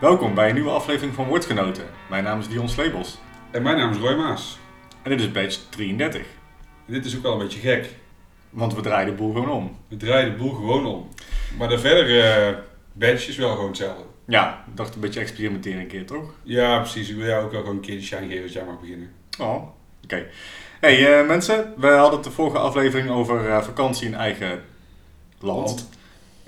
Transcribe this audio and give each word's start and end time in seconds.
Welkom 0.00 0.34
bij 0.34 0.48
een 0.48 0.54
nieuwe 0.54 0.70
aflevering 0.70 1.14
van 1.14 1.26
Woordgenoten. 1.26 1.84
Mijn 2.08 2.24
naam 2.24 2.38
is 2.38 2.48
Dion 2.48 2.68
Slebels 2.68 3.18
En 3.50 3.62
mijn 3.62 3.76
naam 3.76 3.90
is 3.90 3.96
Roy 3.96 4.14
Maas. 4.14 4.58
en 5.02 5.10
dit 5.10 5.20
is 5.20 5.32
badge 5.32 5.58
33. 5.68 6.20
En 6.86 6.92
dit 6.92 7.04
is 7.04 7.16
ook 7.16 7.22
wel 7.22 7.32
een 7.32 7.38
beetje 7.38 7.58
gek. 7.58 7.96
Want 8.50 8.74
we 8.74 8.80
draaien 8.80 9.06
de 9.06 9.12
boel 9.12 9.32
gewoon 9.32 9.50
om. 9.50 9.76
We 9.88 9.96
draaien 9.96 10.30
de 10.30 10.36
boel 10.36 10.52
gewoon 10.52 10.86
om. 10.86 11.08
Maar 11.58 11.68
de 11.68 11.78
verdere 11.78 12.22
eh, 12.22 12.56
badge 12.92 13.28
is 13.28 13.36
wel 13.36 13.50
gewoon 13.50 13.66
hetzelfde. 13.68 14.02
Ja, 14.24 14.64
ik 14.70 14.76
dacht 14.76 14.94
een 14.94 15.00
beetje 15.00 15.20
experimenteren 15.20 15.80
een 15.80 15.86
keer, 15.86 16.06
toch? 16.06 16.34
Ja, 16.42 16.78
precies. 16.78 17.08
Ik 17.08 17.16
wil 17.16 17.26
jou 17.26 17.44
ook 17.44 17.52
wel 17.52 17.60
gewoon 17.60 17.76
een 17.76 17.82
keer 17.82 17.96
de 17.96 18.02
shine 18.02 18.26
geven 18.26 18.42
dat 18.42 18.52
jij 18.52 18.64
mag 18.64 18.80
beginnen. 18.80 19.10
Oh, 19.40 19.62
oké. 20.04 20.26
Hey 20.80 21.20
eh, 21.20 21.26
mensen, 21.26 21.74
we 21.76 21.88
hadden 21.88 22.14
het 22.14 22.24
de 22.24 22.30
vorige 22.30 22.58
aflevering 22.58 23.10
over 23.10 23.50
eh, 23.50 23.62
vakantie 23.62 24.06
in 24.06 24.14
eigen 24.14 24.62
land. 25.38 25.68
Land. 25.68 25.88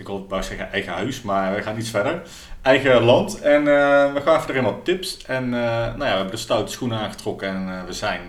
Ik 0.03 0.09
wil 0.09 0.27
wou 0.29 0.43
zeggen 0.43 0.73
eigen 0.73 0.93
huis, 0.93 1.23
maar 1.23 1.55
we 1.55 1.63
gaan 1.63 1.79
iets 1.79 1.91
verder. 1.91 2.23
Eigen 2.63 3.03
land. 3.03 3.41
En 3.41 3.59
eh, 3.59 4.13
we 4.13 4.21
gaven 4.21 4.51
erin 4.51 4.65
wat 4.65 4.85
tips. 4.85 5.25
En 5.27 5.45
eh, 5.45 5.51
nou 5.51 5.99
ja, 5.99 6.11
we 6.11 6.17
hebben 6.17 6.31
de 6.31 6.37
stoute 6.37 6.73
schoenen 6.73 6.99
aangetrokken 6.99 7.49
en 7.49 7.69
eh, 7.69 7.85
we 7.85 7.93
zijn 7.93 8.21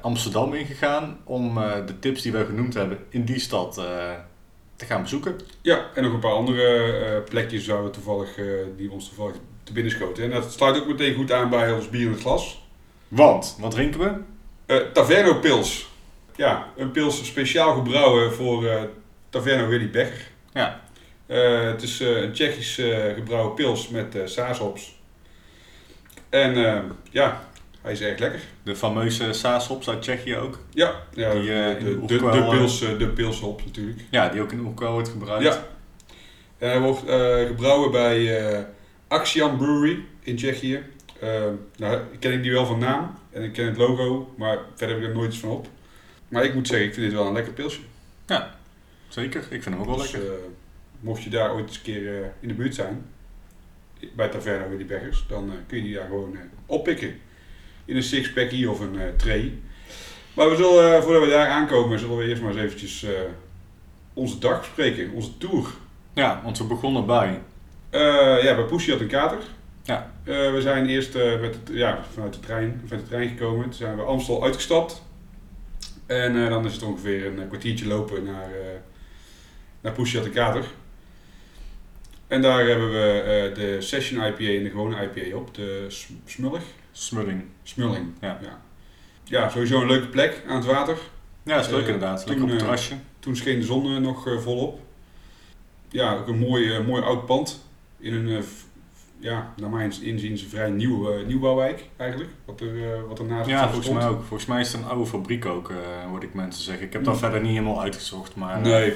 Amsterdam 0.00 0.54
ingegaan 0.54 1.18
om 1.24 1.54
de 1.86 1.98
tips 1.98 2.22
die 2.22 2.32
we 2.32 2.44
genoemd 2.44 2.74
hebben 2.74 2.98
in 3.08 3.24
die 3.24 3.38
stad 3.38 3.74
te 4.76 4.86
gaan 4.86 5.02
bezoeken. 5.02 5.36
Ja, 5.62 5.86
en 5.94 6.02
nog 6.02 6.12
een 6.12 6.20
paar 6.20 6.32
andere 6.32 7.22
plekjes 7.28 7.66
waar 7.66 7.84
we 7.84 7.90
toevallig, 7.90 8.34
die 8.76 8.90
ons 8.90 9.08
toevallig 9.08 9.36
te 9.62 9.72
binnen 9.72 9.92
schoten. 9.92 10.24
En 10.24 10.30
dat 10.30 10.52
sluit 10.52 10.80
ook 10.80 10.86
meteen 10.86 11.14
goed 11.14 11.32
aan 11.32 11.50
bij 11.50 11.72
ons 11.72 11.90
bier 11.90 12.06
in 12.06 12.12
het 12.12 12.20
glas. 12.20 12.66
Want, 13.08 13.56
wat 13.60 13.70
drinken 13.70 14.00
we? 14.66 14.92
Taverno 14.92 15.34
Pils. 15.34 15.88
Ja, 16.36 16.66
een 16.76 16.90
pils 16.90 17.26
speciaal 17.26 17.74
gebrouwen 17.74 18.32
voor 18.32 18.88
Taverno 19.30 19.66
Willy 19.66 19.90
Becker. 19.90 20.34
Ja, 20.52 20.84
het 21.26 21.82
is 21.82 22.00
eh, 22.00 22.22
een 22.22 22.32
Tsjechisch 22.32 22.78
eh, 22.78 23.14
gebrouwen 23.14 23.54
pils 23.54 23.88
met 23.88 24.14
eh 24.14 24.22
saashops. 24.26 24.94
En 26.28 26.64
eh, 26.66 26.82
ja, 27.10 27.42
hij 27.82 27.92
is 27.92 28.00
erg 28.00 28.18
lekker. 28.18 28.40
de 28.62 28.76
fameuze 28.76 29.32
saashops 29.32 29.88
uit 29.88 30.02
Tsjechië 30.02 30.36
ook. 30.36 30.58
Ja, 30.70 30.94
ja 31.14 31.32
Die, 31.32 31.52
eh, 31.52 31.78
de, 31.84 32.00
de 32.06 32.16
de, 32.18 32.26
eh, 32.28 32.48
pils, 32.48 32.82
eh, 32.82 32.98
de 32.98 33.08
pilshop 33.08 33.64
natuurlijk. 33.64 34.00
Ja, 34.10 34.28
die 34.28 34.40
ook 34.40 34.52
in 34.52 34.60
Oekwel 34.60 34.92
wordt 34.92 35.08
gebruikt. 35.08 35.44
Ja. 35.44 35.66
En 36.58 36.68
hij 36.68 36.80
wordt 36.80 37.04
eh, 37.06 37.46
gebrouwen 37.46 37.90
bij 37.90 38.46
eh 38.56 38.62
Axian 39.08 39.56
Brewery 39.56 39.98
in 40.20 40.36
Tsjechië. 40.36 40.82
Eh, 41.20 41.42
nou, 41.76 41.96
ik 42.12 42.20
ken 42.20 42.32
ik 42.32 42.42
die 42.42 42.52
wel 42.52 42.66
van 42.66 42.78
naam 42.78 43.14
en 43.32 43.42
ik 43.42 43.52
ken 43.52 43.66
het 43.66 43.76
logo, 43.76 44.34
maar 44.36 44.58
verder 44.74 44.96
heb 44.96 45.04
ik 45.04 45.10
er 45.10 45.16
nooit 45.16 45.30
iets 45.32 45.40
van 45.40 45.50
op. 45.50 45.66
Maar 46.28 46.44
ik 46.44 46.54
moet 46.54 46.66
zeggen, 46.66 46.86
ik 46.86 46.94
vind 46.94 47.06
dit 47.06 47.14
wel 47.18 47.26
een 47.26 47.32
lekker 47.32 47.52
pilsje. 47.52 47.80
Zeker, 49.08 49.40
ik 49.40 49.62
vind 49.62 49.64
hem 49.64 49.78
ook 49.78 49.86
wel 49.86 49.96
Dus, 49.96 50.10
lekker. 50.12 50.30
eh, 50.32 50.38
mocht 51.06 51.22
je 51.22 51.30
daar 51.30 51.54
ooit 51.54 51.66
eens 51.66 51.76
een 51.76 51.82
keer 51.82 52.22
eh, 52.22 52.28
in 52.40 52.48
de 52.48 52.54
buurt 52.54 52.74
zijn, 52.74 53.06
bij 54.16 54.28
Taverna 54.28 54.68
Willy 54.68 54.86
Beggers, 54.86 55.24
dan 55.28 55.50
eh, 55.50 55.56
kun 55.66 55.76
je 55.76 55.82
die 55.82 55.94
daar 55.94 56.06
gewoon 56.06 56.34
eh, 56.34 56.40
oppikken. 56.66 57.14
In 57.84 57.96
een 57.96 58.02
sixpackie 58.02 58.70
of 58.70 58.80
een 58.80 58.98
tray. 59.16 59.52
Maar 60.34 60.50
we 60.50 60.56
zullen, 60.56 61.02
voordat 61.02 61.22
we 61.22 61.28
daar 61.28 61.48
aankomen, 61.48 61.98
zullen 61.98 62.16
we 62.16 62.24
eerst 62.24 62.42
maar 62.42 62.50
eens 62.50 62.60
eventjes 62.60 63.06
onze 64.14 64.38
dag 64.38 64.60
bespreken, 64.60 65.10
onze 65.10 65.38
tour. 65.38 65.66
Ja, 66.12 66.40
want 66.44 66.58
we 66.58 66.64
begonnen 66.64 67.06
bij. 67.06 67.42
Eh, 67.90 68.42
ja, 68.42 68.54
bij 68.54 68.64
Poesje 68.64 68.90
had 68.90 69.00
een 69.00 69.06
kater. 69.06 69.38
Ja. 69.82 70.12
We 70.24 70.58
zijn 70.60 70.86
eerst 70.86 71.14
met 71.14 71.54
het, 71.54 71.70
ja, 71.72 72.04
vanuit 72.12 72.32
de 72.32 72.40
trein, 72.40 72.82
vanuit 72.84 73.02
de 73.02 73.08
trein 73.08 73.28
gekomen. 73.28 73.64
Toen 73.64 73.72
zijn 73.72 73.96
we 73.96 74.02
Amstel 74.02 74.44
uitgestapt. 74.44 75.02
En 76.06 76.48
dan 76.48 76.64
is 76.64 76.72
het 76.72 76.82
ongeveer 76.82 77.26
een 77.26 77.48
kwartiertje 77.48 77.86
lopen 77.86 78.24
naar, 78.24 78.50
uh, 78.50 78.66
naar 79.80 79.92
Poesje 79.92 80.16
had 80.16 80.26
een 80.26 80.32
kater. 80.32 80.64
En 82.26 82.42
daar 82.42 82.66
hebben 82.66 82.90
we 82.92 83.20
eh, 83.20 83.54
de 83.54 83.80
Session 83.80 84.24
IPA 84.26 84.44
en 84.56 84.62
de 84.62 84.70
gewone 84.70 85.10
IPA 85.14 85.36
op. 85.36 85.54
De 85.54 85.86
Smullig? 86.24 86.62
Smulling. 86.92 87.44
Smulling. 87.62 88.06
Ja. 88.20 88.38
ja. 88.42 88.60
Ja, 89.24 89.48
sowieso 89.48 89.80
een 89.80 89.86
leuke 89.86 90.06
plek 90.08 90.42
aan 90.48 90.56
het 90.56 90.64
water. 90.64 90.96
Ja, 91.42 91.54
dat 91.56 91.64
is 91.64 91.70
leuk 91.70 91.80
Eh, 91.82 91.86
inderdaad. 91.86 92.18
Lekker 92.18 92.34
toen, 92.34 92.44
op 92.44 92.50
het 92.50 92.58
eh, 92.60 92.66
terrasje. 92.66 92.94
Toen 93.18 93.36
scheen 93.36 93.58
de 93.58 93.64
zon 93.66 94.02
nog 94.02 94.28
volop. 94.42 94.80
Ja, 95.88 96.14
ook 96.16 96.28
een 96.28 96.38
mooi, 96.38 96.82
mooi 96.82 97.02
oud 97.02 97.26
pand. 97.26 97.64
In 97.98 98.14
een, 98.14 98.44
ja, 99.18 99.52
naar 99.56 99.70
mijn 99.70 99.92
inziens 100.02 100.42
een 100.42 100.48
vrij 100.48 100.70
nieuw, 100.70 101.24
nieuwbouwwijk 101.26 101.84
eigenlijk. 101.96 102.30
Wat 102.44 102.60
er, 102.60 102.92
eh, 102.92 103.00
wat 103.08 103.18
er 103.18 103.24
naast 103.24 103.48
Ja, 103.48 103.68
volgens 103.68 103.90
mij 103.90 104.06
ook. 104.08 104.18
Volgens 104.24 104.46
mij 104.48 104.60
is 104.60 104.72
het 104.72 104.80
een 104.82 104.88
oude 104.88 105.06
fabriek 105.06 105.46
ook, 105.46 105.72
hoorde 106.08 106.26
ik 106.26 106.34
mensen 106.34 106.62
zeggen. 106.62 106.86
Ik 106.86 106.92
heb 106.92 107.04
dat 107.04 107.14
Mm. 107.14 107.20
verder 107.20 107.40
niet 107.40 107.50
helemaal 107.50 107.80
uitgezocht, 107.82 108.34
maar 108.36 108.60
Nee. 108.60 108.92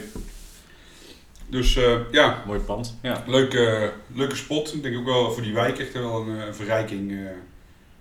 Dus 1.50 1.76
eh, 1.76 1.98
ja, 2.10 2.42
mooi 2.46 2.60
pand. 2.60 2.98
Ja. 3.02 3.22
leuke, 3.26 3.92
leuke 4.14 4.36
spot. 4.36 4.74
Ik 4.74 4.82
denk 4.82 4.96
ook 4.96 5.04
wel 5.04 5.32
voor 5.32 5.42
die 5.42 5.54
wijk 5.54 5.78
echt 5.78 5.92
wel 5.92 6.20
een, 6.20 6.40
eh, 6.40 6.46
een 6.46 6.54
verrijking 6.54 7.12
eh, 7.12 7.18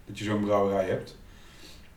dat 0.05 0.17
je 0.19 0.23
zo'n 0.23 0.43
brouwerij 0.43 0.85
hebt. 0.87 1.17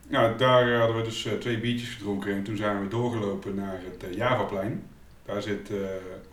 Nou, 0.07 0.37
daar 0.37 0.77
hadden 0.77 0.95
we 0.97 1.03
dus 1.03 1.27
twee 1.39 1.59
biertjes 1.59 1.89
gedronken 1.89 2.33
en 2.33 2.43
toen 2.43 2.57
zijn 2.57 2.81
we 2.81 2.87
doorgelopen 2.87 3.55
naar 3.55 3.79
het 3.99 4.15
Javaplein. 4.15 4.83
Daar 5.25 5.41
zit 5.41 5.69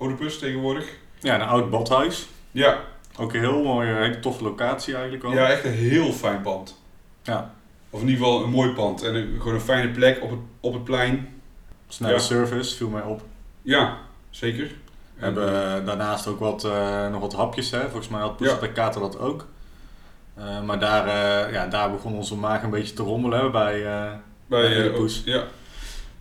Oedipus 0.00 0.38
tegenwoordig. 0.38 0.88
ja, 1.20 1.34
een 1.34 1.46
oud 1.48 1.70
badhuis. 1.70 2.26
Ja, 2.50 2.84
Ook 3.18 3.32
een 3.34 3.40
heel 3.40 3.62
mooie, 3.62 3.94
hele 3.94 4.20
toffe 4.20 4.42
locatie 4.42 4.92
eigenlijk 4.94 5.22
wel. 5.22 5.32
Ja, 5.32 5.48
echt 5.50 5.64
een 5.64 5.72
heel 5.72 6.12
fijn 6.12 6.40
pand. 6.40 6.80
Ja. 7.22 7.54
Of 7.90 8.00
in 8.00 8.08
ieder 8.08 8.24
geval 8.24 8.42
een 8.44 8.50
mooi 8.50 8.70
pand. 8.72 9.02
En 9.02 9.14
een, 9.14 9.34
gewoon 9.38 9.54
een 9.54 9.60
fijne 9.60 9.90
plek 9.90 10.22
op 10.22 10.30
het, 10.30 10.38
op 10.60 10.72
het 10.72 10.84
plein. 10.84 11.28
Snelle 11.88 12.12
Ja. 12.12 12.18
service, 12.18 12.76
viel 12.76 12.88
mij 12.88 13.02
op. 13.02 13.22
Ja, 13.62 13.96
zeker. 14.30 14.70
We 15.20 15.26
hebben 15.26 15.84
daarnaast 15.84 16.26
ook 16.26 16.38
wat, 16.38 16.64
eh, 16.64 17.08
nog 17.08 17.20
wat 17.20 17.32
hapjes. 17.34 17.70
Hè? 17.70 17.80
Volgens 17.80 18.08
mij 18.08 18.20
had 18.20 18.36
Poes 18.36 18.58
de 18.60 18.72
Kater 18.72 19.00
dat 19.00 19.18
ook. 19.18 19.46
Eh, 20.34 20.62
maar 20.62 20.80
daar, 20.80 21.06
eh, 21.06 21.52
ja, 21.52 21.66
daar 21.66 21.90
begon 21.90 22.14
onze 22.14 22.36
maag 22.36 22.62
een 22.62 22.70
beetje 22.70 22.94
te 22.94 23.02
rommelen 23.02 23.52
bij, 23.52 23.82
bij 23.82 24.20
bij 24.46 24.76
eh, 24.76 24.84
Oedipus. 24.86 25.22
Ja. 25.24 25.44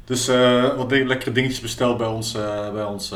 Dus 0.06 0.28
wat 0.76 0.90
ding- 0.90 1.08
lekkere 1.08 1.32
dingetjes 1.32 1.60
besteld 1.60 1.98
bij, 1.98 2.08
ons, 2.08 2.32
bij, 2.74 2.84
ons, 2.84 3.10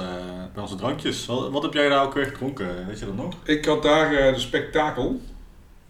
bij 0.54 0.62
onze 0.64 0.76
drankjes. 0.76 1.26
Wat, 1.26 1.50
wat 1.52 1.64
heb 1.64 1.74
jij 1.74 1.90
daar 1.90 2.04
ook 2.06 2.14
weer 2.14 2.26
gedronken? 2.26 2.88
Weet 2.88 3.00
je 3.00 3.06
dat 3.06 3.16
nog? 3.16 3.34
Ik 3.44 3.66
had 3.66 3.84
daar 3.84 4.10
de 4.34 4.40
Spektakel. 4.40 5.10
Dat 5.12 5.22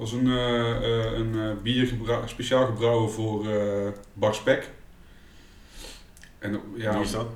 was 0.09 0.11
een, 0.11 0.25
een 0.25 1.59
bier 1.61 1.87
gebra- 1.87 2.27
speciaal 2.27 2.65
gebrouwen 2.65 3.11
voor 3.11 3.45
Bar 4.13 4.35
Spek. 4.35 4.69
En, 6.39 6.59
ja, 6.75 6.91
Wie 6.93 7.01
is 7.01 7.11
dat? 7.11 7.27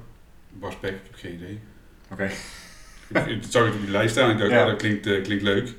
Bar 0.50 0.72
Spek, 0.72 0.91
ik 0.91 1.00
heb 1.03 1.16
geen 1.16 1.34
idee. 1.34 1.59
Oké. 2.12 2.29
ik, 3.07 3.25
ik 3.25 3.44
zag 3.50 3.66
het 3.66 3.73
op 3.73 3.81
die 3.81 3.91
lijst 3.91 4.12
staan 4.12 4.25
en 4.29 4.31
ik 4.31 4.38
dacht, 4.40 4.51
Ja. 4.51 4.66
dat 4.66 4.75
klinkt, 4.75 5.07
eh, 5.07 5.23
klinkt 5.23 5.44
leuk. 5.44 5.73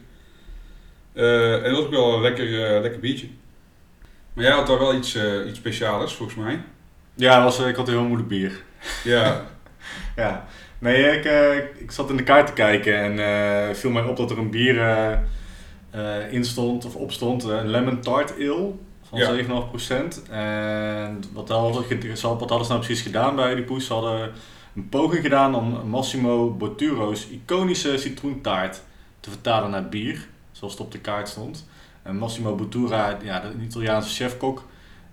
Eh, 1.12 1.54
en 1.54 1.62
dat 1.62 1.70
was 1.70 1.80
ook 1.84 1.90
wel 1.90 2.14
een 2.14 2.20
lekker, 2.22 2.64
eh, 2.74 2.80
lekker 2.80 3.00
biertje. 3.00 3.26
Maar 4.32 4.44
jij 4.44 4.52
had 4.54 4.66
daar 4.66 4.78
wel 4.78 4.94
iets, 4.94 5.16
iets 5.46 5.58
speciaals 5.58 6.14
volgens 6.16 6.38
mij. 6.38 6.60
Ja, 7.14 7.42
was, 7.44 7.58
ik 7.60 7.76
had 7.76 7.88
een 7.88 7.94
heel 7.94 8.02
moeilijk 8.04 8.28
bier. 8.28 8.52
Ja, 9.04 9.44
Ja. 10.16 10.46
Nee, 10.78 11.02
ik, 11.18 11.24
ik 11.78 11.90
zat 11.90 12.10
in 12.10 12.16
de 12.16 12.22
kaart 12.22 12.46
te 12.46 12.52
kijken 12.52 13.18
en 13.18 13.76
viel 13.76 13.90
mij 13.90 14.02
op 14.02 14.16
dat 14.16 14.30
er 14.30 14.38
een 14.38 14.50
bier 14.50 14.76
in 16.30 16.44
stond, 16.44 16.84
of 16.84 16.94
op 16.94 17.12
stond, 17.12 17.44
eh, 17.44 17.56
een 17.56 17.68
lemon 17.70 18.00
tart 18.00 18.30
ale 18.32 18.70
van 19.08 19.18
Ja. 19.18 19.26
7,5%. 19.34 20.22
En 20.30 21.22
wat 21.32 21.48
hadden, 21.48 21.84
ze- 22.16 22.28
wat 22.28 22.48
hadden 22.48 22.64
ze 22.66 22.72
nou 22.72 22.84
precies 22.84 23.02
gedaan 23.02 23.36
bij 23.36 23.54
die 23.54 23.64
poes? 23.64 23.86
Ze 23.86 23.92
hadden 23.92 24.30
een 24.78 24.88
poging 24.88 25.22
gedaan 25.22 25.54
om 25.54 25.88
Massimo 25.88 26.50
Botturo's 26.50 27.28
iconische 27.30 27.98
citroentaart 27.98 28.82
te 29.20 29.30
vertalen 29.30 29.70
naar 29.70 29.88
bier, 29.88 30.28
zoals 30.52 30.72
het 30.72 30.82
op 30.82 30.92
de 30.92 30.98
kaart 30.98 31.28
stond. 31.28 31.66
En 32.02 32.16
Massimo 32.16 32.54
Bottura, 32.54 33.18
ja, 33.22 33.40
de 33.40 33.64
Italiaanse 33.64 34.14
chefkok, 34.14 34.66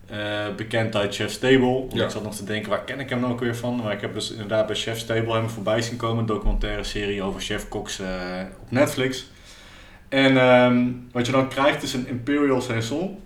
eh, 0.05 0.55
bekend 0.55 0.95
uit 0.95 1.15
Chef's 1.15 1.39
Table. 1.39 1.85
Ja. 1.89 2.03
Ik 2.03 2.09
zat 2.09 2.23
nog 2.23 2.35
te 2.35 2.43
denken, 2.43 2.69
waar 2.69 2.83
ken 2.83 2.99
ik 2.99 3.09
hem 3.09 3.19
nou 3.19 3.33
ook 3.33 3.39
weer 3.39 3.55
van? 3.55 3.75
Maar 3.75 3.93
ik 3.93 4.01
heb 4.01 4.13
dus 4.13 4.31
inderdaad 4.31 4.67
bij 4.67 4.75
Chef's 4.75 5.05
Table 5.05 5.33
hem 5.33 5.49
voorbij 5.49 5.81
zien 5.81 5.97
komen. 5.97 6.17
Een 6.17 6.25
documentaire 6.25 6.83
serie 6.83 7.23
over 7.23 7.41
chefkoks 7.41 7.99
eh 7.99 8.07
op 8.61 8.71
Netflix. 8.71 9.25
En 10.09 10.37
ehm, 10.37 10.91
wat 11.11 11.25
je 11.25 11.31
dan 11.31 11.49
krijgt 11.49 11.83
is 11.83 11.93
een 11.93 12.07
Imperial 12.07 12.61
Saison. 12.61 13.19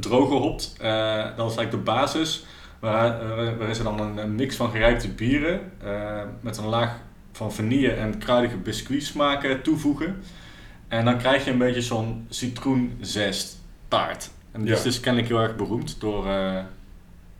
Droog 0.00 0.28
gehopt. 0.28 0.74
Eh, 0.80 1.24
dat 1.36 1.50
is 1.50 1.56
eigenlijk 1.56 1.70
de 1.70 1.76
basis. 1.76 2.44
Waar, 2.80 3.28
waarin 3.58 3.74
ze 3.74 3.82
dan 3.82 4.18
een, 4.18 4.34
mix 4.34 4.56
van 4.56 4.70
gerijpte 4.70 5.08
bieren. 5.08 5.60
eh, 5.84 6.20
met 6.40 6.56
een 6.56 6.66
laag 6.66 6.96
van 7.32 7.52
vanille 7.52 7.90
en 7.92 8.18
kruidige 8.18 8.56
biscuitsmaken 8.56 9.62
toevoegen. 9.62 10.22
En 10.88 11.04
dan 11.04 11.18
krijg 11.18 11.44
je 11.44 11.50
een 11.50 11.58
beetje 11.58 11.82
zo'n 11.82 12.26
citroenzest 12.28 13.60
taart. 13.88 14.30
En 14.52 14.62
die 14.62 14.72
is 14.72 14.82
dus 14.82 15.00
kennelijk 15.00 15.30
heel 15.32 15.40
erg 15.42 15.56
beroemd 15.56 16.00
door 16.00 16.26
eh, 16.28 16.56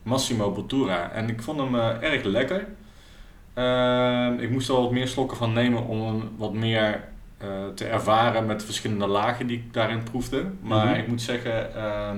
Massimo 0.03 0.51
Bottura. 0.53 1.11
En 1.11 1.29
ik 1.29 1.43
vond 1.43 1.59
hem 1.61 1.75
eh, 1.75 2.03
erg 2.13 2.23
lekker. 2.25 2.67
Ehm, 3.55 4.39
ik 4.39 4.51
moest 4.51 4.69
er 4.69 4.75
wat 4.75 4.91
meer 4.93 5.09
slokken 5.09 5.37
van 5.37 5.53
nemen 5.53 5.87
om 5.87 6.07
hem 6.07 6.31
wat 6.37 6.53
meer 6.53 7.09
te 7.75 7.85
ervaren 7.85 8.47
met 8.47 8.61
de 8.61 8.67
verschillende 8.67 9.07
lagen 9.07 9.47
die 9.47 9.57
ik 9.57 9.73
daarin 9.73 10.03
proefde. 10.03 10.45
Maar 10.63 10.87
Mhm. 10.87 10.95
ik 10.99 11.07
moet 11.09 11.23
zeggen, 11.23 11.75
ehm 11.75 12.17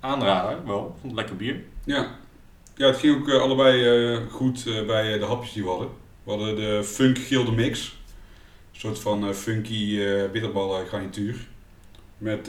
aanrader 0.00 0.66
wel. 0.66 0.80
Ik 0.84 1.00
vond 1.00 1.02
het 1.02 1.12
lekker 1.14 1.36
bier. 1.36 1.60
ja. 1.84 2.06
Ja 2.74 2.86
het 2.86 2.96
ging 2.96 3.16
ook 3.16 3.28
eh, 3.28 3.40
allebei 3.40 3.84
eh, 3.84 4.20
goed 4.30 4.66
eh, 4.66 4.86
bij 4.86 5.18
de 5.18 5.24
hapjes 5.24 5.52
die 5.52 5.62
we 5.62 5.68
hadden. 5.68 5.88
We 6.24 6.30
hadden 6.30 6.56
de 6.56 6.84
Funk 6.84 7.18
Gilde 7.18 7.52
Mix. 7.52 7.98
Een 8.72 8.80
soort 8.80 8.98
van 8.98 9.34
funky 9.34 9.98
bitterballen 10.32 10.86
garnituur. 10.86 11.36
Met 12.18 12.48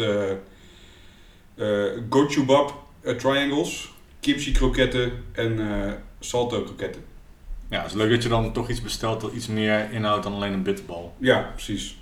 eh, 3.06 3.16
triangles, 3.18 3.94
kimchi 4.20 4.52
kroketten 4.52 5.24
en 5.32 5.60
salto 6.20 6.62
kroketten. 6.64 7.04
Ja, 7.70 7.82
het 7.82 7.92
is 7.92 7.98
leuk 7.98 8.10
dat 8.10 8.24
je 8.24 8.30
dan 8.30 8.54
toch 8.54 8.70
iets 8.70 8.82
bestelt 8.82 9.22
dat 9.22 9.34
iets 9.34 9.48
meer 9.48 9.92
inhoudt 9.92 10.24
dan 10.24 10.34
alleen 10.34 10.54
een 10.54 10.64
bitterbal. 10.64 11.16
Ja, 11.20 11.52
precies. 11.54 11.98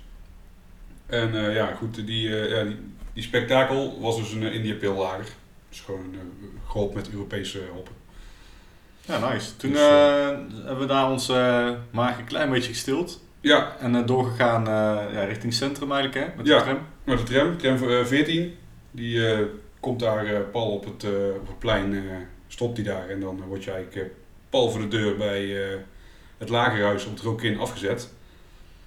En 1.06 1.52
ja, 1.52 1.74
goed, 1.74 2.06
die, 2.06 2.28
ja, 2.28 2.64
die, 2.64 2.76
die 3.12 3.22
spektakel 3.22 4.00
was 4.00 4.16
dus 4.16 4.32
een 4.32 4.42
uh, 4.42 4.54
India 4.54 4.74
Pale 4.74 4.94
Lager. 4.94 5.26
Dus 5.68 5.80
gewoon 5.80 6.14
uh, 6.14 6.20
gehop 6.66 6.94
met 6.94 7.10
Europese 7.10 7.60
hoppen. 7.72 7.94
Ja, 9.06 9.32
nice. 9.32 9.56
Toen 9.56 9.70
Dus, 9.70 9.80
eh, 9.80 10.28
eh, 10.28 10.38
hebben 10.54 10.78
we 10.78 10.86
daar 10.86 11.10
ons 11.10 11.28
eh 11.28 11.70
maag 11.90 12.18
een 12.18 12.24
klein 12.24 12.50
beetje 12.50 12.68
gestild. 12.72 13.22
Ja, 13.40 13.76
En 13.80 14.06
doorgegaan 14.06 14.64
ja, 15.14 15.24
richting 15.24 15.52
centrum 15.54 15.92
eigenlijk, 15.92 16.26
hè? 16.26 16.36
Met 16.36 16.46
Ja. 16.46 16.58
de 16.58 16.64
tram. 16.64 16.78
met 17.04 17.18
de 17.18 17.24
tram, 17.24 17.56
tram 17.58 17.88
eh, 17.90 18.04
14, 18.04 18.56
die 18.90 19.22
komt 19.80 20.00
daar 20.00 20.40
pal 20.40 20.70
op 20.70 20.84
het, 20.84 21.04
op 21.40 21.46
het 21.46 21.58
plein, 21.58 22.04
stopt 22.48 22.76
die 22.76 22.84
daar. 22.84 23.08
En 23.08 23.20
dan 23.20 23.42
word 23.46 23.64
je 23.64 23.70
eigenlijk 23.70 24.10
pal 24.50 24.70
voor 24.70 24.80
de 24.80 24.88
deur 24.88 25.16
bij 25.16 25.46
het 26.38 26.48
lagerhuis 26.48 27.04
op 27.06 27.12
het 27.14 27.22
Rokin 27.22 27.58
afgezet. 27.58 28.12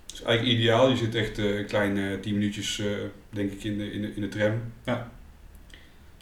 Dat 0.06 0.16
is 0.16 0.22
eigenlijk 0.22 0.58
ideaal, 0.58 0.90
je 0.90 0.96
zit 0.98 1.16
echt 1.16 1.38
een 1.38 1.66
kleine 1.66 2.20
10 2.20 2.34
minuutjes, 2.34 2.82
denk 3.30 3.52
ik, 3.52 3.64
in 3.64 3.78
de, 3.78 3.92
in, 3.92 4.02
de, 4.02 4.12
in 4.16 4.22
de 4.22 4.28
tram. 4.28 4.62
Ja. 4.86 5.12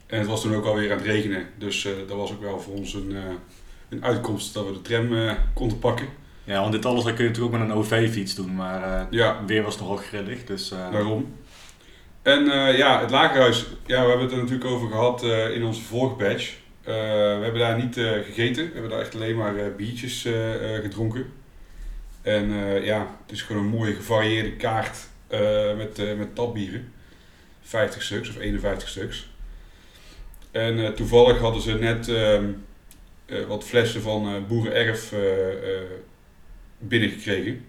En 0.07 0.17
het 0.19 0.27
was 0.27 0.41
toen 0.41 0.55
ook 0.55 0.65
alweer 0.65 0.91
aan 0.91 0.97
het 0.97 1.05
regenen, 1.07 1.47
dus 1.57 1.87
dat 2.07 2.17
was 2.17 2.31
ook 2.31 2.41
wel 2.41 2.59
voor 2.59 2.73
ons 2.73 2.93
een, 2.93 3.15
een 3.89 4.03
uitkomst 4.03 4.53
dat 4.53 4.65
we 4.65 4.73
de 4.73 4.81
tram 4.81 5.17
eh, 5.17 5.33
konden 5.53 5.79
pakken. 5.79 6.07
Ja, 6.43 6.59
want 6.59 6.71
dit 6.71 6.85
alles 6.85 7.03
kun 7.03 7.13
je 7.13 7.29
natuurlijk 7.29 7.53
ook 7.53 7.59
met 7.59 7.69
een 7.69 7.75
OV-fiets 7.75 8.35
doen, 8.35 8.55
maar 8.55 8.83
eh, 8.83 9.05
Ja, 9.09 9.45
weer 9.45 9.63
was 9.63 9.79
nogal 9.79 9.95
grillig. 9.95 10.43
Dus 10.43 10.69
Daarom. 10.69 11.33
En 12.25 12.51
eh, 12.51 12.77
ja, 12.77 13.01
het 13.01 13.09
lagerhuis, 13.09 13.65
ja, 13.85 14.01
we 14.01 14.07
hebben 14.07 14.25
het 14.25 14.31
er 14.31 14.37
natuurlijk 14.37 14.69
over 14.69 14.89
gehad 14.89 15.23
eh, 15.23 15.55
in 15.55 15.63
onze 15.63 15.81
vorige. 15.81 16.23
Eh, 16.23 16.93
we 17.37 17.39
hebben 17.41 17.59
daar 17.59 17.77
niet 17.77 17.93
gegeten, 18.25 18.65
we 18.65 18.71
hebben 18.73 18.89
daar 18.89 18.99
echt 18.99 19.15
alleen 19.15 19.35
maar 19.35 19.75
biertjes 19.77 20.27
gedronken. 20.81 21.25
En 22.21 22.49
ja, 22.83 23.07
het 23.21 23.31
is 23.31 23.41
gewoon 23.41 23.63
een 23.63 23.69
mooie 23.69 23.93
gevarieerde 23.93 24.51
kaart 24.51 24.97
met, 25.77 26.17
met 26.17 26.35
tapbieren. 26.35 26.91
50 27.61 28.01
stuks 28.01 28.29
of 28.29 28.37
51 28.37 28.89
stuks. 28.89 29.29
En 30.51 30.95
toevallig 30.95 31.39
hadden 31.39 31.61
ze 31.61 31.73
net 31.73 32.09
ehm, 32.09 32.45
eh, 33.25 33.45
wat 33.45 33.63
flessen 33.63 34.01
van 34.01 34.27
eh 34.27 34.41
Boerenerf 34.47 35.11
eh, 35.11 35.19
binnengekregen. 36.79 37.65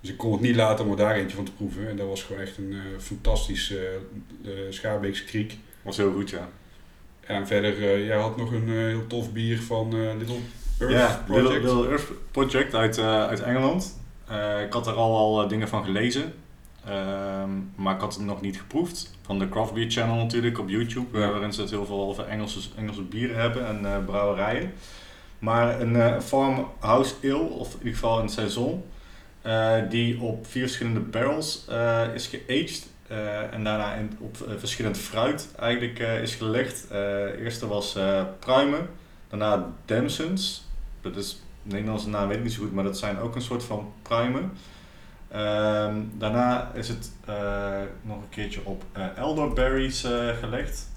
Dus 0.00 0.10
ik 0.10 0.16
kon 0.16 0.32
het 0.32 0.40
niet 0.40 0.56
laten 0.56 0.84
om 0.84 0.90
er 0.90 0.96
daar 0.96 1.14
eentje 1.14 1.36
van 1.36 1.44
te 1.44 1.52
proeven. 1.52 1.88
En 1.88 1.96
dat 1.96 2.06
was 2.06 2.22
gewoon 2.22 2.42
echt 2.42 2.58
een 2.58 2.74
fantastische 2.98 3.98
uh, 4.44 4.52
Schaarbeekse 4.70 5.24
kriek. 5.24 5.58
was 5.82 5.96
heel 5.96 6.12
goed, 6.12 6.30
ja. 6.30 6.48
En 7.20 7.46
verder, 7.46 8.04
jij 8.04 8.16
had 8.16 8.36
nog 8.36 8.52
een 8.52 8.68
heel 8.68 9.06
tof 9.06 9.32
bier 9.32 9.60
van 9.60 10.16
Little 10.18 10.38
Earth 10.78 10.92
ja, 10.92 11.22
Project. 11.26 11.48
Little, 11.48 11.74
Little 11.74 11.88
Earth 11.88 12.12
Project 12.30 12.74
uit, 12.74 12.98
uit 12.98 13.40
Engeland. 13.40 13.96
Ik 14.66 14.72
had 14.72 14.86
er 14.86 14.92
al 14.92 15.42
eh, 15.42 15.48
dingen 15.48 15.68
van 15.68 15.84
gelezen. 15.84 16.34
Ehm, 16.86 17.50
maar 17.74 17.94
ik 17.94 18.00
had 18.00 18.14
het 18.14 18.24
nog 18.24 18.40
niet 18.40 18.58
geproefd. 18.58 19.10
Van 19.22 19.38
de 19.38 19.48
Craft 19.48 19.72
Beer 19.74 19.90
Channel 19.90 20.16
natuurlijk 20.16 20.58
op 20.58 20.68
YouTube. 20.68 21.18
Ja. 21.18 21.24
eh, 21.24 21.30
waarin 21.30 21.52
ze 21.52 21.60
het 21.60 21.70
heel 21.70 21.86
veel 21.86 22.00
over 22.00 22.24
Engelse, 22.26 22.60
Engelse 22.76 23.02
bieren 23.02 23.40
hebben 23.40 23.66
en 23.66 23.86
eh, 23.86 24.04
brouwerijen. 24.04 24.72
Maar 25.38 25.80
een 25.80 25.96
eh, 25.96 26.20
farmhouse 26.20 27.14
ale, 27.24 27.36
of 27.38 27.72
in 27.72 27.78
ieder 27.78 27.92
geval 27.92 28.20
een 28.20 28.28
saison. 28.28 28.84
eh, 29.42 29.74
die 29.90 30.20
op 30.20 30.46
vier 30.46 30.62
verschillende 30.62 31.00
barrels 31.00 31.64
is 32.14 32.26
geaged. 32.26 32.86
en 33.50 33.64
daarna 33.64 33.94
in, 33.94 34.16
op 34.20 34.36
verschillend 34.58 34.98
fruit 34.98 35.48
eigenlijk 35.58 35.98
is 35.98 36.34
gelegd. 36.34 36.88
De 36.88 37.36
eerste 37.40 37.66
was 37.66 37.98
pruimen. 38.38 38.88
Daarna 39.28 39.72
Damsons. 39.84 40.64
Dat 41.00 41.16
is 41.16 41.42
de 41.62 41.72
Nederlandse 41.74 42.08
naam 42.08 42.28
weet 42.28 42.36
ik 42.36 42.42
niet 42.42 42.52
zo 42.52 42.62
goed, 42.62 42.72
maar 42.72 42.84
dat 42.84 42.98
zijn 42.98 43.18
ook 43.18 43.34
een 43.34 43.42
soort 43.42 43.64
van 43.64 43.92
pruimen. 44.02 44.52
Ehm, 45.36 46.02
daarna 46.12 46.70
is 46.74 46.88
het 46.88 47.10
eh, 47.24 47.80
nog 48.02 48.16
een 48.16 48.28
keertje 48.28 48.60
op 48.64 48.84
eh, 48.92 49.16
elderberries 49.16 50.04
eh, 50.04 50.28
gelegd. 50.40 50.88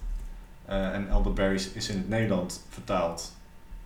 En 0.66 1.08
elderberries 1.10 1.72
is 1.72 1.90
in 1.90 1.98
het 1.98 2.10
Nederland 2.10 2.66
vertaald. 2.70 3.36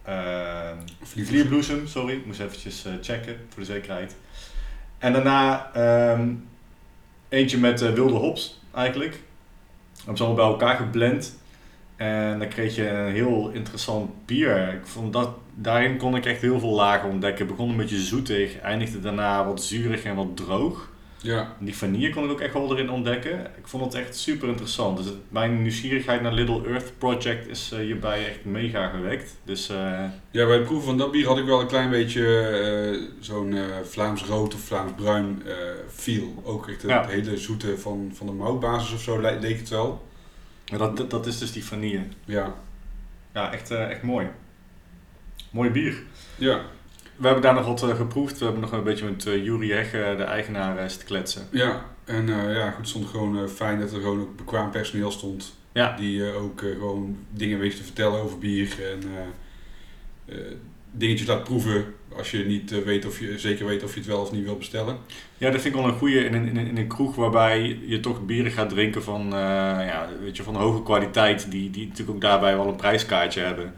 Ehm 0.03 0.77
vlierbloesem, 1.01 1.87
sorry. 1.87 2.13
Ik 2.15 2.25
moest 2.25 2.39
eventjes 2.39 2.85
checken 3.01 3.37
voor 3.49 3.59
de 3.59 3.65
zekerheid. 3.65 4.15
En 4.97 5.13
daarna 5.13 5.71
ehm, 5.73 6.33
eentje 7.29 7.57
met 7.57 7.93
wilde 7.93 8.13
hops 8.13 8.61
eigenlijk. 8.73 9.21
Dat 10.05 10.13
is 10.13 10.21
allemaal 10.21 10.35
bij 10.35 10.45
elkaar 10.45 10.75
geblend. 10.75 11.37
En 12.07 12.39
dan 12.39 12.47
kreeg 12.47 12.75
je 12.75 12.89
een 12.89 13.11
heel 13.13 13.49
interessant 13.53 14.09
bier. 14.25 14.73
Ik 14.73 14.85
vond 14.87 15.13
dat, 15.13 15.29
daarin 15.55 15.97
kon 15.97 16.15
ik 16.15 16.25
echt 16.25 16.41
heel 16.41 16.59
veel 16.59 16.73
lagen 16.75 17.09
ontdekken. 17.09 17.47
Begon 17.47 17.69
een 17.69 17.77
beetje 17.77 17.99
zoetig, 18.01 18.59
eindigde 18.59 18.99
daarna 18.99 19.45
wat 19.45 19.63
zuurig 19.63 20.03
en 20.03 20.15
wat 20.15 20.37
droog. 20.37 20.91
Ja, 21.21 21.39
En 21.59 21.65
die 21.65 21.77
vanille 21.77 22.09
kon 22.09 22.23
ik 22.23 22.31
ook 22.31 22.39
echt 22.39 22.53
wel 22.53 22.71
erin 22.71 22.89
ontdekken. 22.91 23.39
Ik 23.57 23.67
vond 23.67 23.83
het 23.83 23.93
echt 23.93 24.17
super 24.17 24.47
interessant. 24.47 24.97
Dus 24.97 25.05
het- 25.05 25.15
mijn 25.29 25.61
nieuwsgierigheid 25.61 26.21
naar 26.21 26.33
Little 26.33 26.67
Earth 26.67 26.93
Project 26.97 27.47
is 27.47 27.71
eh, 27.73 27.79
hierbij 27.79 28.27
echt 28.27 28.45
mega 28.45 28.87
gewekt. 28.87 29.35
Dus 29.43 29.69
eh, 29.69 30.03
ja, 30.31 30.45
bij 30.45 30.55
het 30.55 30.63
proeven 30.63 30.85
van 30.87 30.97
dat 30.97 31.11
bier 31.11 31.27
had 31.27 31.37
ik 31.37 31.45
wel 31.45 31.61
een 31.61 31.67
klein 31.67 31.89
beetje 31.89 32.37
eh, 32.39 33.01
zo'n 33.19 33.55
Vlaams 33.83 34.23
rood 34.25 34.53
of 34.53 34.59
Vlaams 34.59 34.91
bruin 34.95 35.41
feel. 35.93 36.41
Ook 36.43 36.67
echt 36.69 36.81
het 36.81 36.91
Ja. 36.91 37.07
hele 37.07 37.37
zoete 37.37 37.77
van, 37.77 38.11
van 38.13 38.27
de 38.27 38.33
moutbasis 38.33 38.93
of 38.93 39.01
zo 39.01 39.21
le- 39.21 39.37
leek 39.41 39.59
het 39.59 39.69
wel. 39.69 40.01
Dat, 40.77 40.97
dat, 40.97 41.09
dat 41.09 41.25
is 41.25 41.37
dus 41.39 41.51
die 41.51 41.65
vanille. 41.65 42.03
Ja, 42.25 42.53
Ja, 43.33 43.53
echt, 43.53 43.71
eh, 43.71 43.89
echt 43.89 44.01
mooi. 44.01 44.27
Mooi 45.51 45.69
bier. 45.69 46.03
ja, 46.35 46.61
We 47.15 47.25
hebben 47.25 47.43
daar 47.43 47.53
nog 47.53 47.65
wat 47.65 47.83
eh, 47.83 47.95
geproefd. 47.95 48.37
We 48.37 48.43
hebben 48.43 48.61
nog 48.61 48.71
een 48.71 48.83
beetje 48.83 49.05
met 49.05 49.25
uh, 49.25 49.69
Heg, 49.75 49.93
eh, 49.93 50.17
de 50.17 50.23
eigenaar, 50.23 50.87
te 50.87 51.05
kletsen. 51.05 51.47
ja. 51.51 51.91
En 52.05 52.27
ja, 52.27 52.69
goed, 52.69 52.77
het 52.77 52.87
stond 52.87 53.05
gewoon 53.05 53.49
fijn 53.49 53.79
dat 53.79 53.91
er 53.91 54.01
gewoon 54.01 54.21
ook 54.21 54.35
bekwaam 54.35 54.71
personeel 54.71 55.11
stond. 55.11 55.55
Ja. 55.71 55.95
Die 55.95 56.33
ook 56.33 56.59
gewoon 56.59 57.17
dingen 57.29 57.59
wist 57.59 57.77
te 57.77 57.83
vertellen 57.83 58.21
over 58.21 58.37
bier. 58.37 58.77
En 58.91 59.01
dingetjes 60.91 61.27
laat 61.27 61.43
proeven 61.43 61.93
als 62.17 62.31
je 62.31 62.45
niet 62.45 62.71
eh, 62.71 62.79
weet 62.79 63.05
of 63.05 63.19
je 63.19 63.39
zeker 63.39 63.65
weet 63.65 63.83
of 63.83 63.93
je 63.93 63.99
het 63.99 64.07
wel 64.07 64.21
of 64.21 64.31
niet 64.31 64.43
wil 64.43 64.57
bestellen. 64.57 64.97
Ja, 65.37 65.49
dat 65.51 65.61
vind 65.61 65.75
ik 65.75 65.81
wel 65.81 65.89
een 65.89 65.97
goede 65.97 66.25
in 66.25 66.33
een, 66.33 66.47
in, 66.47 66.57
een, 66.57 66.67
in 66.67 66.77
een 66.77 66.87
kroeg 66.87 67.15
waarbij 67.15 67.79
je 67.85 67.99
toch 67.99 68.25
bieren 68.25 68.51
gaat 68.51 68.69
drinken 68.69 69.03
van, 69.03 69.21
eh, 69.25 69.39
ja, 69.87 70.07
weet 70.21 70.37
je, 70.37 70.43
van 70.43 70.55
hoge 70.55 70.83
kwaliteit, 70.83 71.51
die, 71.51 71.69
die 71.69 71.87
natuurlijk 71.87 72.15
ook 72.15 72.21
daarbij 72.21 72.55
wel 72.55 72.67
een 72.67 72.75
prijskaartje 72.75 73.41
hebben. 73.41 73.73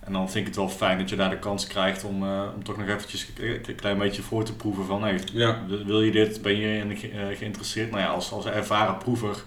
En 0.00 0.12
dan 0.12 0.30
vind 0.30 0.36
ik 0.40 0.46
het 0.46 0.56
wel 0.56 0.68
fijn 0.68 0.98
dat 0.98 1.08
je 1.10 1.16
daar 1.16 1.30
de 1.30 1.38
kans 1.38 1.66
krijgt 1.66 2.04
om, 2.04 2.22
uh, 2.22 2.42
om 2.56 2.64
toch 2.64 2.76
nog 2.76 2.88
eventjes 2.88 3.28
een 3.66 3.74
klein 3.74 3.98
beetje 3.98 4.22
voor 4.22 4.44
te 4.44 4.56
proeven 4.56 4.84
van, 4.84 5.02
hey, 5.02 5.20
Ja. 5.32 5.58
wil 5.86 6.02
je 6.02 6.10
dit, 6.10 6.42
ben 6.42 6.56
je 6.56 6.76
in, 6.78 6.90
uh, 6.90 7.36
geïnteresseerd? 7.36 7.90
Nou 7.90 8.02
ja, 8.02 8.08
als, 8.08 8.32
als 8.32 8.46
ervaren 8.46 8.98
proever, 8.98 9.44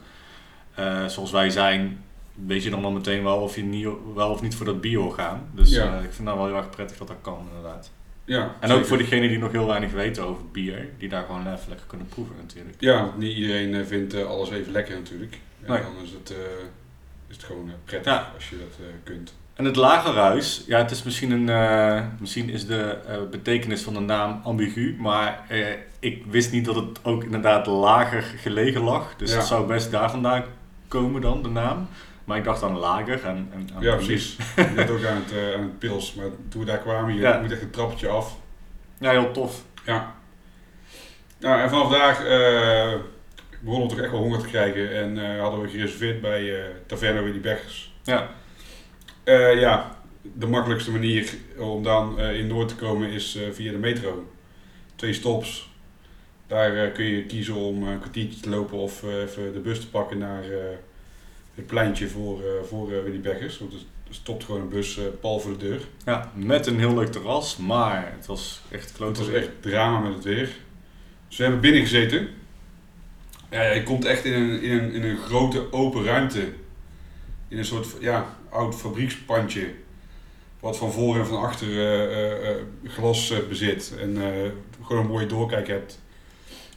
zoals 1.08 1.32
wij 1.32 1.50
zijn, 1.50 2.04
weet 2.46 2.64
je 2.64 2.70
dan 2.70 2.86
al 2.86 2.92
meteen 2.92 3.24
wel 3.24 3.38
of 3.38 3.56
je 3.56 3.64
niet, 3.64 3.88
wel 4.16 4.30
of 4.30 4.42
niet 4.42 4.56
voor 4.56 4.66
dat 4.66 4.82
bio 4.82 5.10
gaan. 5.10 5.50
Dus 5.52 5.72
Ja. 5.72 6.00
ik 6.00 6.12
vind 6.14 6.28
dat 6.28 6.38
wel 6.38 6.46
heel 6.46 6.56
erg 6.56 6.70
prettig 6.70 6.98
dat 6.98 7.08
dat 7.08 7.18
kan 7.22 7.48
inderdaad. 7.50 7.92
Ja, 8.28 8.56
En 8.60 8.72
ook 8.72 8.86
voor 8.86 8.98
diegenen 8.98 9.30
die 9.30 9.38
nog 9.40 9.52
heel 9.52 9.68
weinig 9.68 9.92
weten 9.92 10.24
over 10.24 10.42
bier, 10.52 10.88
die 10.98 11.10
daar 11.10 11.24
gewoon 11.26 11.42
even 11.54 11.70
lekker 11.70 11.88
kunnen 11.88 12.08
proeven 12.08 12.36
natuurlijk. 12.42 12.76
Ja, 12.80 13.02
want 13.02 13.18
niet 13.18 13.38
iedereen 13.38 13.74
uh, 13.74 13.86
vindt 13.86 14.16
uh, 14.16 14.26
alles 14.26 14.50
even 14.52 14.72
lekker 14.72 14.96
natuurlijk. 14.96 15.38
En 15.64 15.72
Nee. 15.74 15.82
dan 15.82 15.92
is 16.04 16.12
het, 16.12 16.32
uh, 16.32 16.38
is 17.28 17.36
het 17.36 17.46
gewoon 17.46 17.72
prettig 17.86 18.12
Ja. 18.14 18.32
als 18.36 18.50
je 18.50 18.58
dat 18.58 18.78
uh, 18.82 18.86
kunt. 19.04 19.34
En 19.54 19.66
het 19.66 19.76
lagerhuis, 19.76 20.64
ja, 20.68 20.78
het 20.78 20.92
is 20.92 21.04
misschien 21.04 21.32
een, 21.32 21.48
uh, 21.48 22.06
misschien 22.20 22.50
is 22.50 22.66
de 22.66 22.98
betekenis 23.32 23.82
van 23.82 23.94
de 23.94 24.00
naam 24.00 24.42
ambigu, 24.44 24.96
maar 25.00 25.46
ik 26.00 26.24
wist 26.30 26.52
niet 26.52 26.66
dat 26.66 26.76
het 26.76 27.00
ook 27.06 27.24
inderdaad 27.24 27.66
lager 27.68 28.22
gelegen 28.22 28.82
lag. 28.82 29.16
Dus 29.18 29.32
Ja. 29.32 29.38
het 29.38 29.46
zou 29.46 29.68
best 29.68 29.92
daar 29.92 30.12
vandaan 30.12 30.44
komen 30.88 31.22
dan, 31.22 31.44
de 31.44 31.50
naam. 31.50 31.88
Maar 32.28 32.38
ik 32.38 32.44
dacht 32.44 32.64
aan 32.64 32.78
lager 32.78 33.24
en, 33.26 33.50
en 33.54 33.70
Ja, 33.80 33.96
precies. 33.96 34.38
Net 34.76 34.90
ook 34.90 35.04
aan 35.06 35.16
het, 35.16 35.34
uh, 35.34 35.54
aan 35.54 35.62
het 35.62 35.80
pils, 35.80 36.14
maar 36.14 36.26
toen 36.50 36.60
we 36.62 36.68
daar 36.68 36.78
kwamen, 36.78 37.14
je 37.16 37.22
Ja. 37.22 37.40
moet 37.42 37.52
echt 37.52 37.62
een 37.62 37.70
trappetje 37.70 38.08
af. 38.08 38.38
Ja, 39.00 39.12
heel 39.12 39.32
tof. 39.32 39.64
Ja. 39.86 40.16
Nou, 41.40 41.62
en 41.62 41.70
vanaf 41.70 41.92
daar 41.92 42.26
uh, 42.26 43.00
begonnen 43.60 43.88
we 43.90 43.94
toch 43.96 44.04
echt 44.04 44.12
wel 44.12 44.22
honger 44.22 44.40
te 44.40 44.48
krijgen 44.48 44.92
en 44.96 45.18
uh, 45.18 45.42
hadden 45.42 45.62
we 45.62 45.68
gereserveerd 45.70 46.22
bij 46.22 46.42
uh, 46.44 46.64
Taverna 46.86 47.24
Willy 47.24 47.40
Beggers. 47.40 47.94
Ja. 48.04 48.30
Ja, 49.56 49.98
de 50.22 50.48
makkelijkste 50.48 50.92
manier 50.92 51.34
om 51.58 51.84
dan 51.84 52.20
in 52.20 52.48
Noord 52.48 52.68
te 52.68 52.76
komen 52.76 53.10
is 53.10 53.40
via 53.52 53.72
de 53.72 53.78
metro. 53.78 54.32
Twee 54.96 55.14
stops. 55.14 55.70
Daar 56.48 56.90
kun 56.90 57.06
je 57.06 57.26
kiezen 57.26 57.56
om 57.56 57.84
een 57.88 58.00
kwartiertje 58.00 58.40
te 58.40 58.50
lopen 58.50 58.78
of 58.78 59.04
even 59.04 59.54
de 59.54 59.60
bus 59.60 59.80
te 59.80 59.90
pakken 59.90 60.18
naar 60.18 60.44
het 61.58 61.68
pleintje 61.68 62.08
voor, 62.08 62.40
uh, 62.40 62.48
voor 62.68 62.92
uh, 62.92 63.04
Willy 63.04 63.20
Beggers. 63.22 63.58
Want 63.60 63.74
er 63.74 63.80
stopt 64.10 64.44
gewoon 64.44 64.62
een 64.62 64.70
bus 64.70 64.98
uh, 64.98 65.04
pal 65.22 65.40
voor 65.40 65.52
de 65.52 65.58
deur. 65.58 65.82
Ja, 66.06 66.32
met 66.36 66.68
een 66.68 66.80
heel 66.80 66.94
leuk 66.96 67.12
terras, 67.12 67.58
maar 67.58 68.12
het 68.16 68.26
was 68.26 68.62
echt 68.72 68.84
Het 68.88 68.98
klote 68.98 69.20
was 69.20 69.30
weer. 69.30 69.38
echt 69.38 69.50
drama 69.60 70.00
met 70.00 70.14
het 70.14 70.24
weer. 70.24 70.50
Dus 71.28 71.38
we 71.38 71.44
hebben 71.44 71.62
binnen 71.62 71.82
gezeten. 71.82 72.28
Ja, 73.52 73.64
je 73.72 73.84
komt 73.84 74.06
echt 74.06 74.26
in 74.26 74.34
een, 74.34 74.62
in, 74.62 74.78
een, 74.78 74.92
in 74.92 75.04
een 75.04 75.18
grote 75.18 75.72
open 75.72 76.04
ruimte. 76.04 76.48
In 77.48 77.58
een 77.58 77.66
soort 77.66 77.88
ja, 78.00 78.38
oud 78.50 78.76
fabriekspandje. 78.76 79.68
Wat 80.60 80.78
van 80.78 80.92
voor 80.92 81.18
en 81.18 81.26
van 81.28 81.40
achter 81.42 81.68
eh, 81.68 82.04
eh, 82.04 82.50
eh, 82.50 82.56
glas 82.84 83.32
eh, 83.32 83.38
bezit. 83.50 83.94
En 84.00 84.18
eh, 84.24 84.52
gewoon 84.86 85.02
een 85.04 85.12
mooie 85.12 85.26
doorkijk 85.26 85.68
hebt. 85.68 86.00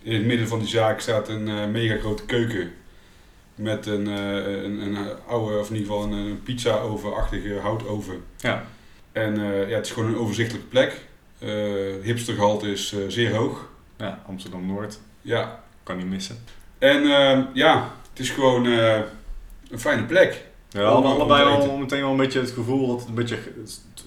In 0.02 0.12
het 0.14 0.24
midden 0.24 0.48
van 0.48 0.58
die 0.58 0.68
zaak 0.68 1.00
staat 1.00 1.28
een 1.28 1.48
eh, 1.48 1.66
mega 1.66 1.96
grote 1.96 2.24
keuken. 2.24 2.72
Met 3.60 3.86
een, 3.86 4.06
eh, 4.06 4.62
een, 4.62 4.80
een 4.80 4.96
oude, 5.28 5.58
of 5.58 5.70
in 5.70 5.76
ieder 5.76 5.92
geval 5.92 6.04
een, 6.04 6.12
een 6.12 6.42
pizza-oven-achtige 6.42 7.58
houtoven. 7.58 8.22
Ja. 8.36 8.64
En 9.12 9.36
eh, 9.36 9.68
ja, 9.68 9.76
het 9.76 9.86
is 9.86 9.92
gewoon 9.92 10.08
een 10.08 10.18
overzichtelijke 10.18 10.68
plek. 10.68 11.00
Eh 11.38 11.48
hipstergehalte 12.02 12.70
is 12.70 12.94
zeer 13.08 13.34
hoog. 13.34 13.68
Ja, 13.96 14.22
Amsterdam-Noord. 14.26 14.98
Ja. 15.22 15.62
Kan 15.82 15.96
niet 15.96 16.06
missen. 16.06 16.38
En 16.78 17.02
eh, 17.02 17.38
ja, 17.52 17.92
het 18.10 18.18
is 18.18 18.30
gewoon 18.30 18.64
een 18.64 19.78
fijne 19.78 20.04
plek. 20.04 20.44
Ja, 20.68 20.80
we 20.80 20.86
hadden 20.86 21.10
allebei 21.10 21.44
al 21.44 21.76
meteen 21.76 22.00
wel 22.00 22.10
een 22.10 22.16
beetje 22.16 22.40
het 22.40 22.50
gevoel 22.50 22.86
dat 22.86 22.98
het 22.98 23.08
een 23.08 23.14
beetje, 23.14 23.38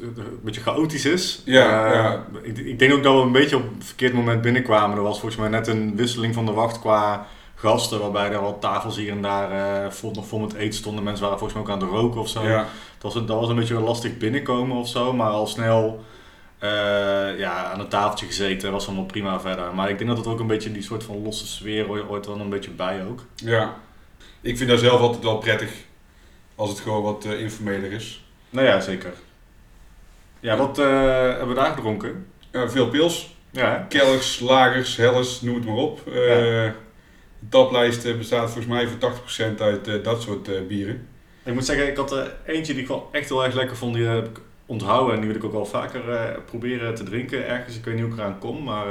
een 0.02 0.40
beetje 0.42 0.62
chaotisch 0.62 1.06
is. 1.06 1.42
Ja, 1.46 1.94
ja. 1.94 2.26
Ik, 2.42 2.58
ik 2.58 2.80
denk 2.80 2.94
ook 2.94 3.04
dat 3.04 3.16
we 3.16 3.22
een 3.22 3.32
beetje 3.32 3.56
op 3.58 3.74
het 3.76 3.86
verkeerd 3.86 4.14
moment 4.14 4.42
binnenkwamen. 4.42 4.98
Er 4.98 5.04
was 5.04 5.20
volgens 5.20 5.42
mij 5.42 5.50
net 5.50 5.68
een 5.68 5.96
wisseling 5.96 6.34
van 6.34 6.46
de 6.46 6.52
wacht 6.52 6.80
qua 6.80 7.28
gasten, 7.64 8.00
waarbij 8.00 8.32
er 8.32 8.42
wat 8.42 8.62
tafels 8.62 8.96
hier 8.98 9.12
en 9.12 9.22
daar 9.22 9.52
eh, 9.86 9.92
vol, 9.92 10.12
nog 10.12 10.28
vol 10.28 10.40
met 10.40 10.54
eten 10.54 10.74
stonden. 10.80 11.04
Mensen 11.04 11.24
waren 11.24 11.40
volgens 11.40 11.60
mij 11.60 11.68
ook 11.76 11.82
aan 11.82 11.88
het 11.88 11.96
roken 12.00 12.20
of 12.22 12.30
zo. 12.30 12.44
Ja, 12.44 12.58
Dat, 12.58 12.68
was, 13.14 13.16
een- 13.16 13.26
dat 13.26 13.40
was 13.40 13.50
een 13.50 13.56
beetje 13.56 13.80
lastig 13.80 14.18
binnenkomen 14.18 14.78
of 14.78 14.88
zo, 14.88 15.14
maar 15.14 15.30
al 15.30 15.48
snel 15.48 16.04
eh, 16.60 16.70
ja, 17.40 17.64
aan 17.72 17.80
het 17.80 17.90
tafeltje 17.90 18.26
gezeten 18.26 18.72
was 18.72 18.86
allemaal 18.88 19.06
prima 19.06 19.40
verder. 19.40 19.76
Maar 19.76 19.90
ik 19.90 19.98
denk 19.98 20.10
dat 20.10 20.18
het 20.20 20.28
ook 20.28 20.40
een 20.40 20.48
beetje 20.48 20.72
die 20.72 20.82
soort 20.84 21.04
van 21.04 21.22
losse 21.24 21.48
sfeer 21.48 21.86
hoort, 21.86 22.26
wel 22.26 22.40
een 22.40 22.50
beetje 22.50 22.72
bij 22.72 23.06
ook. 23.10 23.20
ja. 23.36 23.74
Ik 24.42 24.58
vind 24.58 24.70
dat 24.70 24.80
zelf 24.80 25.00
altijd 25.02 25.24
wel 25.24 25.38
prettig. 25.38 25.72
Als 26.56 26.70
het 26.70 26.80
gewoon 26.80 27.04
wat 27.04 27.26
eh, 27.26 27.40
informeler 27.40 27.92
is. 27.92 28.26
Nou 28.50 28.68
ja, 28.68 28.80
zeker. 28.80 29.14
Ja, 30.40 30.58
wat 30.58 30.78
hebben 30.78 31.48
we 31.48 31.54
daar 31.54 31.74
gedronken? 31.74 32.28
Veel 32.52 32.90
pils. 32.90 33.36
Ja? 33.52 33.86
Kelks, 33.90 34.40
lagers, 34.40 34.96
helles, 34.98 35.42
noem 35.42 35.56
het 35.56 35.66
maar 35.66 35.76
op. 35.76 36.02
De 37.44 37.50
taplijst 37.50 38.06
eh, 38.06 38.18
bestaat 38.18 38.46
volgens 38.46 38.66
mij 38.66 38.88
voor 38.88 38.98
80% 39.56 39.60
uit 39.60 39.88
eh, 39.88 40.04
dat 40.04 40.22
soort 40.22 40.48
eh, 40.50 40.62
bieren. 40.68 41.08
Ik 41.44 41.54
moet 41.54 41.66
zeggen, 41.66 41.88
ik 41.88 41.98
had 41.98 42.12
er 42.12 42.36
eentje 42.46 42.74
die 42.74 42.82
ik 42.82 42.88
wel 42.88 43.10
echt 43.12 43.30
heel 43.30 43.44
erg 43.44 43.54
lekker 43.54 43.78
vond. 43.78 43.94
Die 43.96 44.06
heb 44.06 44.26
ik 44.28 44.40
onthouden 44.66 45.14
en 45.14 45.20
die 45.20 45.28
wil 45.30 45.38
ik 45.38 45.44
ook 45.44 45.52
wel 45.52 45.66
vaker 45.66 46.02
proberen 46.46 46.96
te 46.96 47.04
drinken 47.04 47.48
ergens. 47.48 47.78
Ik 47.78 47.86
weet 47.86 47.94
niet 47.94 48.04
hoe 48.04 48.14
ik 48.14 48.20
eraan 48.20 48.40
kom, 48.40 48.64
maar 48.64 48.86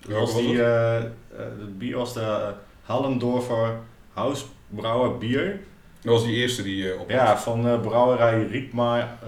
dat 0.00 0.18
was 0.18 0.36
die, 0.36 0.58
het? 0.58 1.12
het 1.36 1.78
bier 1.78 1.96
was 1.96 2.14
de 2.14 2.20
uh, 2.20 2.48
Hallendorfer 2.82 3.76
Hausbrouwer 4.12 5.18
bier. 5.18 5.60
Dat 6.02 6.12
was 6.12 6.24
die 6.24 6.36
eerste 6.36 6.62
die 6.62 6.92
eh 6.92 7.00
op 7.00 7.10
Ja, 7.10 7.38
van 7.38 7.68
eh, 7.68 7.80
brouwerij 7.80 8.46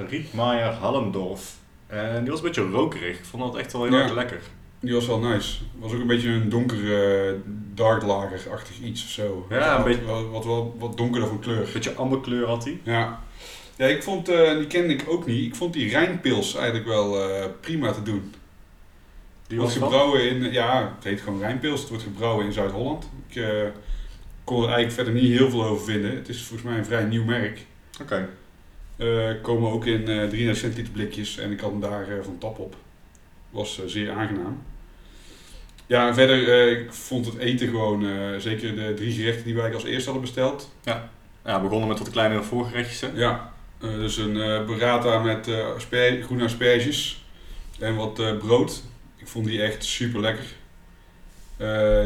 Rietmaier, 0.09 0.73
Hallendorf. 0.81 1.57
En 1.87 2.21
die 2.23 2.31
was 2.31 2.41
een 2.41 2.47
beetje 2.47 2.69
rokerig. 2.71 3.19
Ik 3.19 3.25
vond 3.25 3.43
dat 3.43 3.57
echt 3.57 3.73
wel 3.73 3.83
heel 3.85 3.93
Ja. 3.97 4.03
erg 4.03 4.13
lekker. 4.13 4.41
Die 4.81 4.95
was 4.95 5.07
wel 5.07 5.19
nice. 5.19 5.59
Was 5.79 5.93
ook 5.93 6.01
een 6.01 6.07
beetje 6.07 6.29
een 6.29 6.49
donker 6.49 7.03
eh 7.29 7.35
dark 7.75 8.03
lager-achtig 8.03 8.79
iets 8.81 9.03
of 9.05 9.09
zo. 9.11 9.47
Ja, 9.51 9.71
een 9.71 9.77
wat, 9.77 9.85
beetje- 9.85 10.29
Wat, 10.31 10.45
wat, 10.45 10.67
wat 10.79 10.97
donkerder 10.97 11.29
van 11.29 11.39
kleur. 11.39 11.69
Beetje 11.73 11.95
amberkleur 11.95 12.47
had 12.47 12.65
hij. 12.65 12.81
Ja. 12.83 13.21
Ja, 13.77 13.87
ik 13.87 14.03
vond, 14.03 14.29
eh, 14.29 14.57
die 14.57 14.67
kende 14.67 14.93
ik 14.95 15.05
ook 15.09 15.27
niet. 15.27 15.45
Ik 15.47 15.55
vond 15.55 15.73
die 15.73 15.91
Rijnpils 15.91 16.55
eigenlijk 16.55 16.87
wel 16.87 17.23
eh, 17.31 17.45
prima 17.61 17.93
te 17.93 18.03
doen. 18.03 18.35
Die 19.47 19.59
wordt 19.59 19.73
gebrouwen 19.73 20.29
in, 20.31 20.53
ja, 20.53 20.93
het 20.95 21.05
heet 21.05 21.21
gewoon 21.21 21.39
Rijnpils. 21.39 21.81
Het 21.81 21.89
wordt 21.89 22.05
gebrouwen 22.05 22.47
in 22.47 22.53
Zuid-Holland. 22.53 23.09
Ik 23.29 23.43
kon 24.45 24.57
er 24.57 24.65
eigenlijk 24.69 24.93
verder 24.93 25.13
niet 25.13 25.39
heel 25.39 25.51
veel 25.51 25.65
over 25.65 25.85
vinden. 25.85 26.15
Het 26.15 26.29
is 26.29 26.43
volgens 26.43 26.69
mij 26.69 26.79
een 26.79 26.85
vrij 26.85 27.05
nieuw 27.05 27.25
merk. 27.25 27.67
Oké. 28.01 28.29
Eh 28.97 29.31
komen 29.43 29.71
ook 29.71 29.87
in 29.87 30.01
eh 30.09 30.29
300 30.29 30.59
centiliter 30.59 30.93
blikjes 30.93 31.39
en 31.39 31.51
ik 31.53 31.61
had 31.61 31.71
hem 31.71 31.81
daar 31.81 32.07
van 32.23 32.39
tap 32.39 32.59
op. 32.59 32.75
Was 33.51 33.83
zeer 33.87 34.11
aangenaam. 34.11 34.63
Ja, 35.91 36.09
en 36.09 36.15
verder, 36.15 36.49
eh, 36.49 36.81
ik 36.81 36.93
vond 36.93 37.27
het 37.27 37.39
eten 37.39 37.69
gewoon, 37.69 38.07
eh, 38.07 38.39
zeker 38.39 38.75
de 38.75 38.95
drie 38.95 39.13
gerechten 39.13 39.45
die 39.45 39.55
wij 39.55 39.75
als 39.75 39.85
eerste 39.85 40.11
hadden 40.11 40.31
besteld. 40.31 40.75
Ja, 41.45 41.57
we 41.57 41.61
begonnen 41.61 41.89
met 41.89 41.99
wat 41.99 42.11
kleinere 42.11 42.43
voorgerechtjes. 42.43 43.01
hè? 43.01 43.09
Ja, 43.15 43.53
eh, 43.81 43.91
dus 43.91 44.17
een 44.17 44.67
burrata 44.67 45.19
met 45.19 45.49
groene 46.23 46.45
asperges 46.45 47.25
en 47.79 47.95
wat 47.97 48.39
brood. 48.39 48.83
Ik 49.17 49.29
vond 49.29 49.47
die 49.47 49.63
echt 49.63 49.85
super 49.85 50.21
lekker. 50.21 50.45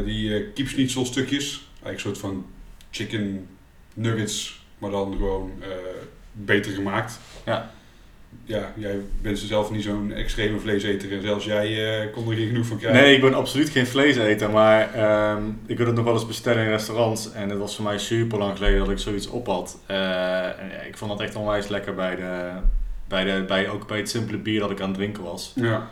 die 0.04 0.52
kiepschnitzel 0.52 1.04
stukjes, 1.04 1.66
eigenlijk 1.82 1.94
een 1.94 2.00
soort 2.00 2.18
van 2.18 2.46
chicken 2.90 3.48
nuggets, 3.94 4.64
maar 4.78 4.90
dan 4.90 5.12
gewoon 5.12 5.62
beter 6.32 6.72
gemaakt. 6.72 7.20
Ja. 7.44 7.72
Ja, 8.44 8.72
jij 8.76 9.00
bent 9.22 9.38
zelf 9.38 9.70
niet 9.70 9.82
zo'n 9.82 10.12
extreme 10.12 10.58
vleeseter 10.58 11.12
en 11.12 11.22
zelfs 11.22 11.44
jij 11.44 12.00
eh, 12.02 12.12
kon 12.12 12.30
er 12.30 12.36
geen 12.36 12.46
genoeg 12.46 12.66
van 12.66 12.78
krijgen. 12.78 13.02
Nee, 13.02 13.14
ik 13.14 13.20
ben 13.20 13.34
absoluut 13.34 13.68
geen 13.68 13.86
vleeseter, 13.86 14.50
maar 14.50 14.94
ehm, 14.94 15.42
ik 15.66 15.76
wil 15.78 15.86
het 15.86 15.94
nog 15.94 16.04
wel 16.04 16.14
eens 16.14 16.26
bestellen 16.26 16.62
in 16.64 16.68
restaurants. 16.70 17.32
En 17.32 17.48
het 17.48 17.58
was 17.58 17.76
voor 17.76 17.84
mij 17.84 17.98
super 17.98 18.38
lang 18.38 18.56
geleden 18.56 18.78
dat 18.78 18.90
ik 18.90 18.98
zoiets 18.98 19.26
op 19.28 19.46
had. 19.46 19.78
Eh, 19.86 20.44
en 20.46 20.86
ik 20.86 20.96
vond 20.96 21.10
dat 21.10 21.20
echt 21.20 21.34
onwijs 21.36 21.68
lekker 21.68 21.94
bij, 21.94 22.16
de, 22.16 22.50
bij, 23.08 23.24
de, 23.24 23.44
bij, 23.46 23.68
ook 23.68 23.86
bij 23.86 23.98
het 23.98 24.10
simpele 24.10 24.38
bier 24.38 24.60
dat 24.60 24.70
ik 24.70 24.80
aan 24.80 24.88
het 24.88 24.96
drinken 24.96 25.22
was. 25.22 25.52
Ja, 25.54 25.88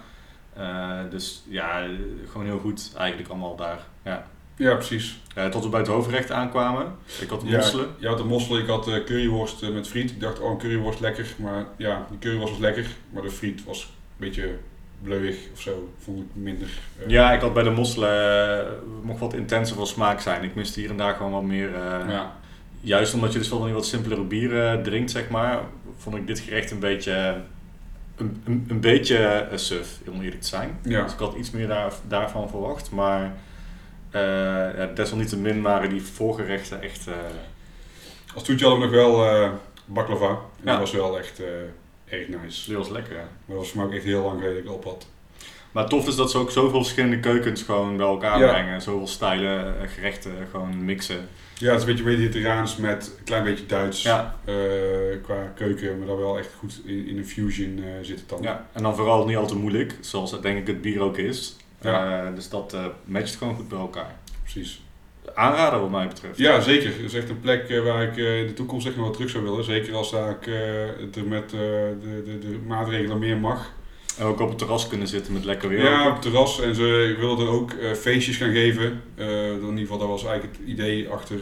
Eh, 0.57 0.99
dus 1.11 1.43
ja, 1.49 1.87
gewoon 2.31 2.47
heel 2.47 2.59
goed 2.59 2.93
eigenlijk 2.97 3.29
allemaal 3.31 3.57
daar. 3.57 3.81
Ja. 4.05 4.27
Ja 4.62 4.75
precies. 4.75 5.21
Eh, 5.35 5.47
tot 5.47 5.62
we 5.62 5.69
bij 5.69 5.81
het 5.81 5.88
hoofdgerecht 5.88 6.31
aankwamen. 6.31 6.87
Ik 7.21 7.28
had 7.28 7.42
Ja, 7.45 7.57
mosselen. 7.57 7.87
Je 7.99 8.07
had 8.07 8.19
de 8.19 8.25
mosselen, 8.25 8.62
ik 8.62 8.69
had 8.69 8.88
eh, 8.88 9.04
curryworst 9.04 9.62
eh, 9.62 9.69
met 9.71 9.88
friet. 9.88 10.11
Ik 10.11 10.21
dacht, 10.21 10.40
oh, 10.40 10.50
een 10.50 10.59
curryworst 10.59 11.00
lekker. 11.00 11.26
Maar 11.37 11.66
ja, 11.76 12.07
de 12.11 12.19
curryworst 12.19 12.52
was 12.52 12.61
lekker. 12.62 12.87
Maar 13.11 13.23
de 13.23 13.31
friet 13.31 13.64
was 13.64 13.83
een 13.83 14.26
beetje 14.26 14.59
bleuwig 15.02 15.37
of 15.52 15.61
zo. 15.61 15.92
Vond 15.99 16.19
ik 16.21 16.26
minder. 16.33 16.69
Ja, 17.07 17.33
ik 17.33 17.40
had 17.40 17.54
bij 17.54 17.62
de 17.62 17.71
mosselen 17.71 18.66
mocht 19.02 19.21
wat 19.21 19.35
intenser 19.35 19.76
van 19.76 19.87
smaak 19.87 20.21
zijn. 20.21 20.42
Ik 20.42 20.54
miste 20.54 20.81
hier 20.81 20.90
en 20.90 20.97
daar 20.97 21.14
gewoon 21.14 21.33
wat 21.33 21.42
meer. 21.42 21.71
ja. 22.09 22.40
Juist 22.85 23.14
omdat 23.14 23.33
je 23.33 23.38
dus 23.38 23.49
wel 23.49 23.59
van 23.59 23.66
die 23.66 23.76
wat 23.76 23.87
simpelere 23.87 24.23
bieren 24.23 24.83
drinkt, 24.83 25.11
zeg 25.11 25.28
maar, 25.28 25.61
vond 25.99 26.16
ik 26.16 26.26
dit 26.26 26.38
gerecht 26.38 26.71
een 26.71 26.78
beetje, 26.78 27.40
een, 28.16 28.42
een, 28.45 28.66
een 28.69 28.81
beetje 28.81 29.49
suf, 29.54 29.99
om 30.09 30.21
eerlijk 30.21 30.40
te 30.40 30.49
zijn. 30.49 30.78
Ja. 30.83 31.02
Dus 31.02 31.12
ik 31.12 31.19
had 31.19 31.35
iets 31.35 31.50
meer 31.50 31.66
daar, 31.66 31.92
daarvan 32.09 32.49
verwacht, 32.49 32.90
maar 32.90 33.33
ja, 34.12 34.87
desalniettemin 34.95 35.62
waren 35.62 35.88
die 35.90 36.02
voorgerechten 36.02 36.83
echt... 36.83 37.07
eh, 37.07 37.14
Als 38.35 38.42
toetje 38.45 38.66
hadden 38.66 38.90
we 38.90 38.97
nog 38.97 39.04
wel 39.04 39.25
eh 39.26 39.50
baklava. 39.85 40.28
En 40.28 40.37
Ja. 40.64 40.71
dat 40.71 40.78
was 40.78 40.92
wel 40.92 41.19
echt 41.19 41.40
eh, 41.40 42.19
erg 42.19 42.28
nice. 42.28 42.66
die 42.66 42.76
was 42.76 42.88
lekker, 42.88 43.12
ja. 43.12 43.28
Maar 43.45 43.57
dat 43.57 43.73
was 43.73 43.85
ook 43.85 43.92
echt 43.92 44.04
heel 44.04 44.23
lang 44.23 44.40
geleden 44.40 44.62
ik 44.64 44.71
op 44.71 44.85
had. 44.85 45.07
Maar 45.73 45.88
tof 45.88 46.07
is 46.09 46.16
dat 46.16 46.31
ze 46.31 46.38
ook 46.38 46.50
zoveel 46.50 46.83
verschillende 46.83 47.21
keukens 47.21 47.62
gewoon 47.62 47.97
bij 47.97 48.07
elkaar 48.07 48.38
Ja. 48.38 48.49
brengen. 48.52 48.81
Zoveel 48.83 49.07
stijlen, 49.07 49.81
eh, 49.83 49.88
gerechten 49.88 50.33
gewoon 50.50 50.85
mixen. 50.85 51.28
Ja, 51.59 51.73
het 51.73 51.83
is 51.83 51.88
een 51.88 51.95
beetje 51.95 52.16
mediterraans 52.16 52.76
met 52.76 53.14
een 53.19 53.25
klein 53.25 53.45
beetje 53.45 53.66
Duits 53.66 54.02
Ja, 54.02 54.37
eh, 54.45 54.54
qua 55.23 55.52
keuken. 55.54 55.99
Maar 55.99 56.07
dan 56.07 56.16
wel 56.16 56.38
echt 56.38 56.54
goed 56.59 56.81
in, 56.85 57.07
in 57.09 57.19
een 57.19 57.26
fusion 57.26 57.78
eh, 57.78 57.85
zit 58.02 58.21
het 58.21 58.28
dan. 58.28 58.42
ja, 58.42 58.66
en 58.73 58.83
dan 58.83 58.97
vooral 58.97 59.26
niet 59.26 59.37
al 59.37 59.47
te 59.47 59.57
moeilijk, 59.57 59.95
zoals 60.00 60.40
denk 60.40 60.59
ik 60.59 60.66
het 60.66 60.81
bier 60.81 61.00
ook 61.00 61.16
is. 61.19 61.57
Ja. 61.83 62.27
Eh, 62.27 62.35
dus 62.35 62.49
dat 62.49 62.73
eh, 62.75 62.87
matcht 63.05 63.37
gewoon 63.37 63.55
goed 63.55 63.69
bij 63.69 63.79
elkaar. 63.79 64.15
Precies. 64.43 64.83
Aanrader 65.35 65.81
wat 65.81 65.91
mij 65.91 66.09
betreft. 66.09 66.39
Ja, 66.39 66.61
zeker. 66.61 66.87
Het 66.87 66.99
is 66.99 67.15
echt 67.15 67.29
een 67.29 67.41
plek 67.41 67.69
eh, 67.69 67.85
waar 67.85 68.03
ik 68.03 68.17
in 68.17 68.47
de 68.47 68.53
toekomst 68.55 68.87
echt 68.87 68.97
nog 68.97 69.05
wel 69.05 69.15
terug 69.15 69.31
zou 69.31 69.45
willen. 69.45 69.65
Zeker 69.65 69.95
als 69.95 70.11
daar 70.11 70.31
ik, 70.31 70.51
het 71.01 71.17
er 71.17 71.27
met 71.27 71.51
de, 71.51 71.97
de, 72.25 72.39
de 72.39 72.59
maatregelen 72.67 73.19
meer 73.19 73.37
mag. 73.37 73.73
En 74.19 74.25
ook 74.25 74.41
op 74.41 74.49
het 74.49 74.59
terras 74.59 74.89
kunnen 74.89 75.09
zitten 75.09 75.33
met 75.33 75.45
lekker 75.45 75.69
weer. 75.69 75.83
Ja, 75.83 76.07
op 76.07 76.12
het 76.12 76.23
terras. 76.23 76.61
En 76.61 76.75
ze 76.75 77.17
wilden 77.19 77.47
er 77.47 77.53
ook 77.53 77.73
feestjes 77.97 78.37
gaan 78.37 78.53
geven. 78.53 79.03
In 79.17 79.61
ieder 79.61 79.79
geval, 79.79 79.99
dat 79.99 80.09
was 80.09 80.25
eigenlijk 80.25 80.59
het 80.59 80.69
idee 80.69 81.09
achter 81.09 81.41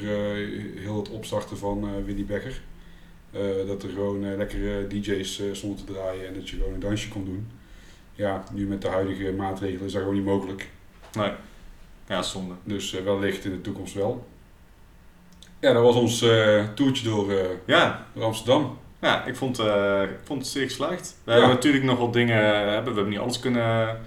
heel 0.77 0.97
het 0.97 1.11
opstarten 1.11 1.59
van 1.59 2.05
Willy 2.05 2.25
Becker. 2.25 2.61
Dat 3.67 3.83
er 3.83 3.89
gewoon 3.89 4.37
lekkere 4.37 4.87
DJ's 4.87 5.43
stonden 5.53 5.85
te 5.85 5.93
draaien 5.93 6.27
en 6.27 6.35
dat 6.35 6.49
je 6.49 6.57
gewoon 6.57 6.75
een 6.75 6.81
dansje 6.81 7.09
kon 7.09 7.25
doen. 7.25 7.49
Ja, 8.21 8.43
nu 8.53 8.67
met 8.67 8.83
de 8.83 8.89
huidige 8.89 9.33
maatregelen 9.33 9.87
is 9.87 9.93
dat 9.93 10.01
gewoon 10.01 10.17
niet 10.17 10.25
mogelijk. 10.27 10.69
Nee. 11.13 11.31
Ja, 12.09 12.23
zonde. 12.23 12.55
Dus 12.65 12.95
eh, 12.95 13.03
wellicht 13.05 13.45
in 13.45 13.51
de 13.51 13.61
toekomst 13.61 13.95
wel. 13.95 14.27
Ja, 15.59 15.73
dat 15.73 15.83
was 15.83 15.95
ons 15.95 16.23
eh 16.23 16.65
toertje 16.75 17.05
door, 17.09 17.31
eh, 17.33 17.45
Ja, 17.67 18.07
door 18.15 18.25
Amsterdam. 18.25 18.79
ja 19.01 19.25
ik, 19.25 19.37
vond, 19.37 19.59
ik 20.03 20.19
vond 20.25 20.41
het 20.43 20.51
zeer 20.51 20.65
geslaagd. 20.65 21.17
We 21.25 21.31
Ja. 21.33 21.37
hebben 21.39 21.55
natuurlijk 21.55 21.85
nog 21.85 21.99
wat 21.99 22.13
dingen, 22.13 22.45
hebben. 22.45 22.83
we 22.93 22.95
hebben 22.95 23.09
niet 23.09 23.19
alles 23.19 23.39
kunnen 23.41 24.01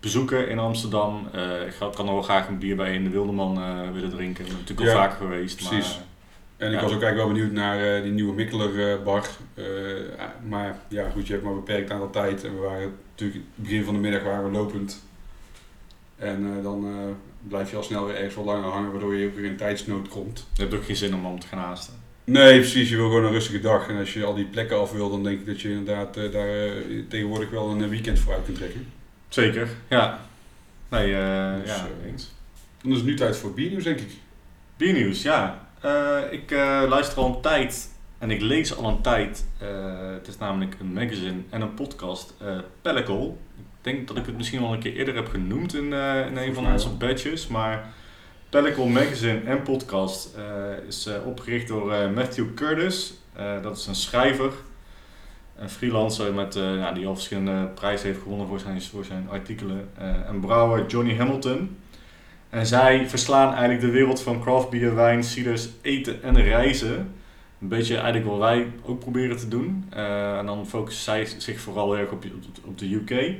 bezoeken 0.00 0.48
in 0.48 0.58
Amsterdam. 0.58 1.26
Ik 1.66 1.74
had- 1.78 1.96
kan 1.96 2.04
nog 2.04 2.14
wel 2.14 2.22
graag 2.22 2.48
een 2.48 2.58
bier 2.58 2.76
bij 2.76 2.94
in 2.94 3.04
de 3.04 3.10
Wildeman 3.10 3.56
eh, 3.56 3.90
willen 3.92 4.10
drinken. 4.10 4.44
Ik 4.44 4.50
ben 4.50 4.58
natuurlijk 4.60 4.88
Ja, 4.88 4.94
al 4.94 5.00
vaker 5.02 5.16
geweest. 5.26 5.56
precies. 5.56 5.96
Maar, 5.96 6.04
En 6.68 6.72
ik 6.72 6.80
was 6.80 6.92
ook 6.92 7.02
eigenlijk 7.02 7.16
wel 7.16 7.26
benieuwd 7.28 7.52
naar 7.52 8.02
die 8.02 8.12
nieuwe 8.12 8.34
Mikkeler 8.34 9.02
bar. 9.02 9.26
Eh, 9.54 9.64
maar 10.48 10.78
ja, 10.88 11.08
goed, 11.10 11.26
je 11.26 11.32
hebt 11.32 11.44
maar 11.44 11.52
een 11.54 11.58
beperkt 11.64 11.90
aantal 11.90 12.10
tijd. 12.10 12.44
En 12.44 12.54
we 12.54 12.60
waren 12.60 12.96
natuurlijk, 13.20 13.50
het 13.54 13.64
begin 13.64 13.84
van 13.84 13.94
de 13.94 14.00
middag 14.00 14.22
waren 14.22 14.44
we 14.44 14.50
lopend. 14.50 15.02
En 16.16 16.56
eh, 16.56 16.62
dan 16.62 16.86
eh, 16.86 17.48
blijf 17.48 17.70
je 17.70 17.76
al 17.76 17.82
snel 17.82 18.06
weer 18.06 18.16
ergens 18.16 18.34
wat 18.34 18.44
langer 18.44 18.70
hangen, 18.70 18.90
waardoor 18.90 19.14
je 19.14 19.26
ook 19.26 19.34
weer 19.34 19.44
in 19.44 19.56
tijdsnood 19.56 20.08
komt. 20.08 20.46
Je 20.54 20.62
hebt 20.62 20.74
ook 20.74 20.84
geen 20.84 20.96
zin 20.96 21.14
om 21.14 21.26
om 21.26 21.40
te 21.40 21.46
gaan 21.46 21.58
haasten. 21.58 21.94
Nee, 22.24 22.58
precies. 22.58 22.88
Je 22.88 22.96
wil 22.96 23.08
gewoon 23.08 23.24
een 23.24 23.32
rustige 23.32 23.60
dag. 23.60 23.88
En 23.88 23.98
als 23.98 24.12
je 24.12 24.24
al 24.24 24.34
die 24.34 24.44
plekken 24.44 24.80
af 24.80 24.92
wil, 24.92 25.10
dan 25.10 25.22
denk 25.22 25.40
ik 25.40 25.46
dat 25.46 25.60
je 25.60 25.70
inderdaad 25.70 26.16
eh, 26.16 26.32
daar 26.32 26.72
tegenwoordig 27.08 27.50
wel 27.50 27.70
een 27.70 27.88
weekend 27.88 28.18
voor 28.18 28.32
uit 28.32 28.44
kunt 28.44 28.56
trekken. 28.56 28.86
Zeker, 29.28 29.68
ja. 29.88 30.20
Nee, 30.88 31.06
Dus, 31.06 31.70
ja, 31.76 31.88
eens. 32.06 32.30
Dan 32.82 32.90
is 32.90 32.96
het 32.96 33.06
nu 33.06 33.14
tijd 33.14 33.36
voor 33.36 33.54
biernieuws, 33.54 33.84
denk 33.84 34.00
ik. 34.00 34.10
Biernieuws, 34.76 35.22
ja. 35.22 35.68
Ik 36.30 36.50
luister 36.88 37.18
al 37.18 37.34
een 37.34 37.40
tijd 37.40 37.89
en 38.20 38.30
ik 38.30 38.40
lees 38.40 38.76
al 38.76 38.88
een 38.88 39.00
tijd. 39.00 39.46
eh, 39.58 39.68
het 40.12 40.28
is 40.28 40.38
namelijk 40.38 40.76
een 40.80 40.92
magazine 40.92 41.40
en 41.50 41.60
een 41.60 41.74
podcast, 41.74 42.34
eh 42.38 42.58
Pellicle. 42.82 43.26
Ik 43.56 43.64
denk 43.80 44.08
dat 44.08 44.16
ik 44.16 44.26
het 44.26 44.36
misschien 44.36 44.60
wel 44.60 44.72
een 44.72 44.80
keer 44.80 44.94
eerder 44.94 45.14
heb 45.14 45.28
genoemd 45.28 45.74
in, 45.74 45.92
eh, 45.92 46.26
in 46.26 46.36
een 46.36 46.54
van 46.54 46.72
onze 46.72 46.88
badges. 46.88 47.46
Maar 47.46 47.92
Pellicle 48.48 48.86
Magazine 48.86 49.40
en 49.40 49.62
podcast 49.62 50.36
is 50.88 51.08
opgericht 51.24 51.68
door 51.68 52.10
Matthew 52.14 52.54
Curtis. 52.54 53.14
Dat 53.62 53.76
is 53.76 53.86
een 53.86 53.94
schrijver, 53.94 54.52
een 55.58 55.70
freelancer 55.70 56.34
met, 56.34 56.54
ja, 56.54 56.92
die 56.92 57.06
al 57.06 57.14
verschillende 57.14 57.66
prijzen 57.66 58.06
heeft 58.06 58.22
gewonnen 58.22 58.46
voor 58.46 58.60
zijn, 58.60 58.82
voor 58.82 59.04
zijn 59.04 59.28
artikelen. 59.30 59.88
En 60.26 60.40
brouwer 60.40 60.86
Johnny 60.86 61.16
Hamilton. 61.16 61.76
En 62.50 62.66
zij 62.66 63.08
verslaan 63.08 63.48
eigenlijk 63.50 63.80
de 63.80 63.90
wereld 63.90 64.22
van 64.22 64.40
craft 64.40 64.70
beer, 64.70 64.94
wijn, 64.94 65.24
ciders, 65.24 65.68
eten 65.82 66.22
en 66.22 66.42
reizen. 66.42 67.14
Een 67.60 67.68
beetje 67.68 67.94
eigenlijk 67.94 68.26
wat 68.26 68.38
wij 68.38 68.72
ook 68.82 68.98
proberen 68.98 69.36
te 69.36 69.48
doen. 69.48 69.86
Eh, 69.90 70.38
en 70.38 70.46
dan 70.46 70.66
focussen 70.66 71.04
zij 71.04 71.26
zich 71.38 71.60
vooral 71.60 71.92
heel 71.92 72.02
erg 72.02 72.10
op, 72.10 72.24
op, 72.64 72.78
de 72.78 72.94
UK. 72.94 73.10
Eh, 73.10 73.38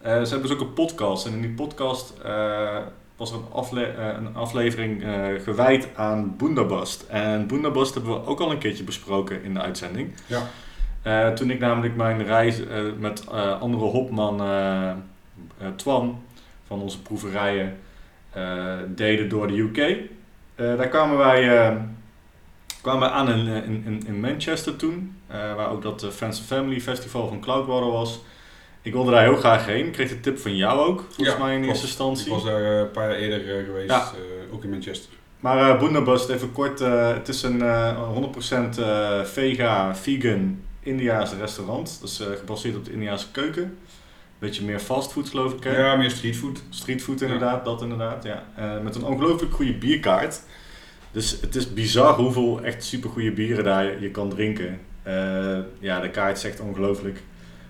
ze 0.00 0.08
hebben 0.08 0.42
dus 0.42 0.50
ook 0.50 0.60
een 0.60 0.72
podcast. 0.72 1.26
En 1.26 1.32
in 1.32 1.40
die 1.40 1.50
podcast 1.50 2.18
eh, 2.18 2.78
was 3.16 3.30
er 3.30 3.36
een, 3.36 3.52
afle 3.52 3.94
een 3.96 4.36
aflevering 4.36 5.04
gewijd 5.42 5.88
aan 5.94 6.36
Boendabast. 6.36 7.02
En 7.02 7.46
Boendabast 7.46 7.94
hebben 7.94 8.12
we 8.12 8.26
ook 8.26 8.40
al 8.40 8.50
een 8.50 8.58
keertje 8.58 8.84
besproken 8.84 9.42
in 9.42 9.54
de 9.54 9.60
uitzending. 9.60 10.12
Ja. 10.26 11.32
Toen 11.32 11.50
ik 11.50 11.58
namelijk 11.58 11.96
mijn 11.96 12.24
reis 12.24 12.62
met 12.98 13.30
andere 13.60 13.84
hopman 13.84 14.42
Twan 15.76 16.22
van 16.66 16.80
onze 16.80 17.02
proeverijen 17.02 17.78
deden 18.86 19.28
door 19.28 19.46
de 19.46 19.58
UK. 19.58 19.98
Daar 20.54 20.88
kwamen 20.88 21.16
wij 21.16 21.76
kwamen 22.84 23.08
wij 23.08 23.18
aan 23.18 23.28
in, 23.30 23.46
in, 23.46 23.82
in, 23.86 24.02
in 24.06 24.20
Manchester 24.20 24.76
toen, 24.76 25.16
eh, 25.26 25.36
waar 25.54 25.70
ook 25.70 25.82
dat 25.82 26.02
eh, 26.02 26.10
Friends 26.10 26.38
and 26.38 26.46
Family 26.46 26.80
Festival 26.80 27.28
van 27.28 27.40
Cloudwater 27.40 27.90
was. 27.90 28.20
Ik 28.82 28.92
wilde 28.92 29.10
daar 29.10 29.22
heel 29.22 29.36
graag 29.36 29.66
heen. 29.66 29.86
Ik 29.86 29.92
kreeg 29.92 30.08
de 30.08 30.20
tip 30.20 30.38
van 30.38 30.56
jou 30.56 30.78
ook, 30.80 31.04
volgens 31.10 31.36
Ja, 31.36 31.44
mij 31.44 31.54
in 31.54 31.62
klopt. 31.62 31.66
eerste 31.72 31.86
instantie. 31.86 32.26
Ik 32.26 32.32
was 32.32 32.44
daar 32.44 32.62
eh, 32.72 32.78
een 32.78 32.90
paar 32.90 33.08
jaar 33.10 33.18
eerder 33.18 33.58
eh, 33.58 33.64
geweest, 33.64 33.90
Ja. 33.90 34.00
eh, 34.00 34.54
ook 34.54 34.64
in 34.64 34.70
Manchester. 34.70 35.10
Maar 35.40 35.82
uh, 35.82 36.28
even 36.28 36.52
kort, 36.52 36.80
eh, 36.80 37.08
het 37.12 37.28
is 37.28 37.42
een 37.42 37.62
eh, 37.62 37.98
100% 38.14 38.78
eh, 38.78 39.20
vega, 39.22 39.94
vegan 39.96 40.60
Indiaas 40.80 41.32
restaurant. 41.34 41.98
Dat 42.00 42.10
is 42.10 42.20
eh, 42.20 42.26
gebaseerd 42.38 42.76
op 42.76 42.84
de 42.84 42.92
Indiaanse 42.92 43.30
keuken. 43.30 43.78
Beetje 44.38 44.64
meer 44.64 44.78
fastfood 44.78 45.28
geloof 45.28 45.52
ik 45.52 45.64
hè? 45.64 45.78
Ja, 45.78 45.96
meer 45.96 46.10
streetfood. 46.10 46.62
Streetfood 46.70 47.20
inderdaad, 47.20 47.64
dat 47.64 47.82
inderdaad, 47.82 48.24
ja. 48.24 48.44
Eh, 48.56 48.80
met 48.82 48.94
een 48.94 49.04
ongelooflijk 49.04 49.54
goede 49.54 49.74
bierkaart. 49.74 50.40
Dus 51.14 51.38
het 51.40 51.54
is 51.54 51.72
bizar 51.72 52.14
hoeveel 52.14 52.60
echt 52.62 52.84
super 52.84 53.10
goede 53.10 53.32
bieren 53.32 53.64
daar 53.64 54.00
je, 54.00 54.10
kan 54.10 54.28
drinken. 54.28 54.78
Eh, 55.02 55.58
ja, 55.78 56.00
de 56.00 56.10
kaart 56.10 56.44
echt 56.44 56.60
ongelooflijk. 56.60 57.22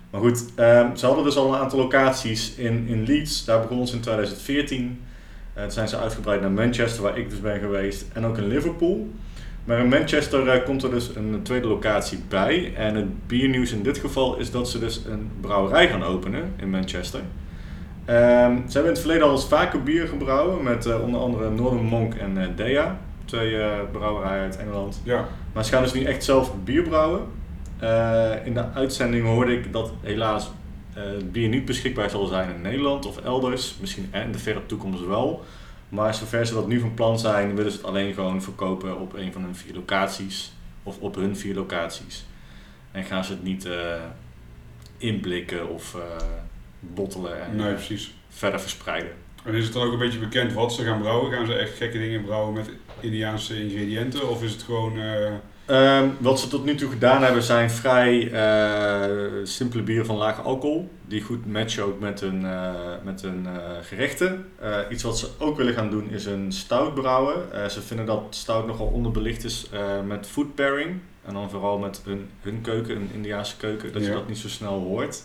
Maar 0.09 0.21
goed, 0.21 0.45
ehm, 0.55 0.95
ze 0.95 1.05
hadden 1.05 1.23
dus 1.23 1.35
al 1.35 1.53
een 1.53 1.59
aantal 1.59 1.79
locaties 1.79 2.55
in, 2.55 2.87
in 2.87 3.03
Leeds. 3.03 3.45
Daar 3.45 3.61
begonnen 3.61 3.87
ze 3.87 3.95
in 3.95 4.01
2014. 4.01 5.01
Eh, 5.53 5.63
toen 5.63 5.71
zijn 5.71 5.87
ze 5.87 5.97
uitgebreid 5.97 6.41
naar 6.41 6.51
Manchester, 6.51 7.03
waar 7.03 7.17
ik 7.17 7.29
dus 7.29 7.41
ben 7.41 7.59
geweest. 7.59 8.05
En 8.13 8.25
ook 8.25 8.37
in 8.37 8.47
Liverpool. 8.47 9.09
Maar 9.65 9.79
in 9.79 9.89
Manchester 9.89 10.47
eh, 10.47 10.65
komt 10.65 10.83
er 10.83 10.89
dus 10.89 11.15
een 11.15 11.39
tweede 11.43 11.67
locatie 11.67 12.19
bij. 12.29 12.73
En 12.75 12.95
het 12.95 13.27
biernieuws 13.27 13.71
in 13.71 13.83
dit 13.83 13.97
geval 13.97 14.37
is 14.37 14.51
dat 14.51 14.69
ze 14.69 14.79
dus 14.79 15.01
een 15.09 15.29
brouwerij 15.41 15.87
gaan 15.87 16.03
openen 16.03 16.53
in 16.55 16.69
Manchester. 16.69 17.21
Ehm, 18.05 18.55
ze 18.55 18.73
hebben 18.73 18.83
in 18.83 18.87
het 18.87 18.99
verleden 18.99 19.23
al 19.27 19.31
eens 19.31 19.47
vaker 19.47 19.83
bier 19.83 20.07
gebrouwen 20.07 20.63
met 20.63 20.99
onder 21.01 21.19
andere 21.19 21.49
Northern 21.49 21.85
Monk 21.85 22.13
en 22.13 22.53
Dea. 22.55 22.97
Twee 23.25 23.61
eh, 23.61 23.79
brouwerijen 23.91 24.43
uit 24.43 24.57
Engeland. 24.57 25.01
Ja, 25.03 25.27
Maar 25.53 25.65
ze 25.65 25.71
gaan 25.71 25.83
dus 25.83 25.93
nu 25.93 26.03
echt 26.03 26.23
zelf 26.23 26.51
bier 26.63 26.83
brouwen. 26.83 27.21
Eh, 27.79 28.45
in 28.45 28.53
de 28.53 28.71
uitzending 28.73 29.25
hoorde 29.25 29.53
ik 29.53 29.73
dat 29.73 29.91
helaas 30.01 30.51
het 30.93 31.31
bier 31.31 31.49
niet 31.49 31.65
beschikbaar 31.65 32.09
zal 32.09 32.25
zijn 32.25 32.55
in 32.55 32.61
Nederland 32.61 33.05
of 33.05 33.17
elders. 33.17 33.75
Misschien 33.79 34.09
in 34.13 34.31
de 34.31 34.39
verre 34.39 34.65
toekomst 34.65 35.05
wel. 35.05 35.43
Maar 35.89 36.15
zover 36.15 36.45
ze 36.45 36.53
dat 36.53 36.67
nu 36.67 36.79
van 36.79 36.93
plan 36.93 37.19
zijn, 37.19 37.55
willen 37.55 37.71
ze 37.71 37.77
het 37.77 37.87
alleen 37.87 38.13
gewoon 38.13 38.41
verkopen 38.41 38.99
op 38.99 39.13
een 39.13 39.33
van 39.33 39.41
hun 39.41 39.55
vier 39.55 39.73
locaties. 39.73 40.53
Of 40.83 40.97
op 40.99 41.15
hun 41.15 41.37
vier 41.37 41.55
locaties. 41.55 42.25
En 42.91 43.03
gaan 43.03 43.23
ze 43.23 43.31
het 43.31 43.43
niet 43.43 43.67
inblikken 44.97 45.69
of 45.69 45.97
bottelen 46.79 47.41
en 47.41 47.55
nee, 47.55 47.73
precies. 47.73 48.13
verder 48.29 48.59
verspreiden. 48.59 49.11
En 49.45 49.53
is 49.53 49.63
het 49.63 49.73
dan 49.73 49.83
ook 49.83 49.93
een 49.93 49.99
beetje 49.99 50.19
bekend 50.19 50.53
wat 50.53 50.73
ze 50.73 50.83
gaan 50.83 50.99
brouwen? 50.99 51.31
Gaan 51.31 51.45
ze 51.45 51.53
echt 51.53 51.77
gekke 51.77 51.97
dingen 51.97 52.23
brouwen 52.23 52.53
met 52.53 52.69
Indiaanse 52.99 53.63
ingrediënten? 53.63 54.29
Of 54.29 54.43
is 54.43 54.51
het 54.51 54.63
gewoon... 54.63 54.99
eh, 54.99 55.31
Ehm, 55.65 56.09
wat 56.19 56.39
ze 56.39 56.47
tot 56.47 56.65
nu 56.65 56.75
toe 56.75 56.89
gedaan 56.89 57.23
hebben 57.23 57.43
zijn 57.43 57.71
vrij 57.71 58.31
eh, 58.31 59.11
simpele 59.43 59.83
bieren 59.83 60.05
van 60.05 60.15
laag 60.15 60.43
alcohol. 60.43 60.89
Die 61.07 61.21
goed 61.21 61.45
matchen 61.45 61.83
ook 61.83 61.99
met 61.99 62.19
hun, 62.19 62.45
eh, 62.45 62.73
met 63.03 63.21
hun 63.21 63.47
gerechten. 63.81 64.45
Iets 64.89 65.03
wat 65.03 65.19
ze 65.19 65.27
ook 65.39 65.57
willen 65.57 65.73
gaan 65.73 65.89
doen 65.89 66.09
is 66.09 66.25
een 66.25 66.51
stout 66.51 66.93
brouwen. 66.93 67.71
Ze 67.71 67.81
vinden 67.81 68.05
dat 68.05 68.21
stout 68.29 68.67
nogal 68.67 68.87
onderbelicht 68.87 69.43
is 69.43 69.69
met 70.05 70.27
food 70.27 70.55
pairing. 70.55 70.99
En 71.25 71.33
dan 71.33 71.49
vooral 71.49 71.77
met 71.77 72.01
hun, 72.05 72.29
hun 72.41 72.61
keuken, 72.61 72.95
een 72.95 73.09
Indiaanse 73.13 73.57
keuken. 73.57 73.93
Dat 73.93 74.05
je 74.05 74.11
dat 74.11 74.27
niet 74.27 74.37
zo 74.37 74.47
snel 74.47 74.79
hoort. 74.79 75.23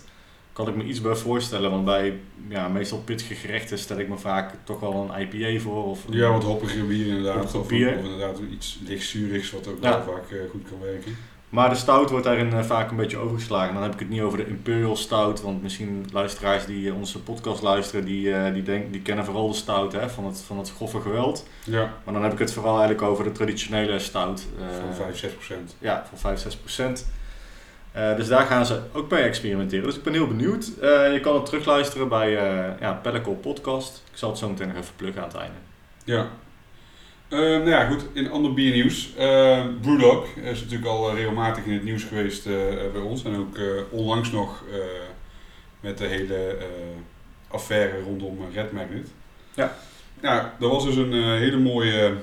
Kan 0.53 0.67
ik 0.67 0.75
me 0.75 0.83
iets 0.83 1.01
bij 1.01 1.15
voorstellen. 1.15 1.71
Want 1.71 1.85
bij 1.85 2.19
ja, 2.49 2.67
meestal 2.67 2.97
pittige 2.99 3.33
gerechten 3.35 3.77
stel 3.79 3.97
ik 3.99 4.09
me 4.09 4.17
vaak 4.17 4.53
toch 4.63 4.79
wel 4.79 5.09
een 5.13 5.21
IPA 5.21 5.61
voor. 5.63 5.85
Of 5.85 5.99
ja, 6.09 6.31
wat 6.31 6.43
hoppigere 6.43 6.83
bier 6.83 7.07
inderdaad. 7.07 7.55
Of, 7.55 7.67
bier. 7.67 7.97
of 7.97 8.03
inderdaad 8.03 8.39
iets 8.51 8.79
lichtzuurigs 8.87 9.51
wat 9.51 9.67
ook 9.67 9.77
Ja. 9.83 10.03
vaak 10.03 10.31
eh, 10.31 10.37
goed 10.49 10.63
kan 10.69 10.79
werken. 10.81 11.15
Maar 11.49 11.69
de 11.69 11.75
stout 11.75 12.09
wordt 12.09 12.25
daarin 12.25 12.53
eh, 12.53 12.63
vaak 12.63 12.89
een 12.91 12.95
beetje 12.97 13.17
overgeslagen. 13.17 13.73
Dan 13.73 13.83
heb 13.83 13.93
ik 13.93 13.99
het 13.99 14.09
niet 14.09 14.21
over 14.21 14.37
de 14.37 14.47
Imperial 14.47 14.95
Stout, 14.95 15.41
want 15.41 15.61
misschien 15.61 16.05
luisteraars 16.11 16.65
die 16.65 16.89
eh, 16.89 16.95
onze 16.95 17.19
podcast 17.21 17.61
luisteren, 17.61 18.05
die, 18.05 18.51
die, 18.53 18.63
denk, 18.63 18.91
die 18.91 19.01
kennen 19.01 19.25
vooral 19.25 19.47
de 19.47 19.55
stout 19.55 19.93
hè, 19.93 20.09
van, 20.09 20.25
het, 20.25 20.41
van 20.41 20.57
het 20.57 20.71
grove 20.71 21.01
geweld. 21.01 21.47
Ja, 21.63 21.93
Maar 22.03 22.13
dan 22.13 22.23
heb 22.23 22.33
ik 22.33 22.39
het 22.39 22.53
vooral 22.53 22.71
eigenlijk 22.79 23.01
over 23.01 23.23
de 23.23 23.31
traditionele 23.31 23.99
stout. 23.99 24.45
van 24.85 24.95
5, 24.95 25.17
6 25.17 25.31
procent. 25.31 25.75
Ja, 25.79 26.05
van 26.09 26.17
5, 26.17 26.39
6 27.93 28.01
procent. 28.01 28.11
Eh, 28.11 28.15
dus 28.15 28.27
daar 28.27 28.45
gaan 28.45 28.65
ze 28.65 28.79
ook 28.93 29.11
mee 29.11 29.23
experimenteren. 29.23 29.85
Dus 29.85 29.95
ik 29.95 30.03
ben 30.03 30.13
heel 30.13 30.27
benieuwd. 30.27 30.71
Eh, 30.81 31.13
je 31.13 31.19
kan 31.19 31.35
het 31.35 31.45
terugluisteren 31.45 32.07
bij 32.07 32.37
eh 32.37 32.79
ja, 32.79 32.93
Pellicle 32.93 33.33
Podcast. 33.33 34.03
Ik 34.11 34.17
zal 34.17 34.29
het 34.29 34.37
zo 34.37 34.49
meteen 34.49 34.67
nog 34.67 34.77
even 34.77 34.95
pluggen 34.95 35.21
aan 35.21 35.27
het 35.27 35.37
einde. 35.37 35.57
Ja. 36.03 36.29
Eh, 37.29 37.39
nou 37.39 37.69
ja, 37.69 37.85
goed. 37.85 38.05
In 38.13 38.31
ander 38.31 38.53
biernieuws. 38.53 39.15
eh 39.17 39.65
Brewdog 39.81 40.27
is 40.35 40.59
natuurlijk 40.61 40.89
al 40.89 41.15
regelmatig 41.15 41.65
in 41.65 41.73
het 41.73 41.83
nieuws 41.83 42.03
geweest 42.03 42.43
bij 42.93 43.01
ons. 43.01 43.23
En 43.23 43.35
ook 43.35 43.57
onlangs 43.89 44.31
nog 44.31 44.63
met 45.79 45.97
de 45.97 46.05
hele 46.05 46.57
affaire 47.47 48.01
rondom 48.01 48.39
Red 48.53 48.71
Magnet. 48.71 49.07
Ja. 49.53 49.75
Ja, 50.21 50.55
er 50.59 50.67
was 50.67 50.85
dus 50.85 50.95
een 50.95 51.13
hele 51.37 51.57
mooie 51.57 52.13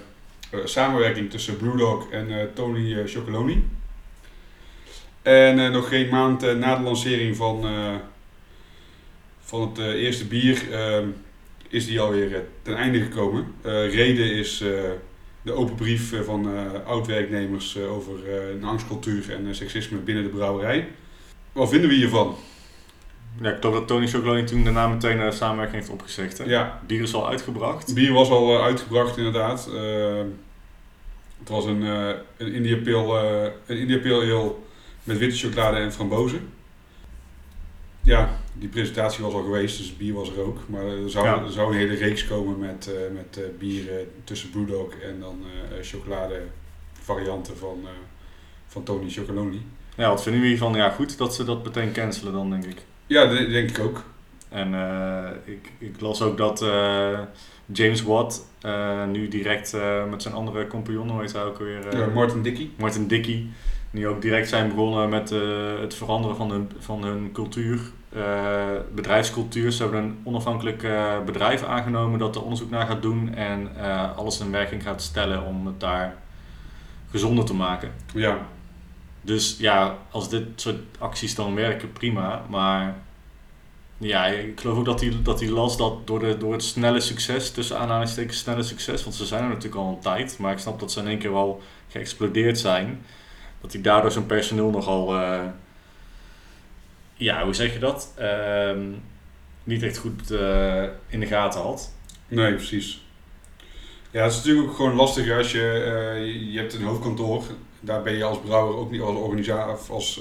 samenwerking 0.64 1.30
tussen 1.30 1.56
Brewdog 1.56 2.10
en 2.10 2.50
Tony 2.54 3.06
Chocoloni. 3.06 3.64
En 5.28 5.58
eh, 5.58 5.70
nog 5.70 5.88
geen 5.88 6.08
maand 6.08 6.42
eh, 6.42 6.54
na 6.54 6.76
de 6.76 6.82
lancering 6.82 7.36
van, 7.36 7.64
eh, 7.64 7.94
van 9.40 9.60
het 9.60 9.78
eerste 9.78 10.24
bier 10.26 10.72
eh, 10.72 11.04
is 11.68 11.86
die 11.86 12.00
alweer 12.00 12.44
ten 12.62 12.74
einde 12.76 13.00
gekomen. 13.00 13.54
Reden 13.62 14.32
is 14.32 14.58
de 15.42 15.52
open 15.52 15.74
brief 15.74 16.14
van 16.24 16.48
oud-werknemers 16.86 17.78
over 17.78 18.12
een 18.50 18.64
angstcultuur 18.64 19.32
en 19.32 19.54
seksisme 19.54 19.98
binnen 19.98 20.24
de 20.24 20.30
brouwerij. 20.30 20.88
Wat 21.52 21.68
vinden 21.68 21.88
we 21.88 21.94
hiervan? 21.94 22.36
Ja, 23.40 23.50
ik 23.50 23.56
geloof 23.60 23.74
dat 23.74 23.86
Tony 23.88 24.06
Chocoloni 24.06 24.44
toen 24.44 24.64
daarna 24.64 24.88
meteen 24.88 25.18
de 25.18 25.30
samenwerking 25.30 25.78
heeft 25.78 25.92
opgezegd. 25.92 26.38
Hè? 26.38 26.44
Ja, 26.44 26.80
Bier 26.86 27.02
is 27.02 27.14
al 27.14 27.28
uitgebracht. 27.28 27.94
bier 27.94 28.12
was 28.12 28.30
al 28.30 28.62
uitgebracht 28.62 29.16
inderdaad. 29.16 29.68
Eh, 29.74 30.22
het 31.38 31.48
was 31.48 31.64
een, 31.64 31.82
eh 31.82 32.08
een 32.36 32.52
India 32.52 32.76
Pale, 32.76 33.52
een 33.66 33.78
India 33.78 33.98
Pale 33.98 34.34
Ale 34.34 34.54
met 35.08 35.18
witte 35.18 35.36
chocolade 35.36 35.76
en 35.76 35.92
frambozen. 35.92 36.48
Ja, 38.02 38.28
die 38.52 38.68
presentatie 38.68 39.24
was 39.24 39.32
al 39.32 39.42
geweest, 39.42 39.76
dus 39.78 39.86
het 39.86 39.98
bier 39.98 40.14
was 40.14 40.30
er 40.30 40.40
ook. 40.40 40.58
Maar 40.66 40.84
er 40.84 41.10
zou, 41.10 41.26
Ja. 41.26 41.42
er 41.42 41.50
zou 41.50 41.72
een 41.72 41.78
hele 41.78 41.94
reeks 41.94 42.26
komen 42.26 42.58
met, 42.58 42.90
eh, 42.94 43.14
met 43.14 43.36
eh, 43.38 43.58
bieren 43.58 44.10
tussen 44.24 44.50
Brewdog 44.50 44.92
en 44.94 45.20
dan 45.20 45.42
eh, 45.44 45.84
chocolade 45.84 46.42
varianten 46.92 47.56
van, 47.56 47.78
van 48.66 48.82
Tony 48.82 49.10
Chocoloni. 49.10 49.66
Ja, 49.96 50.08
wat 50.08 50.22
vinden 50.22 50.40
we 50.40 50.46
hiervan? 50.46 50.74
Ja, 50.74 50.90
goed 50.90 51.18
dat 51.18 51.34
ze 51.34 51.44
dat 51.44 51.64
meteen 51.64 51.92
cancelen 51.92 52.32
dan, 52.32 52.50
denk 52.50 52.64
ik. 52.64 52.82
Ja, 53.06 53.26
dat 53.26 53.48
denk 53.50 53.70
ik 53.70 53.78
ook. 53.78 54.04
En 54.48 54.74
ik, 55.44 55.72
ik 55.78 56.00
las 56.00 56.22
ook 56.22 56.36
dat 56.36 56.58
James 57.66 58.02
Watt 58.02 58.44
nu 59.12 59.28
direct 59.28 59.76
met 60.10 60.22
zijn 60.22 60.34
andere 60.34 60.66
compagnon, 60.66 61.10
hoe 61.10 61.20
heet 61.20 61.32
hij 61.32 61.42
ook 61.42 61.58
weer? 61.58 62.10
Martin 62.14 62.42
Dickey. 62.42 62.70
Martin 62.76 63.06
Dickey. 63.06 63.46
Die 63.90 64.06
ook 64.08 64.22
direct 64.22 64.48
zijn 64.48 64.68
begonnen 64.68 65.08
met 65.08 65.32
eh, 65.32 65.40
het 65.80 65.94
veranderen 65.94 66.36
van 66.36 66.50
hun, 66.50 66.70
van 66.78 67.04
hun 67.04 67.32
cultuur, 67.32 67.80
eh, 68.12 68.66
bedrijfscultuur. 68.94 69.72
Ze 69.72 69.82
hebben 69.82 70.02
een 70.02 70.18
onafhankelijk 70.24 70.82
eh, 70.82 71.24
bedrijf 71.24 71.62
aangenomen 71.62 72.18
dat 72.18 72.36
er 72.36 72.42
onderzoek 72.42 72.70
naar 72.70 72.86
gaat 72.86 73.02
doen 73.02 73.34
en 73.34 73.76
alles 74.16 74.40
in 74.40 74.50
werking 74.50 74.82
gaat 74.82 75.02
stellen 75.02 75.44
om 75.44 75.66
het 75.66 75.80
daar 75.80 76.16
gezonder 77.10 77.44
te 77.44 77.54
maken. 77.54 77.92
Ja, 78.14 78.38
Dus 79.20 79.56
ja, 79.58 79.96
als 80.10 80.28
dit 80.28 80.44
soort 80.56 80.78
acties 80.98 81.34
dan 81.34 81.54
werken, 81.54 81.92
prima. 81.92 82.42
Maar 82.48 82.94
ja, 83.98 84.26
ik 84.26 84.60
geloof 84.60 84.78
ook 84.78 84.84
dat 84.84 85.00
hij, 85.00 85.12
dat 85.22 85.40
hij 85.40 85.48
las 85.48 85.76
dat 85.76 86.06
door, 86.06 86.18
de, 86.18 86.36
door 86.36 86.52
het 86.52 86.62
snelle 86.62 87.00
succes, 87.00 87.50
tussen 87.50 87.78
aanhalingstekens 87.78 88.38
snelle 88.38 88.62
succes, 88.62 89.04
want 89.04 89.16
ze 89.16 89.26
zijn 89.26 89.42
er 89.42 89.48
natuurlijk 89.48 89.76
al 89.76 89.88
een 89.88 90.00
tijd, 90.00 90.38
maar 90.38 90.52
ik 90.52 90.58
snap 90.58 90.80
dat 90.80 90.92
ze 90.92 91.00
in 91.00 91.06
één 91.06 91.18
keer 91.18 91.32
wel 91.32 91.62
geëxplodeerd 91.88 92.58
zijn, 92.58 93.04
dat 93.60 93.72
hij 93.72 93.82
daardoor 93.82 94.10
zijn 94.12 94.26
personeel 94.26 94.70
nogal, 94.70 95.14
eh, 95.14 95.40
ja, 97.14 97.44
hoe 97.44 97.54
zeg 97.54 97.72
je 97.72 97.78
dat, 97.78 98.12
Ehm, 98.16 98.90
niet 99.64 99.82
echt 99.82 99.96
goed 99.98 100.30
eh, 100.30 100.82
in 101.08 101.20
de 101.20 101.26
gaten 101.26 101.60
had. 101.60 101.92
nee, 102.28 102.54
precies. 102.54 103.06
Ja, 104.10 104.22
het 104.22 104.32
is 104.32 104.36
natuurlijk 104.38 104.68
ook 104.68 104.76
gewoon 104.76 104.94
lastig 104.94 105.36
als 105.36 105.52
je, 105.52 105.70
eh, 105.72 106.52
je- 106.52 106.58
hebt 106.58 106.74
een 106.74 106.82
hoofdkantoor. 106.82 107.42
Daar 107.80 108.02
ben 108.02 108.12
je 108.16 108.24
als 108.24 108.40
brouwer 108.40 108.76
ook 108.76 108.90
niet 108.90 109.00
als 109.00 109.16
organisatie 109.16 109.72
of 109.72 109.90
als 109.90 110.20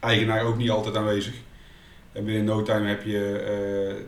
eigenaar 0.00 0.42
ook 0.44 0.56
niet 0.56 0.70
altijd 0.70 0.96
aanwezig. 0.96 1.34
En 2.12 2.24
binnen 2.24 2.44
no 2.44 2.62
time 2.62 2.88
heb 2.88 3.02
je 3.04 4.04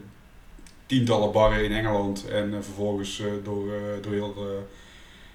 tientallen 0.87 1.33
barren 1.33 1.65
in 1.65 1.73
Engeland 1.73 2.29
en 2.29 2.65
vervolgens 2.65 3.23
door, 3.43 3.73
door 4.01 4.13
heel 4.13 4.65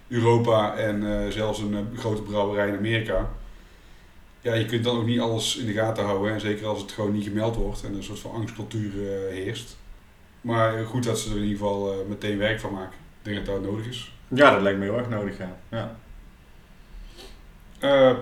Europa 0.09 0.75
en 0.75 1.23
eh, 1.23 1.31
zelfs 1.31 1.59
een 1.59 1.73
eh, 1.73 1.99
grote 1.99 2.21
brouwerij 2.21 2.67
in 2.67 2.77
Amerika. 2.77 3.29
Ja, 4.41 4.53
je 4.53 4.65
kunt 4.65 4.83
dan 4.83 4.97
ook 4.97 5.05
niet 5.05 5.19
alles 5.19 5.57
in 5.57 5.65
de 5.65 5.73
gaten 5.73 6.03
houden. 6.03 6.33
En 6.33 6.39
zeker 6.39 6.67
als 6.67 6.81
het 6.81 6.91
gewoon 6.91 7.11
niet 7.11 7.23
gemeld 7.23 7.55
wordt 7.55 7.83
en 7.83 7.93
een 7.93 8.03
soort 8.03 8.19
van 8.19 8.31
angstcultuur 8.31 8.91
eh, 8.91 9.33
heerst. 9.33 9.77
Maar 10.41 10.85
goed 10.85 11.03
dat 11.03 11.19
ze 11.19 11.29
er 11.29 11.35
in 11.35 11.41
ieder 11.43 11.57
geval 11.57 12.05
meteen 12.07 12.37
werk 12.37 12.59
van 12.59 12.73
maken. 12.73 12.97
Ik 13.23 13.33
denk 13.33 13.45
dat 13.45 13.55
dat 13.55 13.71
nodig 13.71 13.87
is. 13.87 14.13
Ja, 14.27 14.51
dat 14.51 14.61
lijkt 14.61 14.79
me 14.79 14.85
heel 14.85 14.97
erg 14.97 15.09
nodig, 15.09 15.37
ja. 15.37 15.57
ja. 15.69 15.95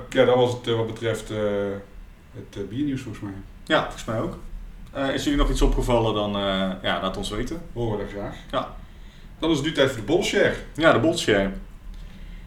Ja, 0.10 0.26
dat 0.26 0.36
was 0.36 0.54
het 0.54 0.66
wat 0.66 0.88
betreft 0.88 1.30
het 2.40 2.70
biernieuws 2.70 3.02
volgens 3.02 3.24
mij. 3.24 3.34
Ja, 3.66 3.82
volgens 3.82 4.06
mij 4.06 4.20
ook. 4.20 4.38
Eh, 4.92 5.14
is 5.14 5.24
jullie 5.24 5.40
nog 5.40 5.50
iets 5.50 5.62
opgevallen, 5.62 6.14
dan 6.14 6.32
ja, 6.82 7.02
laat 7.02 7.18
ons 7.18 7.30
weten. 7.30 7.62
Horen 7.74 7.98
we 7.98 8.04
dat 8.04 8.14
graag. 8.14 8.36
Ja. 8.52 8.76
Dan 9.40 9.50
is 9.50 9.58
het 9.58 9.66
nu 9.66 9.72
tijd 9.72 9.90
voor 9.90 10.00
de 10.00 10.06
bolshare. 10.06 10.56
Ja, 10.74 10.94
de 10.94 11.00
bolshare. 11.00 11.52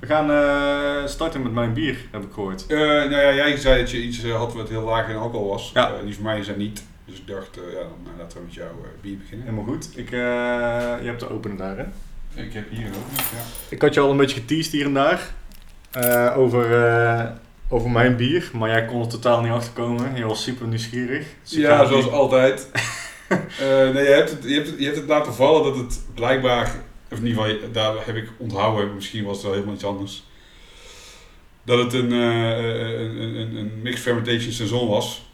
We 0.00 0.06
gaan 0.06 0.30
eh, 0.30 1.06
starten 1.06 1.42
met 1.42 1.52
mijn 1.52 1.72
bier, 1.72 1.96
heb 2.10 2.22
ik 2.22 2.32
gehoord. 2.32 2.66
Eh 2.66 2.78
nou 2.78 3.10
ja, 3.10 3.34
jij 3.34 3.56
zei 3.56 3.80
dat 3.80 3.90
je 3.90 4.02
iets 4.02 4.22
eh, 4.22 4.36
had 4.36 4.54
wat 4.54 4.68
heel 4.68 4.82
laag 4.82 5.08
in 5.08 5.16
alcohol 5.16 5.48
was. 5.48 5.70
Ja. 5.74 5.92
Die 6.04 6.14
voor 6.14 6.24
mij 6.24 6.38
is 6.38 6.46
dat 6.46 6.56
niet. 6.56 6.84
Dus 7.04 7.18
ik 7.18 7.26
dacht, 7.26 7.54
ja, 7.54 7.80
dan 7.80 8.14
laten 8.18 8.38
we 8.38 8.44
met 8.44 8.54
jouw 8.54 8.84
bier 9.00 9.16
beginnen. 9.16 9.46
Helemaal 9.46 9.74
goed. 9.74 9.88
Ik, 9.94 10.10
je 10.10 11.00
hebt 11.02 11.20
de 11.20 11.30
opener 11.30 11.56
daar, 11.56 11.76
hè? 11.76 11.84
Ik 12.42 12.52
heb 12.52 12.70
hier 12.70 12.86
ook 12.86 13.18
ja. 13.18 13.42
Ik 13.68 13.82
had 13.82 13.94
je 13.94 14.00
al 14.00 14.10
een 14.10 14.16
beetje 14.16 14.40
geteased 14.40 14.72
hier 14.72 14.84
en 14.84 14.94
daar. 14.94 15.20
over, 16.36 17.36
over 17.68 17.90
mijn 17.90 18.16
bier. 18.16 18.50
Maar 18.52 18.68
jij 18.68 18.84
kon 18.84 19.00
er 19.00 19.08
totaal 19.08 19.40
niet 19.40 19.52
achterkomen. 19.52 20.16
Je 20.16 20.26
was 20.26 20.42
super 20.42 20.66
nieuwsgierig. 20.66 21.26
Ja, 21.42 21.84
zoals 21.84 22.10
altijd. 22.10 22.68
Nee, 23.92 24.04
je 24.04 24.10
hebt, 24.10 24.30
het, 24.30 24.44
je, 24.44 24.54
hebt 24.54 24.66
het, 24.66 24.78
je 24.78 24.84
hebt 24.84 24.96
het 24.96 25.06
laten 25.06 25.34
vallen 25.34 25.62
dat 25.62 25.76
het 25.76 26.00
blijkbaar, 26.14 26.74
of 27.10 27.18
in 27.18 27.26
ieder 27.26 27.42
geval, 27.44 27.72
daar 27.72 27.94
heb 28.06 28.16
ik 28.16 28.28
onthouden, 28.36 28.94
misschien 28.94 29.24
was 29.24 29.36
het 29.36 29.44
wel 29.44 29.52
helemaal 29.52 29.74
iets 29.74 29.84
anders. 29.84 30.22
Dat 31.62 31.78
het 31.78 31.92
een, 31.92 32.12
eh, 32.12 33.00
een, 33.00 33.20
een, 33.20 33.56
een 33.56 33.72
mixed 33.82 34.02
fermentation 34.02 34.52
saison 34.52 34.88
was. 34.88 35.28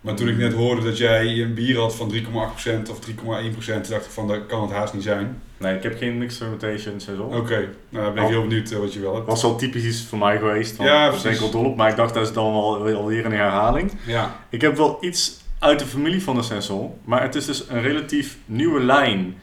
Maar 0.00 0.14
toen 0.14 0.28
ik 0.28 0.36
net 0.36 0.52
hoorde 0.52 0.82
dat 0.82 0.98
jij 0.98 1.40
een 1.42 1.54
bier 1.54 1.78
had 1.78 1.94
van 1.94 2.12
3,8% 2.12 2.90
of 2.90 2.98
3,1%, 2.98 3.88
dacht 3.88 4.04
ik 4.04 4.10
van 4.10 4.28
dat 4.28 4.46
kan 4.46 4.62
het 4.62 4.70
haast 4.70 4.94
niet 4.94 5.02
zijn. 5.02 5.42
Nee, 5.56 5.76
ik 5.76 5.82
heb 5.82 5.98
geen 5.98 6.18
mixed 6.18 6.38
fermentation 6.38 7.00
seizoen. 7.00 7.36
Oké, 7.36 7.68
nou 7.88 8.04
dan 8.04 8.14
ben 8.14 8.22
ik 8.22 8.28
heel 8.28 8.42
benieuwd 8.42 8.70
eh, 8.70 8.78
wat 8.78 8.92
je 8.92 9.00
wel 9.00 9.14
hebt. 9.14 9.26
was 9.26 9.42
wel 9.42 9.56
typisch 9.56 9.84
iets 9.84 10.04
voor 10.04 10.18
mij 10.18 10.38
geweest. 10.38 10.76
Want 10.76 10.88
Ja, 10.88 11.08
precies. 11.08 11.30
Ik 11.30 11.38
wel 11.38 11.50
dol 11.50 11.64
op, 11.64 11.76
maar 11.76 11.90
ik 11.90 11.96
dacht 11.96 12.14
dat 12.14 12.26
is 12.26 12.32
dan 12.32 12.52
wel 12.52 12.94
alweer 12.94 13.24
een 13.24 13.32
herhaling. 13.32 13.92
Ja, 14.06 14.44
Ik 14.48 14.60
heb 14.60 14.76
wel 14.76 14.98
iets 15.00 15.40
uit 15.58 15.78
de 15.78 15.86
familie 15.86 16.22
van 16.22 16.34
de 16.34 16.42
Sensol, 16.42 16.98
maar 17.04 17.22
het 17.22 17.34
is 17.34 17.46
dus 17.46 17.64
een 17.68 17.82
relatief 17.82 18.36
nieuwe 18.44 18.80
lijn 18.80 19.36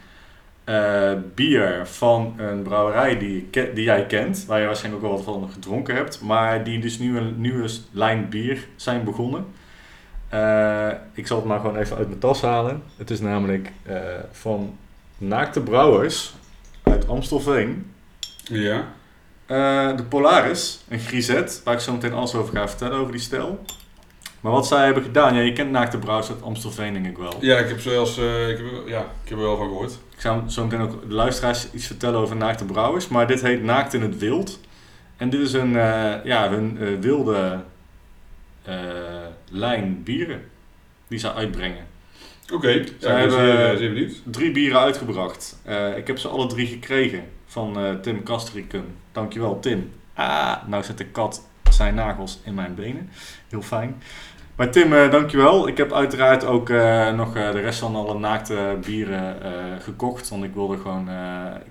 eh, 0.70 1.12
bier 1.36 1.88
van 1.88 2.34
een 2.38 2.62
brouwerij 2.62 3.18
die, 3.18 3.50
die 3.50 3.84
jij 3.84 4.06
kent, 4.06 4.46
waar 4.46 4.60
je 4.60 4.66
waarschijnlijk 4.66 5.04
ook 5.04 5.10
wel 5.10 5.24
wat 5.24 5.36
van 5.36 5.50
gedronken 5.52 5.96
hebt, 5.96 6.22
maar 6.22 6.64
die 6.64 6.80
dus 6.80 7.00
nieuwe, 7.00 7.22
nieuwe 7.22 7.70
lijn 7.92 8.30
bier 8.30 8.68
zijn 8.76 9.04
begonnen. 9.04 9.46
Eh, 10.30 10.88
ik 11.14 11.28
zal 11.28 11.38
het 11.38 11.46
maar 11.46 11.60
gewoon 11.60 11.78
even 11.78 11.98
uit 11.98 12.08
mijn 12.08 12.20
tas 12.20 12.42
halen. 12.42 12.84
Het 12.98 13.10
is 13.10 13.20
namelijk 13.20 13.72
eh, 13.84 13.96
van 14.32 14.78
Naakte 15.18 15.62
Brouwers 15.62 16.34
uit 16.84 17.08
Amstelveen. 17.08 17.92
ja. 18.44 18.88
De 19.96 20.06
Polaris, 20.10 20.84
een 20.90 21.00
grisette, 21.00 21.60
waar 21.64 21.74
ik 21.74 21.80
zo 21.80 21.94
meteen 21.94 22.14
alles 22.14 22.36
over 22.36 22.56
ga 22.56 22.68
vertellen, 22.68 22.98
over 22.98 23.12
die 23.12 23.22
stijl. 23.22 23.66
Maar 24.40 24.52
wat 24.52 24.68
zij 24.68 24.86
hebben 24.86 25.04
gedaan, 25.04 25.36
ja, 25.36 25.42
je 25.42 25.54
kent 25.54 25.72
Naakte 25.72 25.98
Brouwers 25.98 26.30
uit 26.30 26.42
Amstelveen 26.42 26.94
denk 26.94 27.06
ik 27.06 27.18
wel. 27.18 27.34
ja 27.40 27.58
ik 27.58 27.68
heb 27.68 27.80
zoals, 27.80 28.18
ik 28.18 28.58
heb, 28.58 28.88
ja, 28.88 29.00
ik 29.00 29.30
heb 29.30 29.38
er 29.38 29.44
wel 29.44 29.58
van 29.58 29.68
gehoord. 29.68 29.98
Ik 30.20 30.26
zou 30.26 30.50
zo 30.50 30.64
meteen 30.64 30.82
ook 30.82 31.08
de 31.08 31.14
luisteraars 31.14 31.72
iets 31.72 31.88
vertellen 31.88 32.20
over 32.20 32.36
Naakte 32.36 32.66
Brouwers, 32.66 33.08
maar 33.08 33.28
dit 33.28 33.42
heet 33.42 33.64
Naakt 33.64 33.94
in 33.94 34.02
het 34.02 34.18
Wild. 34.18 34.60
En 35.18 35.30
dit 35.30 35.42
is 35.42 35.54
een, 35.54 35.76
eh, 35.76 36.24
ja, 36.24 36.50
hun 36.50 36.78
eh, 36.80 36.88
wilde 37.00 37.64
eh, 38.64 38.76
lijn 39.50 40.04
bieren 40.04 40.42
die 41.08 41.20
ze 41.20 41.34
uitbrengen. 41.34 41.86
Oké, 42.54 42.70
ik 42.70 43.00
ben 43.00 43.18
hebben- 43.18 43.58
zeer, 43.58 43.78
zeer 43.78 43.94
benieuwd. 43.94 44.22
Drie 44.26 44.52
bieren 44.52 44.80
uitgebracht. 44.80 45.62
Ik 45.96 46.08
heb 46.08 46.18
ze 46.18 46.28
alle 46.28 46.48
drie 46.48 46.68
gekregen 46.68 47.24
van 47.46 48.00
Tim 48.02 48.24
Kastrikum. 48.24 48.86
Dankjewel 49.12 49.60
Tim. 49.60 49.92
Ah, 50.14 50.56
nou 50.68 50.84
zet 50.84 50.98
de 50.98 51.06
kat 51.06 51.48
zijn 51.70 51.96
nagels 51.96 52.40
in 52.44 52.54
mijn 52.54 52.76
benen. 52.76 53.10
Heel 53.50 53.62
fijn. 53.62 54.02
Maar 54.60 54.72
Tim, 54.72 54.94
eh, 54.94 55.12
dankjewel. 55.12 55.68
Ik 55.68 55.78
heb 55.78 55.94
uiteraard 55.94 56.46
ook 56.46 56.70
eh, 56.70 57.14
nog 57.14 57.36
eh, 57.36 57.52
de 57.52 57.60
rest 57.60 57.80
van 57.80 57.96
alle 57.96 58.20
naakte 58.20 58.78
bieren 58.86 59.36
gekocht. 59.82 60.30
Want 60.30 60.44
ik 60.44 60.54
wilde 60.54 60.78
gewoon... 60.78 61.08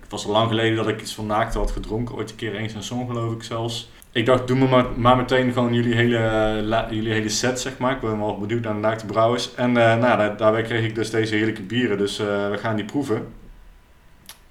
het 0.01 0.11
was 0.11 0.27
al 0.27 0.33
lang 0.33 0.49
geleden 0.49 0.77
dat 0.77 0.89
ik 0.89 1.01
iets 1.01 1.15
van 1.15 1.27
naakte 1.27 1.59
had 1.59 1.71
gedronken. 1.71 2.15
Ooit 2.15 2.31
een 2.31 2.37
keer 2.37 2.55
eens 2.55 2.75
een 2.75 2.83
song 2.83 3.07
geloof 3.07 3.33
ik 3.33 3.43
zelfs. 3.43 3.91
Ik 4.13 4.27
dacht, 4.27 4.47
doe 4.47 4.57
me 4.57 4.69
maar, 4.69 4.85
maar 4.97 5.17
meteen 5.17 5.53
gewoon 5.53 5.75
jullie 5.75 5.95
hele, 5.95 6.87
jullie 6.91 7.13
hele 7.13 7.29
set, 7.29 7.61
zeg 7.61 7.79
maar. 7.79 7.93
Ik 7.93 8.01
ben 8.01 8.19
wel 8.19 8.39
benieuwd 8.39 8.63
naar 8.63 8.75
de 8.75 8.81
naakte 8.81 9.07
brouwers. 9.07 9.55
En 9.55 9.73
nou, 9.73 10.01
daar, 10.01 10.37
daarbij 10.37 10.63
kreeg 10.63 10.85
ik 10.85 10.95
dus 10.95 11.11
deze 11.11 11.35
heerlijke 11.35 11.63
bieren. 11.63 11.99
Dus 11.99 12.17
we 12.17 12.57
gaan 12.61 12.77
die 12.77 12.85
proeven. 12.85 13.27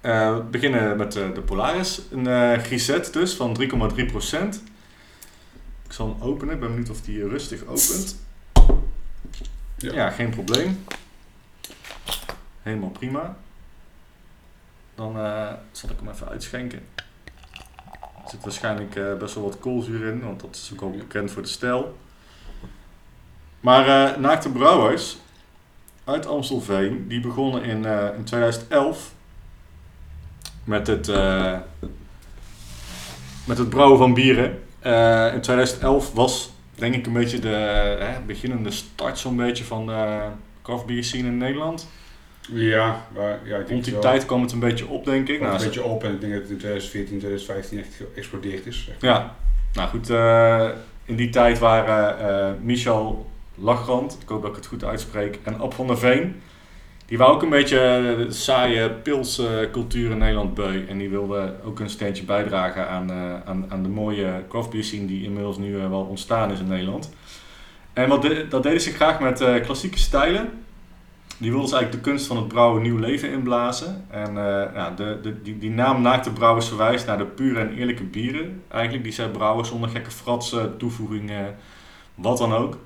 We 0.00 0.42
beginnen 0.50 0.96
met 0.96 1.12
de 1.12 1.42
Polaris. 1.44 2.02
Een 2.10 2.60
grisette 2.60 3.10
dus, 3.10 3.34
van 3.34 3.56
3,3%. 3.60 3.66
Ik 5.86 5.92
zal 5.92 6.06
hem 6.06 6.28
openen. 6.28 6.54
Ik 6.54 6.60
ben 6.60 6.68
benieuwd 6.68 6.90
of 6.90 7.00
die 7.00 7.28
rustig 7.28 7.62
opent. 7.62 8.26
Ja. 9.78 9.92
Ja, 9.92 10.10
geen 10.10 10.30
probleem. 10.30 10.84
Helemaal 12.62 12.90
prima. 12.90 13.36
Dan 14.94 15.18
eh, 15.18 15.52
zal 15.72 15.90
ik 15.90 15.96
hem 15.98 16.08
even 16.08 16.28
uitschenken. 16.28 16.80
Er 18.24 18.30
zit 18.30 18.42
waarschijnlijk 18.42 18.96
eh, 18.96 19.16
best 19.16 19.34
wel 19.34 19.44
wat 19.44 19.58
koolzuur 19.58 20.06
in, 20.06 20.20
want 20.20 20.40
dat 20.40 20.54
is 20.54 20.70
ook 20.72 20.80
al 20.80 20.90
bekend 20.90 21.30
voor 21.30 21.42
de 21.42 21.48
stijl. 21.48 21.98
Maar 23.60 24.10
eh 24.10 24.16
Naakte 24.16 24.50
Brouwers 24.50 25.16
uit 26.04 26.26
Amstelveen, 26.26 27.08
die 27.08 27.20
begonnen 27.20 27.62
in, 27.62 27.84
in 28.16 28.24
2011 28.24 29.12
met 30.64 30.86
het, 30.86 31.06
met 33.44 33.58
het 33.58 33.68
brouwen 33.68 33.98
van 33.98 34.14
bieren. 34.14 34.50
In 35.34 35.40
2011 35.40 36.12
was 36.12 36.50
denk 36.78 36.94
ik 36.94 37.06
een 37.06 37.12
beetje 37.12 37.38
de 37.38 37.96
hè, 37.98 38.20
beginnende 38.26 38.70
start 38.70 39.18
zo'n 39.18 39.36
beetje 39.36 39.64
van 39.64 39.86
de 39.86 40.18
craft 40.62 40.86
beer 40.86 41.04
scene 41.04 41.28
in 41.28 41.38
Nederland. 41.38 41.88
Ja, 42.52 43.06
maar 43.14 43.38
ja, 43.44 43.56
ik 43.56 43.66
denk 43.66 43.68
Rond 43.68 43.84
die 43.84 43.98
tijd 43.98 44.26
kwam 44.26 44.42
het 44.42 44.52
een 44.52 44.58
beetje 44.58 44.86
op, 44.88 45.04
denk 45.04 45.28
ik. 45.28 45.40
Nou, 45.40 45.52
een 45.58 45.64
beetje 45.64 45.84
op 45.84 46.04
en 46.04 46.12
ik 46.12 46.20
denk 46.20 46.32
dat 46.32 46.42
het 46.42 46.50
in 46.50 46.58
2014, 46.58 47.18
2015 47.18 47.78
echt 47.78 47.94
geëxplodeerd 47.94 48.66
is. 48.66 48.84
zeg 48.84 48.94
maar. 49.00 49.10
Ja, 49.10 49.34
nou 49.72 49.88
goed. 49.88 50.10
eh, 50.10 50.68
in 51.04 51.16
die 51.16 51.28
tijd 51.30 51.58
waren 51.58 52.18
eh, 52.18 52.50
Michel 52.62 53.30
Lachrand, 53.54 54.18
ik 54.22 54.28
hoop 54.28 54.40
dat 54.42 54.50
ik 54.50 54.56
het 54.56 54.66
goed 54.66 54.84
uitspreek, 54.84 55.38
en 55.42 55.60
Ab 55.60 55.74
van 55.74 55.86
der 55.86 55.98
Veen. 55.98 56.40
Die 57.08 57.18
waren 57.18 57.34
ook 57.34 57.42
een 57.42 57.48
beetje 57.48 57.76
de 58.16 58.32
saaie 58.32 58.90
pilscultuur 58.90 60.10
in 60.10 60.18
Nederland 60.18 60.54
beu. 60.54 60.84
En 60.88 60.98
die 60.98 61.08
wilden 61.08 61.64
ook 61.64 61.80
een 61.80 61.90
steentje 61.90 62.24
bijdragen 62.24 62.88
aan, 62.88 63.10
eh, 63.10 63.34
aan, 63.44 63.66
aan 63.68 63.82
de 63.82 63.88
mooie 63.88 64.44
craft 64.48 64.74
scene 64.80 65.06
die 65.06 65.24
inmiddels 65.24 65.58
nu 65.58 65.80
eh, 65.80 65.88
wel 65.88 66.02
ontstaan 66.02 66.50
is 66.50 66.60
in 66.60 66.68
Nederland. 66.68 67.10
En 67.98 68.08
wat 68.08 68.26
dat 68.48 68.62
deden 68.62 68.80
ze 68.80 68.90
graag 68.92 69.20
met 69.20 69.40
eh, 69.40 69.62
klassieke 69.62 69.98
stijlen. 69.98 70.50
die 71.38 71.50
wil 71.50 71.60
dus 71.60 71.72
eigenlijk 71.72 72.04
de 72.04 72.10
kunst 72.10 72.26
van 72.26 72.36
het 72.36 72.48
brouwen 72.48 72.82
nieuw 72.82 72.98
leven 72.98 73.30
inblazen. 73.30 74.04
En 74.10 74.28
eh, 74.28 74.74
ja, 74.74 74.90
de, 74.90 75.18
de, 75.22 75.42
die, 75.42 75.58
die 75.58 75.70
naam 75.70 76.02
Naakte 76.02 76.32
Brouwers 76.32 76.68
verwijst 76.68 77.06
naar 77.06 77.18
de 77.18 77.24
pure 77.24 77.60
en 77.60 77.74
eerlijke 77.74 78.04
bieren. 78.04 78.62
Eigenlijk 78.68 79.04
die 79.04 79.12
zij 79.12 79.28
brouwen 79.28 79.66
zonder 79.66 79.88
gekke 79.88 80.10
fratsen, 80.10 80.76
toevoegingen, 80.76 81.56
wat 82.14 82.38
dan 82.38 82.54
ook. 82.54 82.78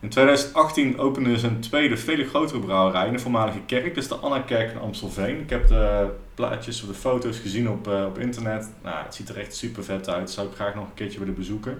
In 0.00 0.08
2018 0.08 0.98
opende 0.98 1.38
ze 1.38 1.46
een 1.46 1.60
tweede, 1.60 1.96
veel 1.96 2.24
grotere 2.24 2.58
brouwerij 2.58 3.06
in 3.06 3.12
de 3.12 3.18
voormalige 3.18 3.60
kerk. 3.66 3.94
Dus 3.94 4.08
de 4.08 4.14
Anna-kerk 4.14 4.70
in 4.70 4.78
Amstelveen. 4.78 5.40
Ik 5.40 5.50
heb 5.50 5.68
de 5.68 6.10
plaatjes 6.34 6.82
of 6.82 6.88
de 6.88 6.94
foto's 6.94 7.38
gezien 7.38 7.70
op, 7.70 7.88
eh, 7.88 8.04
op 8.06 8.18
internet. 8.18 8.70
Nou, 8.82 9.04
het 9.04 9.14
ziet 9.14 9.28
er 9.28 9.38
echt 9.38 9.56
super 9.56 9.84
vet 9.84 10.08
uit. 10.08 10.30
Zou 10.30 10.46
ik 10.48 10.54
graag 10.54 10.74
nog 10.74 10.84
een 10.84 10.94
keertje 10.94 11.18
willen 11.18 11.34
bezoeken. 11.34 11.72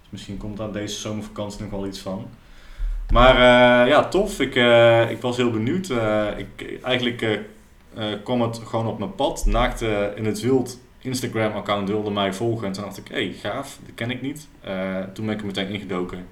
Dus 0.00 0.10
misschien 0.10 0.36
komt 0.36 0.56
daar 0.56 0.72
deze 0.72 0.98
zomervakantie 1.00 1.60
nog 1.60 1.70
wel 1.70 1.86
iets 1.86 1.98
van. 1.98 2.28
Maar 3.12 3.34
eh, 3.34 3.88
ja, 3.88 4.08
tof. 4.08 4.40
Ik, 4.40 4.56
eh, 4.56 5.10
ik 5.10 5.20
was 5.20 5.36
heel 5.36 5.50
benieuwd. 5.50 5.90
Ik, 6.36 6.78
eigenlijk 6.82 7.40
kwam 8.24 8.42
het 8.42 8.60
gewoon 8.64 8.86
op 8.86 8.98
mijn 8.98 9.14
pad. 9.14 9.46
Naakte 9.46 10.12
in 10.16 10.24
het 10.24 10.40
wild 10.40 10.80
Instagram-account 10.98 11.88
wilde 11.88 12.10
mij 12.10 12.32
volgen. 12.34 12.66
En 12.66 12.72
toen 12.72 12.84
dacht 12.84 12.98
ik, 12.98 13.08
hé, 13.08 13.14
hey, 13.14 13.32
gaaf. 13.32 13.78
Dat 13.86 13.94
ken 13.94 14.10
ik 14.10 14.22
niet. 14.22 14.48
Toen 15.12 15.26
ben 15.26 15.34
ik 15.34 15.40
er 15.40 15.46
meteen 15.46 15.68
ingedoken. 15.68 16.26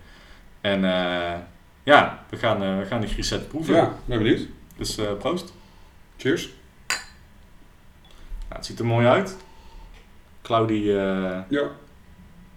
En 0.67 0.85
eh, 0.85 1.39
ja, 1.83 2.25
we 2.31 2.37
gaan, 2.37 2.63
eh, 2.63 2.79
we 2.79 2.85
gaan 2.85 3.01
die 3.01 3.09
proeven. 3.49 3.75
Ja, 3.75 3.95
ben 4.05 4.19
benieuwd. 4.19 4.47
Dus 4.77 4.99
eh, 4.99 5.13
proost. 5.19 5.53
Cheers. 6.17 6.49
Ja, 8.49 8.57
het 8.57 8.67
ziet 8.67 8.79
er 8.79 8.87
mooi 8.87 9.07
uit. 9.07 9.37
Cloudy 10.43 10.89
eh, 10.91 11.39
Ja. 11.49 11.71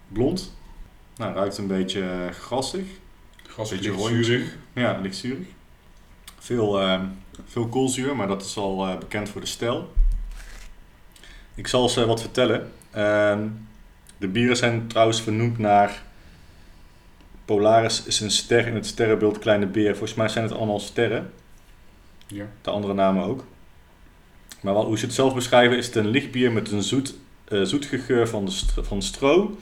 blond. 0.07 0.57
Nou, 1.15 1.33
ruikt 1.33 1.57
een 1.57 1.67
beetje 1.67 2.01
eh, 2.01 2.31
grassig. 2.31 2.85
Gas 3.47 3.69
Beetje. 3.69 4.43
Ja, 4.73 4.99
licht 5.01 5.15
zuurig. 5.15 5.47
Veel, 6.39 6.79
ehm, 6.81 7.05
veel 7.45 7.67
koolzuur, 7.67 8.15
maar 8.15 8.27
dat 8.27 8.41
is 8.41 8.57
al 8.57 8.87
eh, 8.87 8.97
bekend 8.97 9.29
voor 9.29 9.41
de 9.41 9.47
stijl. 9.47 9.93
Ik 11.55 11.67
zal 11.67 11.89
ze 11.89 12.05
wat 12.05 12.21
vertellen. 12.21 12.71
Ehm, 12.91 13.47
de 14.17 14.27
bieren 14.27 14.57
zijn 14.57 14.87
trouwens 14.87 15.21
vernoemd 15.21 15.57
naar... 15.57 16.07
Polaris 17.55 18.03
is 18.05 18.19
een 18.19 18.31
ster 18.31 18.67
in 18.67 18.75
het 18.75 18.85
sterrenbeeld 18.85 19.39
Kleine 19.39 19.65
Beer. 19.67 19.91
Volgens 19.95 20.13
mij 20.13 20.27
zijn 20.27 20.43
het 20.43 20.53
allemaal 20.53 20.79
sterren. 20.79 21.33
Ja. 22.27 22.45
De 22.61 22.69
andere 22.69 22.93
namen 22.93 23.23
ook. 23.23 23.45
Maar 24.61 24.73
wat, 24.73 24.85
hoe 24.85 24.97
ze 24.97 25.05
het 25.05 25.13
zelf 25.13 25.33
beschrijven 25.33 25.77
is 25.77 25.85
het 25.85 25.95
een 25.95 26.07
lichtbier 26.07 26.51
met 26.51 26.71
een 26.71 26.83
zoet, 26.83 27.15
geur 27.89 28.27
van, 28.27 28.45
de 28.45 28.51
stro- 28.51 28.83
van 28.83 29.01
stro. 29.01 29.57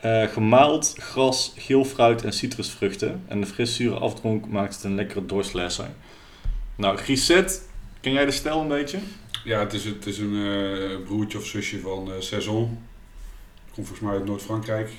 eh, 0.00 0.22
gemaald 0.28 0.94
gras, 0.98 1.52
geel 1.56 1.84
fruit 1.84 2.24
en 2.24 2.32
citrusvruchten. 2.32 3.22
En 3.26 3.40
de 3.40 3.46
friszure 3.46 3.98
afdronk 3.98 4.48
maakt 4.48 4.74
het 4.74 4.84
een 4.84 4.94
lekkere 4.94 5.26
dorstlesser. 5.26 5.90
Nou, 6.76 6.96
Grisette, 6.96 7.58
ken 8.00 8.12
jij 8.12 8.24
de 8.24 8.30
stijl 8.30 8.60
een 8.60 8.68
beetje? 8.68 8.98
Ja, 9.44 9.58
het 9.60 9.72
is, 9.72 9.84
het 9.84 10.06
is 10.06 10.18
een 10.18 10.34
eh, 10.34 11.04
broertje 11.04 11.38
of 11.38 11.46
zusje 11.46 11.80
van 11.80 12.10
Saison. 12.18 12.78
Komt 13.74 13.86
volgens 13.86 14.00
mij 14.00 14.12
uit 14.12 14.24
Noord-Frankrijk, 14.24 14.90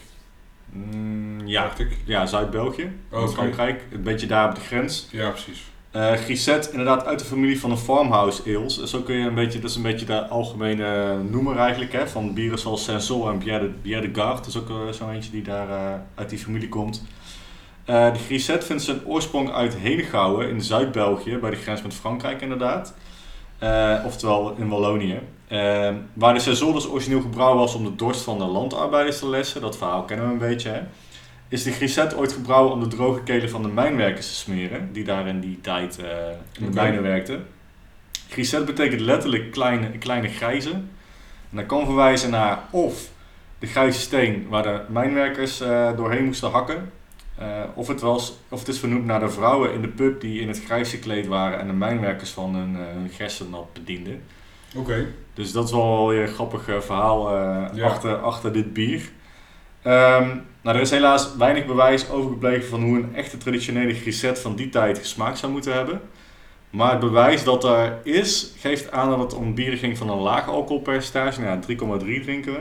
Mm, 0.72 1.48
ja, 1.48 1.64
dacht 1.64 1.80
ik. 1.80 1.98
ja 2.06 2.26
Zuid-België, 2.26 2.92
Oh. 3.12 3.28
Frankrijk. 3.28 3.84
Een 3.92 4.04
beetje 4.04 4.28
daar 4.28 4.50
op 4.50 4.56
de 4.56 4.62
grens. 4.62 5.08
Ja, 5.12 5.30
precies. 5.30 5.64
Eh 5.92 6.12
Grisette, 6.12 6.70
inderdaad 6.72 7.06
uit 7.06 7.20
de 7.20 7.26
familie 7.26 7.60
van 7.60 7.70
de 7.70 7.78
farmhouse 7.78 8.42
ales. 8.58 8.84
Zo 8.84 9.02
kun 9.02 9.16
je 9.16 9.28
een 9.28 9.34
beetje, 9.34 9.60
dat 9.60 9.70
is 9.70 9.76
een 9.76 9.82
beetje 9.82 10.06
de 10.06 10.28
algemene 10.28 11.18
noemer 11.30 11.58
eigenlijk, 11.58 11.92
hè, 11.92 12.08
van 12.08 12.34
bieren 12.34 12.60
zoals 12.60 12.84
Sensol 12.84 13.30
en 13.30 13.40
Bière 13.40 13.60
de, 13.60 13.72
Bière 13.82 14.02
de 14.12 14.20
Garde. 14.22 14.36
Dat 14.36 14.48
is 14.48 14.58
ook 14.58 14.70
eh, 14.70 14.76
zo 14.94 15.10
eentje 15.10 15.32
die 15.32 15.42
daar 15.42 15.70
eh, 15.70 15.94
uit 16.16 16.30
die 16.30 16.40
familie 16.40 16.70
komt. 16.70 17.06
Eh 17.86 18.14
de 18.14 18.20
Grisette 18.20 18.66
vindt 18.66 18.84
zijn 18.84 19.06
oorsprong 19.06 19.52
uit 19.52 19.76
Henegouwen 19.78 20.50
in 20.50 20.62
Zuid-België, 20.62 21.38
bij 21.38 21.50
de 21.50 21.56
grens 21.56 21.82
met 21.82 21.94
Frankrijk 21.94 22.42
inderdaad. 22.42 22.94
Oftewel 24.06 24.56
in 24.58 24.70
Wallonië. 24.70 25.20
Eh, 25.50 25.96
waar 26.14 26.34
de 26.34 26.44
dus 26.74 26.88
origineel 26.88 27.22
gebrouwen 27.22 27.60
was 27.60 27.74
om 27.74 27.84
de 27.84 27.96
dorst 27.96 28.22
van 28.22 28.38
de 28.38 28.46
landarbeiders 28.46 29.20
te 29.20 29.30
lessen, 29.30 29.62
dat 29.62 29.78
verhaal 29.78 30.04
kennen 30.04 30.26
we 30.26 30.32
een 30.32 30.38
beetje 30.38 30.70
hè 30.70 30.82
is 31.50 31.64
de 31.64 31.72
Grisette 31.72 32.18
ooit 32.18 32.34
gebrouwen 32.34 32.74
om 32.74 32.80
de 32.80 32.88
droge 32.88 33.24
kelen 33.24 33.50
van 33.50 33.62
de 33.62 33.68
mijnwerkers 33.68 34.28
te 34.28 34.34
smeren, 34.34 34.94
die 34.94 35.04
daar 35.04 35.28
in 35.28 35.40
die 35.40 35.62
tijd 35.62 36.00
eh, 36.00 36.08
in 36.60 36.66
de 36.66 36.74
mijnen 36.74 37.02
werkten. 37.02 37.46
Grisette 38.30 38.66
betekent 38.66 39.02
letterlijk 39.02 39.52
kleine, 39.52 39.98
kleine 39.98 40.28
grijze. 40.28 40.72
En 40.72 41.58
dat 41.58 41.66
kan 41.66 41.86
verwijzen 41.86 42.30
naar 42.30 42.60
of 42.72 43.10
de 43.60 43.68
grijze 43.68 44.00
steen 44.00 44.48
waar 44.50 44.64
de 44.64 44.82
mijnwerkers 44.88 45.62
eh, 45.62 45.98
doorheen 45.98 46.26
moesten 46.26 46.52
hakken, 46.52 46.92
eh, 47.36 47.48
of, 47.76 47.88
het 47.88 48.02
was, 48.02 48.38
of 48.50 48.60
het 48.60 48.68
is 48.68 48.80
vernoemd 48.80 49.06
naar 49.06 49.20
de 49.20 49.30
vrouwen 49.30 49.74
in 49.74 49.82
de 49.82 49.88
pub 49.88 50.22
die 50.22 50.42
in 50.42 50.48
het 50.48 50.64
grijs 50.64 50.90
gekleed 50.90 51.28
waren 51.28 51.60
en 51.60 51.68
de 51.68 51.74
mijnwerkers 51.74 52.30
van 52.30 52.56
hun, 52.56 52.76
hun 52.76 53.66
bedienden. 53.74 54.24
Oké. 54.76 55.08
Dus 55.34 55.52
dat 55.52 55.66
is 55.66 55.72
wel 55.72 56.08
weer 56.08 56.22
een 56.22 56.28
grappig 56.34 56.68
eh, 56.68 56.80
verhaal 56.80 57.30
eh, 57.36 57.66
Ja. 57.74 57.86
achter, 57.86 58.16
achter 58.18 58.54
dit 58.54 58.74
bier. 58.74 59.02
Ehm, 59.82 60.28
nou, 60.62 60.76
er 60.76 60.82
is 60.82 60.90
helaas 60.90 61.36
weinig 61.38 61.66
bewijs 61.66 62.10
overgebleven 62.10 62.70
van 62.70 62.82
hoe 62.84 62.98
een 62.98 63.16
echte 63.16 63.38
traditionele 63.38 63.94
grisette 63.94 64.42
van 64.42 64.56
die 64.56 64.70
tijd 64.70 64.98
gesmaakt 64.98 65.38
zou 65.38 65.52
moeten 65.52 65.74
hebben. 65.74 66.02
Maar 66.70 66.92
het 66.92 67.00
bewijs 67.00 67.44
dat 67.44 67.64
er 67.64 67.98
is, 68.04 68.54
geeft 68.60 68.92
aan 68.92 69.10
dat 69.10 69.20
het 69.20 69.34
om 69.34 69.54
bieren 69.56 69.78
ging 69.78 69.98
van 69.98 70.10
een 70.10 70.18
laag 70.18 70.48
alcoholpercentage. 70.48 71.42
Nou, 71.42 71.52
ja, 71.52 71.60
3,3 72.00 72.20
drinken 72.24 72.54
we. 72.54 72.60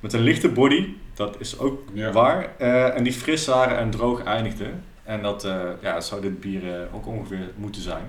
Met 0.00 0.12
een 0.12 0.20
lichte 0.20 0.48
body, 0.48 0.88
dat 1.14 1.36
is 1.38 1.58
ook 1.58 1.80
Ja. 1.92 2.12
waar. 2.12 2.52
eh, 2.58 2.96
en 2.96 3.04
die 3.04 3.12
fris 3.12 3.46
waren 3.46 3.78
en 3.78 3.90
droog 3.90 4.22
eindigden. 4.24 4.84
En 5.04 5.22
dat 5.22 5.48
ja, 5.82 6.00
zou 6.00 6.20
dit 6.20 6.40
bier 6.40 6.88
ook 6.94 7.06
ongeveer 7.06 7.50
moeten 7.56 7.82
zijn. 7.82 8.06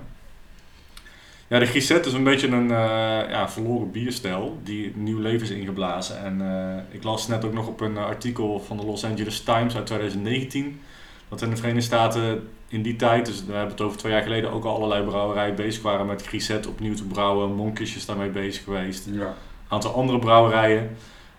Ja, 1.48 1.58
de 1.58 1.66
Grisette 1.66 2.08
is 2.08 2.14
een 2.14 2.24
beetje 2.24 2.48
een 2.48 2.70
eh, 2.70 3.30
ja, 3.30 3.48
verloren 3.48 3.90
bierstijl 3.90 4.58
die 4.62 4.92
nieuw 4.96 5.18
leven 5.18 5.42
is 5.42 5.50
ingeblazen. 5.50 6.24
En 6.24 6.40
eh, 6.40 6.94
ik 6.94 7.02
las 7.02 7.28
net 7.28 7.44
ook 7.44 7.52
nog 7.52 7.66
op 7.66 7.80
een 7.80 7.96
artikel 7.96 8.60
van 8.60 8.76
de 8.76 8.86
Los 8.86 9.04
Angeles 9.04 9.40
Times 9.40 9.76
uit 9.76 9.86
2019 9.86 10.80
dat 11.28 11.42
in 11.42 11.50
de 11.50 11.56
Verenigde 11.56 11.86
Staten 11.86 12.48
in 12.68 12.82
die 12.82 12.96
tijd, 12.96 13.26
dus 13.26 13.44
we 13.44 13.52
hebben 13.52 13.70
het 13.70 13.80
over 13.80 13.98
twee 13.98 14.12
jaar 14.12 14.22
geleden, 14.22 14.52
ook 14.52 14.64
al 14.64 14.74
allerlei 14.74 15.04
brouwerijen 15.04 15.54
bezig 15.54 15.82
waren 15.82 16.06
met 16.06 16.26
Grisette 16.26 16.68
opnieuw 16.68 16.94
te 16.94 17.04
brouwen. 17.04 17.54
Monkis 17.54 17.96
is 17.96 18.06
daarmee 18.06 18.28
bezig 18.28 18.64
geweest 18.64 19.08
Ja. 19.12 19.26
een 19.26 19.32
aantal 19.68 19.94
andere 19.94 20.18
brouwerijen. 20.18 20.96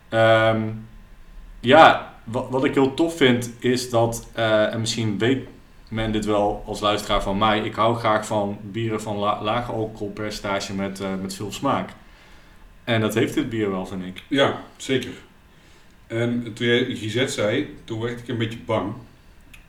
Ehm, 0.09 0.61
ja, 1.59 2.13
wat, 2.23 2.47
wat 2.49 2.63
ik 2.63 2.73
heel 2.73 2.93
tof 2.93 3.17
vind 3.17 3.51
is 3.59 3.89
dat, 3.89 4.27
eh, 4.33 4.73
en 4.73 4.79
misschien 4.79 5.17
weet 5.17 5.47
men 5.89 6.11
dit 6.11 6.25
wel 6.25 6.63
als 6.65 6.79
luisteraar 6.79 7.21
van 7.21 7.37
mij, 7.37 7.59
ik 7.59 7.75
hou 7.75 7.97
graag 7.97 8.25
van 8.25 8.57
bieren 8.61 9.01
van 9.01 9.17
la 9.17 9.43
lage 9.43 9.71
alcoholpercentage 9.71 10.73
met, 10.73 10.99
eh, 10.99 11.15
met 11.21 11.35
veel 11.35 11.51
smaak. 11.51 11.89
En 12.83 13.01
dat 13.01 13.13
heeft 13.13 13.33
dit 13.33 13.49
bier 13.49 13.71
wel, 13.71 13.85
vind 13.85 14.03
ik. 14.05 14.23
Ja, 14.27 14.61
zeker. 14.77 15.11
En 16.07 16.53
toen 16.53 16.67
jij 16.67 16.95
Grisette 16.95 17.33
zei, 17.33 17.75
toen 17.83 18.01
werd 18.01 18.19
ik 18.19 18.27
een 18.27 18.37
beetje 18.37 18.59
bang. 18.65 18.93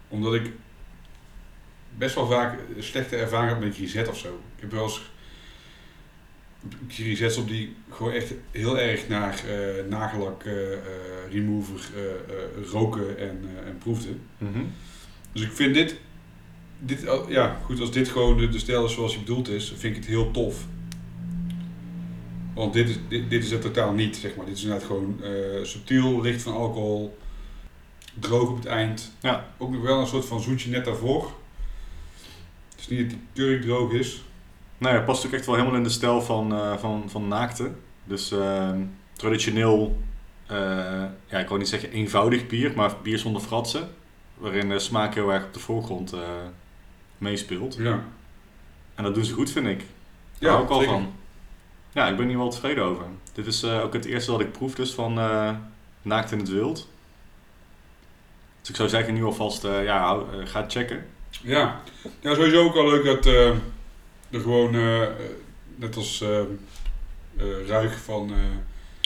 Omdat 0.08 0.34
ik 0.34 0.50
best 1.98 2.14
wel 2.14 2.26
vaak 2.26 2.58
slechte 2.78 3.16
ervaring 3.16 3.50
heb 3.50 3.60
met 3.60 3.74
Grisette 3.74 4.10
of 4.10 4.18
zo. 4.18 4.28
Ik 4.28 4.60
heb 4.60 4.70
wel 4.70 4.82
eens 4.82 5.02
Grisettes 6.88 7.36
op 7.36 7.48
die 7.48 7.76
gewoon 7.90 8.12
echt 8.12 8.32
heel 8.50 8.78
erg 8.78 9.08
naar 9.08 9.42
eh, 9.48 9.84
nagellak 9.88 10.44
eh, 10.44 10.72
eh, 10.72 10.78
remover 11.30 11.80
eh, 11.94 12.02
eh, 12.02 12.70
roken 12.70 13.18
en, 13.18 13.40
eh, 13.44 13.68
en 13.68 13.78
proefden. 13.78 14.22
Dus 15.32 15.42
ik 15.42 15.52
vind 15.52 15.74
dit, 15.74 15.96
dit 16.78 17.08
al- 17.08 17.30
ja 17.30 17.58
goed, 17.64 17.80
als 17.80 17.90
dit 17.92 18.08
gewoon 18.08 18.36
de, 18.36 18.48
de 18.48 18.58
stijl 18.58 18.84
is 18.84 18.92
zoals 18.92 19.14
hij 19.14 19.24
bedoeld 19.24 19.48
is, 19.48 19.68
vind 19.68 19.82
ik 19.82 19.96
het 19.96 20.06
heel 20.06 20.30
tof. 20.30 20.64
Want 22.54 22.72
dit 22.72 22.88
is, 22.88 22.96
dit, 23.08 23.30
dit 23.30 23.44
is 23.44 23.50
het 23.50 23.60
totaal 23.60 23.92
niet, 23.92 24.16
zeg 24.16 24.36
maar. 24.36 24.46
Dit 24.46 24.56
is 24.56 24.62
inderdaad 24.62 24.86
gewoon 24.86 25.20
eh, 25.22 25.30
subtiel, 25.64 26.20
licht 26.20 26.42
van 26.42 26.52
alcohol, 26.52 27.18
droog 28.14 28.48
op 28.48 28.56
het 28.56 28.66
eind. 28.66 29.12
Ja. 29.20 29.46
Ook 29.58 29.70
nog 29.70 29.82
wel 29.82 30.00
een 30.00 30.06
soort 30.06 30.24
van 30.24 30.40
zoetje 30.40 30.70
net 30.70 30.84
daarvoor. 30.84 31.32
Het 32.70 32.80
is 32.80 32.88
niet 32.88 32.98
dat 33.00 33.08
die 33.10 33.18
kurk 33.44 33.62
droog 33.62 33.92
is. 33.92 34.24
Nou 34.78 34.92
ja, 34.92 34.98
het 34.98 35.06
past 35.08 35.26
ook 35.26 35.32
echt 35.32 35.46
wel 35.46 35.54
helemaal 35.54 35.76
in 35.76 35.82
de 35.82 35.88
stijl 35.88 36.22
van, 36.22 36.52
eh, 36.54 36.76
van, 36.76 37.04
van 37.06 37.28
naakte. 37.28 37.70
Dus 38.04 38.30
ehm, 38.32 38.80
traditioneel, 39.12 39.96
eh, 40.46 40.56
ja, 41.26 41.38
ik 41.38 41.48
wil 41.48 41.56
niet 41.58 41.68
zeggen 41.68 41.90
eenvoudig 41.90 42.46
bier, 42.46 42.72
maar 42.76 42.94
bier 43.02 43.18
zonder 43.18 43.42
fratsen. 43.42 43.88
Waarin 44.38 44.68
de 44.68 44.78
smaak 44.78 45.14
heel 45.14 45.32
erg 45.32 45.44
op 45.44 45.52
de 45.54 45.60
voorgrond 45.60 46.12
meespeelt. 47.18 47.76
Ja, 47.78 48.04
En 48.94 49.04
dat 49.04 49.14
doen 49.14 49.24
ze 49.24 49.32
goed, 49.32 49.50
vind 49.50 49.66
ik. 49.66 49.78
Daar 49.78 49.86
ja 50.38 50.50
hou 50.50 50.62
ik 50.62 50.72
zeker. 50.72 50.86
van. 50.86 51.12
Ja, 51.92 52.08
ik 52.08 52.16
ben 52.16 52.28
hier 52.28 52.38
wel 52.38 52.50
tevreden 52.50 52.84
over. 52.84 53.04
Dit 53.32 53.46
is 53.46 53.62
eh, 53.62 53.82
ook 53.82 53.92
het 53.92 54.04
eerste 54.04 54.30
wat 54.30 54.40
ik 54.40 54.52
proef 54.52 54.74
dus 54.74 54.94
van 54.94 55.18
eh, 55.18 55.50
Naakt 56.02 56.32
in 56.32 56.38
het 56.38 56.48
Wild. 56.48 56.88
Dus 58.60 58.68
ik 58.68 58.76
zou 58.76 58.88
zeggen 58.88 59.14
nu 59.14 59.24
alvast, 59.24 59.64
eh 59.64 59.84
ja, 59.84 60.22
ga 60.44 60.64
checken. 60.68 61.06
Ja, 61.42 61.80
ja 62.20 62.34
sowieso 62.34 62.64
ook 62.64 62.74
wel 62.74 62.88
leuk 62.88 63.04
dat 63.04 63.26
er 63.26 63.60
gewoon, 64.30 64.70
net 65.74 65.96
als 65.96 66.24
ruig 67.66 67.98
van 67.98 68.32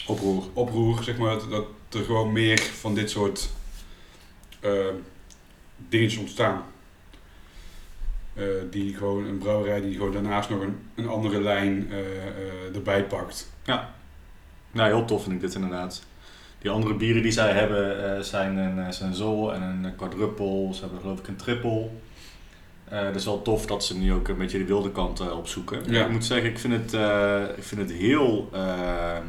Oproer. 0.07 0.43
oproer, 0.53 1.03
zeg 1.03 1.17
maar, 1.17 1.35
dat, 1.35 1.49
dat 1.49 1.65
er 1.89 2.03
gewoon 2.03 2.31
meer 2.31 2.59
van 2.59 2.95
dit 2.95 3.09
soort 3.09 3.49
dingetjes 5.77 6.19
ontstaan. 6.19 6.63
Eh, 8.33 8.45
die 8.69 8.95
gewoon 8.95 9.25
een 9.25 9.37
brouwerij 9.37 9.81
die 9.81 9.95
gewoon 9.95 10.11
daarnaast 10.11 10.49
nog 10.49 10.61
een, 10.61 10.77
een 10.95 11.07
andere 11.07 11.41
lijn 11.41 11.91
eh, 11.91 11.99
eh, 11.99 12.75
erbij 12.75 13.03
pakt. 13.03 13.51
Nou, 14.71 14.89
heel 14.89 15.05
tof 15.05 15.23
vind 15.23 15.35
ik 15.35 15.41
dit 15.41 15.55
inderdaad. 15.55 16.03
Die 16.59 16.71
andere 16.71 16.93
bieren 16.93 17.21
die 17.21 17.31
zij 17.31 17.51
hebben 17.51 18.25
zijn 18.25 18.57
een, 18.57 18.93
zijn 18.93 19.13
Zol 19.13 19.53
en 19.53 19.61
een 19.61 19.95
quadruple. 19.95 20.73
Ze 20.73 20.81
hebben 20.81 20.99
geloof 20.99 21.19
ik 21.19 21.27
een 21.27 21.35
triple. 21.35 21.87
Dat 22.89 23.15
is 23.15 23.25
wel 23.25 23.41
tof 23.41 23.65
dat 23.65 23.85
ze 23.85 23.97
nu 23.97 24.13
ook 24.13 24.27
een 24.27 24.37
beetje 24.37 24.57
de 24.57 24.65
wilde 24.65 24.91
kant 24.91 25.31
opzoeken. 25.31 25.91
Ja. 25.91 26.05
Ik 26.05 26.11
moet 26.11 26.25
zeggen, 26.25 26.49
ik 26.49 26.59
vind 26.59 26.73
het, 26.73 26.93
ik 27.57 27.63
vind 27.63 27.81
het 27.81 27.91
heel... 27.91 28.49
ehm, 28.53 29.25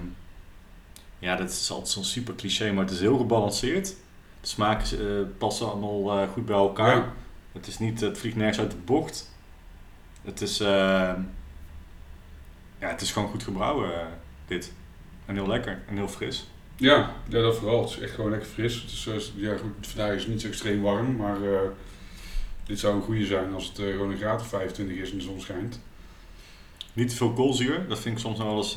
ja, 1.19 1.37
dat 1.37 1.51
is 1.51 1.71
altijd 1.71 1.89
zo'n 1.89 2.05
super 2.05 2.35
cliché, 2.35 2.73
maar 2.73 2.85
het 2.85 2.93
is 2.93 3.01
heel 3.01 3.17
gebalanceerd. 3.17 3.87
De 4.41 4.47
smaken 4.49 5.35
passen 5.39 5.71
allemaal 5.71 6.27
goed 6.27 6.47
bij 6.47 6.57
elkaar. 6.57 6.97
Ja. 6.97 7.13
Het 7.53 7.67
is 7.67 7.79
niet, 7.79 8.01
het 8.01 8.19
vliegt 8.19 8.37
nergens 8.37 8.59
uit 8.59 8.71
de 8.71 8.77
bocht. 8.85 9.31
Het 10.23 10.41
is, 10.41 10.61
ehm, 10.61 11.21
ja, 12.79 12.89
het 12.89 13.01
is 13.01 13.13
gewoon 13.13 13.29
goed 13.29 13.43
gebrouwen, 13.43 13.95
eh, 13.95 14.07
dit. 14.47 14.73
En 15.27 15.35
heel 15.35 15.47
lekker 15.47 15.83
en 15.89 15.97
heel 15.97 16.09
fris. 16.09 16.47
Ja, 16.77 17.13
ja, 17.29 17.41
dat 17.41 17.57
vooral. 17.57 17.81
Het 17.81 17.91
is 17.91 17.99
echt 17.99 18.15
gewoon 18.15 18.31
lekker 18.31 18.49
fris. 18.49 18.75
Het 18.75 18.91
is, 18.91 19.07
eh, 19.07 19.43
ja, 19.43 19.57
goed, 19.57 19.87
vandaag 19.87 20.15
is 20.15 20.23
het 20.23 20.31
niet 20.31 20.41
zo 20.41 20.49
extreem 20.49 20.83
warm, 20.83 21.17
maar 21.17 21.43
eh, 21.43 21.61
dit 22.67 22.79
zou 22.79 22.95
een 22.95 23.03
goede 23.03 23.27
zijn 23.27 23.55
als 23.55 23.67
het 23.67 23.77
gewoon 23.77 24.11
een 24.11 24.19
graad 24.19 24.41
of 24.41 24.49
25 24.49 24.97
is 24.97 25.11
en 25.11 25.17
de 25.17 25.23
zon 25.23 25.41
schijnt. 25.41 25.81
Niet 26.93 27.09
te 27.09 27.17
veel 27.17 27.33
koolzuur, 27.33 27.89
dat 27.89 27.99
vind 28.01 28.15
ik 28.15 28.21
soms 28.21 28.39
nog 28.39 28.47
wel 28.47 28.57
eens... 28.57 28.73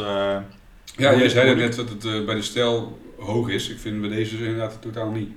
Ja, 0.98 1.16
jij 1.16 1.30
zei 1.30 1.56
net 1.56 1.76
dat 1.76 1.90
het 1.90 2.26
bij 2.26 2.36
de 2.36 2.42
stijl 2.42 3.00
hoog 3.18 3.50
is. 3.50 3.70
Ik 3.70 3.80
vind 3.80 4.02
bij 4.02 4.10
deze 4.10 4.38
inderdaad 4.38 4.82
totaal 4.82 5.12
niet. 5.12 5.32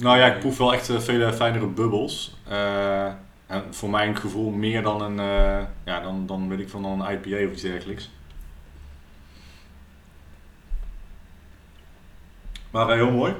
Nou 0.00 0.18
ja, 0.18 0.26
ik 0.34 0.40
proef 0.40 0.58
wel 0.58 0.72
echt 0.72 0.88
eh, 0.88 0.98
vele 0.98 1.32
fijnere 1.32 1.66
bubbels. 1.66 2.36
Eh, 2.48 3.06
en 3.46 3.64
voor 3.70 3.90
mijn 3.90 4.16
gevoel 4.16 4.50
meer 4.50 4.82
dan 4.82 5.02
een, 5.02 5.18
eh, 5.18 5.64
ja, 5.84 6.00
dan, 6.00 6.26
dan 6.26 6.48
weet 6.48 6.58
ik 6.58 6.68
van 6.68 6.82
dan 6.82 7.00
een 7.00 7.12
IPA 7.12 7.46
of 7.46 7.52
iets 7.52 7.62
dergelijks. 7.62 8.10
Maar 12.70 12.94
heel 12.94 13.10
mooi. 13.10 13.34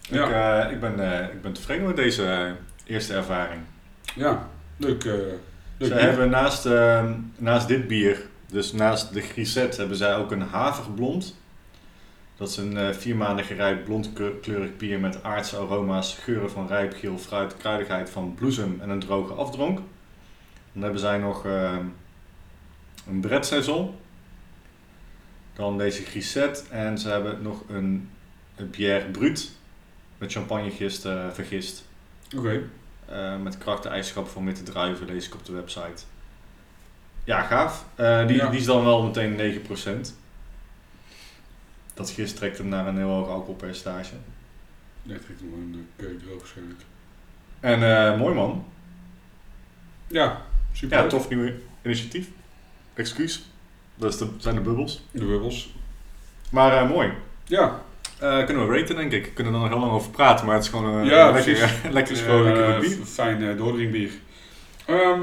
Ja. 0.00 0.64
Ik, 0.64 0.70
ik, 0.72 0.80
ben, 0.80 1.24
ik 1.32 1.42
ben 1.42 1.52
tevreden 1.52 1.86
met 1.86 1.96
deze 1.96 2.54
eerste 2.86 3.14
ervaring. 3.14 3.60
Ja, 4.14 4.48
leuk. 4.76 5.02
Ze 5.02 5.38
bier. 5.78 6.00
hebben 6.00 6.30
naast, 6.30 6.66
ehm, 6.66 7.12
naast 7.36 7.68
dit 7.68 7.88
bier, 7.88 8.22
dus 8.46 8.72
naast 8.72 9.12
de 9.12 9.20
grisette, 9.20 9.78
hebben 9.78 9.96
zij 9.96 10.16
ook 10.16 10.30
een 10.30 10.42
haverblond. 10.42 11.36
Dat 12.36 12.48
is 12.48 12.56
een 12.56 12.76
eh, 12.76 12.90
vier 12.90 13.16
maanden 13.16 13.44
gerijpt 13.44 13.84
blondkleurig 13.84 14.76
bier 14.76 15.00
met 15.00 15.22
aardse 15.22 15.56
aroma's, 15.56 16.14
geuren 16.14 16.50
van 16.50 16.66
rijp 16.66 16.94
geel 16.96 17.18
fruit, 17.18 17.56
kruidigheid 17.56 18.10
van 18.10 18.34
bloesem 18.34 18.78
en 18.80 18.90
een 18.90 19.00
droge 19.00 19.32
afdronk. 19.32 19.80
Dan 20.72 20.82
hebben 20.82 21.00
zij 21.00 21.18
nog 21.18 21.46
ehm, 21.46 21.84
een 23.08 23.20
Bret 23.20 23.46
Saison. 23.46 23.94
Dan 25.54 25.78
deze 25.78 26.02
grisette 26.04 26.62
en 26.70 26.98
ze 26.98 27.08
hebben 27.08 27.42
nog 27.42 27.62
een, 27.68 28.10
een 28.56 28.70
Bière 28.70 29.10
Brut 29.10 29.50
met 30.18 30.32
champagnegist 30.32 31.04
eh, 31.04 31.30
vergist. 31.32 31.84
Oké. 32.36 32.62
Eh, 33.06 33.36
met 33.42 33.58
krachten-eigenschappen 33.58 34.32
van 34.32 34.44
witte 34.44 34.62
druiven, 34.62 35.06
lees 35.06 35.26
ik 35.26 35.34
op 35.34 35.44
de 35.46 35.52
website. 35.52 36.02
Ja, 37.24 37.42
gaaf. 37.42 37.84
Eh, 37.94 38.26
die, 38.26 38.36
Ja. 38.36 38.48
die 38.48 38.58
is 38.60 38.66
dan 38.66 38.84
wel 38.84 39.02
meteen 39.02 39.36
9%. 39.36 40.14
Dat 41.94 42.10
gist 42.10 42.36
trekt 42.36 42.58
hem 42.58 42.68
naar 42.68 42.86
een 42.86 42.96
heel 42.96 43.08
hoog 43.08 43.28
alcoholpercentage. 43.28 44.14
Nee, 45.02 45.18
trekt 45.18 45.40
hem 45.40 45.48
gewoon 45.50 45.72
een 45.72 45.88
keuken 45.96 46.22
droog 46.26 46.38
waarschijnlijk. 46.38 46.80
En 47.60 47.82
eh, 48.12 48.18
mooi 48.18 48.34
man. 48.34 48.64
Ja, 50.06 50.42
super. 50.72 50.98
Ja, 50.98 51.06
tof 51.06 51.28
nieuw 51.28 51.50
initiatief. 51.82 52.28
Excuus. 52.94 53.44
Dat 53.94 54.12
is 54.12 54.18
de, 54.18 54.28
zijn 54.38 54.54
de 54.54 54.60
bubbels. 54.60 55.02
De 55.10 55.24
bubbels. 55.24 55.74
Maar 56.50 56.76
eh, 56.82 56.88
mooi. 56.90 57.12
Ja, 57.44 57.82
Eh, 58.18 58.44
kunnen 58.44 58.68
we 58.68 58.78
raten 58.78 58.96
denk 58.96 59.12
ik. 59.12 59.34
Kunnen 59.34 59.52
er 59.54 59.58
nog 59.60 59.68
heel 59.68 59.78
lang 59.78 59.92
over 59.92 60.10
praten, 60.10 60.46
maar 60.46 60.54
het 60.54 60.64
is 60.64 60.70
gewoon 60.70 60.84
een 60.94 61.04
Ja, 61.04 61.30
lekker, 61.30 61.80
lekker, 61.92 62.80
bier. 62.80 63.04
fijn 63.04 63.56
doordringbier. 63.56 64.10
Ehm, 64.86 65.20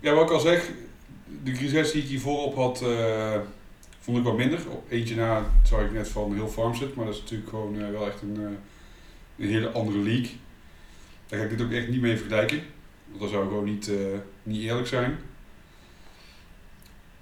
ja, 0.00 0.14
wat 0.14 0.24
ik 0.24 0.30
al 0.30 0.40
zeg, 0.40 0.68
de 1.42 1.54
griset 1.54 1.92
die 1.92 2.02
ik 2.02 2.08
hiervoor 2.08 2.44
op 2.44 2.54
had, 2.54 2.84
vond 4.00 4.18
ik 4.18 4.24
wat 4.24 4.36
minder. 4.36 4.70
Op 4.70 4.90
eentje 4.90 5.14
na 5.14 5.44
zag 5.64 5.80
ik 5.80 5.92
net 5.92 6.08
van 6.08 6.34
heel 6.34 6.48
Farmset, 6.48 6.94
maar 6.94 7.04
dat 7.04 7.14
is 7.14 7.20
natuurlijk 7.20 7.50
gewoon 7.50 7.80
eh, 7.80 7.90
wel 7.90 8.06
echt 8.06 8.22
een, 8.22 8.36
eh, 8.36 9.44
een 9.44 9.52
hele 9.52 9.70
andere 9.70 9.98
league. 9.98 10.30
Daar 11.26 11.38
ga 11.38 11.44
ik 11.44 11.50
dit 11.50 11.66
ook 11.66 11.72
echt 11.72 11.88
niet 11.88 12.00
mee 12.00 12.16
vergelijken. 12.16 12.62
Want 13.08 13.20
dat 13.20 13.30
zou 13.30 13.48
gewoon 13.48 13.64
niet, 13.64 13.88
eh, 13.88 14.18
niet 14.42 14.62
eerlijk 14.62 14.86
zijn. 14.86 15.18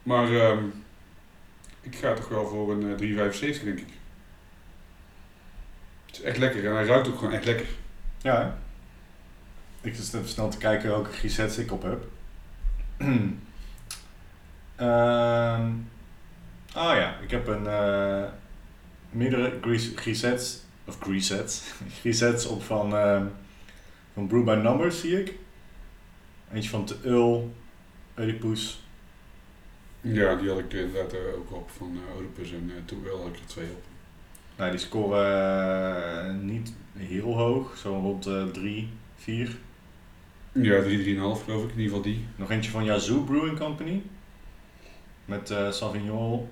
Maar 0.03 0.33
ehm, 0.33 0.65
ik 1.81 1.97
ga 1.97 2.15
toch 2.15 2.29
wel 2.29 2.49
voor 2.49 2.73
een 2.73 2.91
eh, 2.91 2.97
3,75 2.97 3.65
denk 3.65 3.79
ik. 3.79 3.89
Het 6.07 6.17
is 6.17 6.23
echt 6.23 6.37
lekker 6.37 6.67
en 6.67 6.73
hij 6.73 6.85
ruikt 6.85 7.09
ook 7.09 7.19
gewoon 7.19 7.33
echt 7.33 7.45
lekker. 7.45 7.67
Ja, 8.19 8.59
ik 9.81 9.95
zit 9.95 10.15
even 10.15 10.29
snel 10.29 10.49
te 10.49 10.59
kijken 10.59 10.89
welke 10.89 11.13
grisets 11.13 11.59
ik 11.59 11.73
op 11.73 11.83
heb. 11.83 12.05
Ehm 14.77 15.71
ah 16.75 16.97
ja, 16.97 17.19
ik 17.23 17.31
heb 17.31 17.47
een 17.47 17.67
eh, 17.67 18.25
meerdere 19.11 19.59
gris- 19.61 19.93
grisets, 19.95 20.63
of 20.85 20.99
grisets, 21.01 21.63
grisets 22.01 22.47
op 22.47 22.63
van, 22.63 22.97
ehm 22.97 23.25
van 24.15 24.27
Brew 24.27 24.45
by 24.45 24.61
Numbers 24.63 25.01
zie 25.01 25.21
ik. 25.21 25.35
Eentje 26.53 26.71
van 26.71 26.85
Te 26.85 26.97
Ul, 27.05 27.55
Oedipus. 28.19 28.83
Ja, 30.01 30.35
die 30.35 30.49
had 30.49 30.59
ik 30.59 30.73
inderdaad 30.73 31.13
eh, 31.13 31.19
ook 31.39 31.53
op 31.53 31.71
van 31.71 31.99
eh, 32.09 32.17
Oedipus 32.17 32.53
en 32.53 32.65
uh, 32.71 32.75
toen 32.85 33.03
wel 33.03 33.17
had 33.19 33.27
ik 33.27 33.35
er 33.35 33.47
twee 33.47 33.67
op. 33.71 33.83
Nou, 34.57 34.71
die 34.71 34.81
scoren 34.81 36.45
niet 36.47 36.73
heel 36.97 37.37
hoog, 37.37 37.77
zo 37.77 37.93
rond 37.93 38.27
eh 38.27 38.45
3, 38.45 38.89
4. 39.17 39.57
Ja, 40.53 40.83
3, 40.83 41.17
3,5 41.17 41.21
geloof 41.21 41.65
ik, 41.65 41.71
in 41.71 41.81
ieder 41.81 41.85
geval 41.97 42.03
die. 42.03 42.25
Nog 42.37 42.51
eentje 42.51 42.71
van 42.71 42.85
Yazoo 42.85 43.25
Brewing 43.25 43.59
Company. 43.59 44.03
Met 45.25 45.55
Sauvignon 45.71 46.49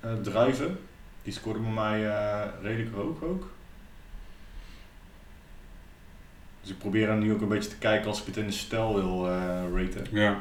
Eh, 0.00 0.12
druiven. 0.22 0.78
Die 1.22 1.32
scoorde 1.32 1.60
bij 1.60 1.70
mij 1.70 2.06
eh, 2.06 2.46
redelijk 2.62 2.94
hoog 2.94 3.22
ook. 3.22 3.50
Dus 6.60 6.70
ik 6.70 6.78
probeer 6.78 7.06
dan 7.06 7.18
nu 7.18 7.32
ook 7.32 7.40
een 7.40 7.48
beetje 7.48 7.70
te 7.70 7.78
kijken 7.78 8.06
als 8.06 8.20
ik 8.20 8.26
het 8.26 8.36
in 8.36 8.46
de 8.46 8.52
stijl 8.52 8.94
wil 8.94 9.30
eh, 9.30 9.62
raten. 9.74 10.06
Ja, 10.10 10.40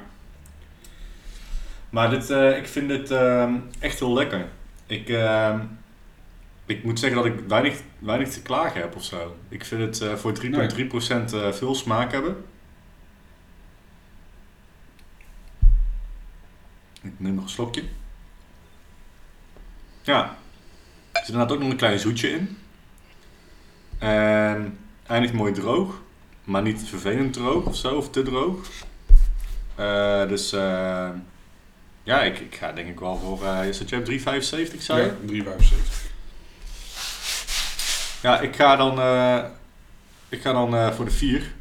Maar 1.89 2.09
dit, 2.09 2.29
ik 2.29 2.67
vind 2.67 2.87
dit 2.87 3.11
ehm, 3.11 3.53
echt 3.79 3.99
heel 3.99 4.13
lekker. 4.13 4.45
Ik, 4.85 5.09
ehm, 5.09 5.59
ik 6.65 6.83
moet 6.83 6.99
zeggen 6.99 7.23
dat 7.23 7.33
ik 7.33 7.47
weinig, 7.47 7.81
weinig 7.99 8.29
te 8.29 8.41
klagen 8.41 8.81
heb 8.81 8.95
of 8.95 9.03
zo. 9.03 9.35
Ik 9.49 9.65
vind 9.65 9.99
het 9.99 10.19
voor 10.19 10.33
3,3% 10.33 11.33
eh, 11.33 11.51
veel 11.51 11.75
smaak 11.75 12.11
hebben. 12.11 12.45
Ik 17.07 17.13
neem 17.17 17.35
nog 17.35 17.43
een 17.43 17.49
slokje. 17.49 17.83
Ja, 20.01 20.23
er 21.11 21.19
zit 21.19 21.27
inderdaad 21.27 21.51
ook 21.51 21.61
nog 21.61 21.69
een 21.71 21.77
klein 21.77 21.99
zoetje 21.99 22.29
in. 22.29 22.57
En 23.97 24.77
eindigt 25.07 25.33
mooi 25.33 25.53
droog, 25.53 26.01
maar 26.43 26.61
niet 26.61 26.83
vervelend 26.83 27.33
droog 27.33 27.65
of 27.65 27.75
zo, 27.75 27.95
of 27.95 28.09
te 28.09 28.21
droog. 28.23 28.67
Eh, 29.75 30.27
dus 30.27 30.53
eh, 30.53 31.09
ja, 32.03 32.21
ik, 32.21 32.39
ik 32.39 32.55
ga 32.55 32.71
denk 32.71 32.87
ik 32.87 32.99
wel 32.99 33.17
voor. 33.17 33.45
eh 33.45 33.67
is 33.67 33.79
het 33.79 33.89
jij 33.89 33.99
3,75 33.99 34.77
zei 34.79 35.11
ja 35.27 35.43
3,75. 35.43 35.55
Ja, 38.21 38.39
ik 38.39 38.55
ga 38.55 38.75
dan, 38.75 38.91
ik 40.29 40.41
ga 40.41 40.51
dan 40.51 40.93
voor 40.93 41.05
de 41.05 41.11
4. 41.11 41.53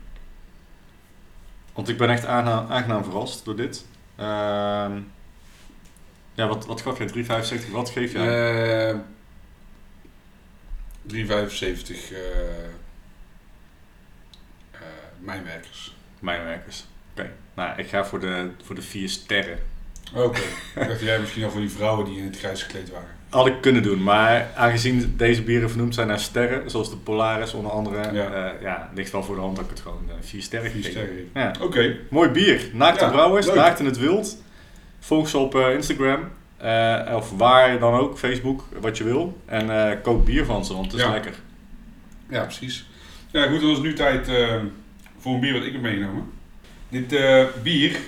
Want 1.72 1.88
ik 1.88 1.98
ben 1.98 2.10
echt 2.10 2.26
aangenaam, 2.26 2.70
aangenaam 2.70 3.04
verrast 3.04 3.44
door 3.44 3.56
dit. 3.56 3.84
Ehm, 4.16 5.00
ja, 6.36 6.48
wat, 6.48 6.66
wat 6.66 6.80
gaf 6.80 6.98
jij? 6.98 7.08
3,75? 7.64 7.70
Wat 7.70 7.90
geef 7.90 8.12
jij? 8.12 8.90
Eh 8.90 8.96
3,75 11.12 11.12
eh 11.12 11.24
eh, 14.70 14.80
mijnwerkers. 15.18 15.96
Mijnwerkers. 16.18 16.84
Oké. 17.12 17.30
Nou, 17.54 17.78
ik 17.78 17.88
ga 17.88 18.04
voor 18.04 18.20
de, 18.20 18.50
voor 18.64 18.74
de 18.74 18.82
4 18.82 19.08
sterren. 19.08 19.58
Oké. 20.14 20.40
ik 20.80 20.88
dacht 20.88 21.00
jij 21.00 21.20
misschien 21.20 21.44
al 21.44 21.50
voor 21.50 21.60
die 21.60 21.70
vrouwen 21.70 22.04
die 22.04 22.18
in 22.18 22.24
het 22.24 22.38
grijs 22.38 22.62
gekleed 22.62 22.90
waren. 22.90 23.08
Had 23.28 23.46
ik 23.46 23.60
kunnen 23.60 23.82
doen, 23.82 24.02
maar 24.02 24.50
aangezien 24.54 25.14
deze 25.16 25.42
bieren 25.42 25.68
vernoemd 25.68 25.94
zijn 25.94 26.06
naar 26.06 26.20
sterren, 26.20 26.70
zoals 26.70 26.90
de 26.90 26.96
Polaris 26.96 27.52
onder 27.52 27.72
andere, 27.72 28.12
Ja. 28.12 28.36
ja, 28.36 28.54
ja 28.60 28.90
ligt 28.94 29.12
wel 29.12 29.22
voor 29.22 29.34
de 29.34 29.40
hand 29.40 29.56
dat 29.56 29.64
ik 29.64 29.70
het 29.70 29.80
gewoon 29.80 30.10
4 30.20 30.42
sterren 30.42 30.70
Vier 30.70 30.82
geef. 30.84 31.08
Ja. 31.34 31.54
Oké. 31.60 31.96
Mooi 32.10 32.28
bier. 32.28 32.70
Naakte 32.72 33.04
Ja, 33.04 33.10
Brouwers, 33.10 33.46
leuk. 33.46 33.54
Naakt 33.54 33.78
in 33.78 33.86
het 33.86 33.98
Wild. 33.98 34.36
Volg 35.06 35.28
ze 35.28 35.38
op 35.38 35.54
eh, 35.54 35.74
Instagram. 35.74 36.28
eh, 36.56 37.12
of 37.14 37.30
waar 37.30 37.78
dan 37.78 37.94
ook, 37.94 38.18
Facebook, 38.18 38.64
wat 38.80 38.96
je 38.98 39.04
wil. 39.04 39.40
En 39.44 39.90
eh, 39.90 40.02
koop 40.02 40.24
bier 40.24 40.44
van 40.44 40.64
ze, 40.64 40.72
want 40.72 40.86
het 40.86 40.94
is 40.94 41.00
Ja. 41.06 41.10
lekker. 41.12 41.34
Ja, 42.28 42.42
precies. 42.42 42.86
Ja, 43.30 43.46
goed, 43.48 43.60
dan 43.60 43.70
is 43.70 43.78
nu 43.78 43.92
tijd 43.94 44.26
voor 45.18 45.34
een 45.34 45.40
bier 45.40 45.52
wat 45.52 45.62
ik 45.62 45.72
heb 45.72 45.80
meegenomen. 45.82 46.30
Dit 46.88 47.08
bier 47.62 47.98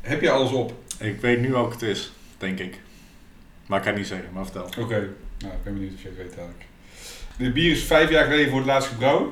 heb 0.00 0.20
je 0.20 0.30
alles 0.30 0.50
op. 0.52 0.72
Ik 0.98 1.20
weet 1.20 1.40
nu 1.40 1.50
welke 1.50 1.72
het 1.72 1.82
is, 1.82 2.12
denk 2.38 2.58
ik. 2.58 2.80
Maar 3.66 3.78
ik 3.78 3.84
kan 3.84 3.92
het 3.92 4.00
niet 4.02 4.10
zeggen, 4.10 4.28
maar 4.32 4.44
vertel. 4.44 4.64
Oké, 4.84 5.08
nou 5.38 5.54
ik 5.54 5.62
ben 5.64 5.74
benieuwd 5.74 5.94
of 5.94 6.02
je 6.02 6.08
het 6.08 6.16
weet 6.16 6.26
eigenlijk. 6.36 6.64
Dit 7.36 7.52
bier 7.52 7.70
is 7.70 7.82
vijf 7.82 8.10
jaar 8.10 8.24
geleden 8.24 8.48
voor 8.48 8.58
het 8.58 8.66
laatst 8.66 8.88
gebrouwen. 8.88 9.28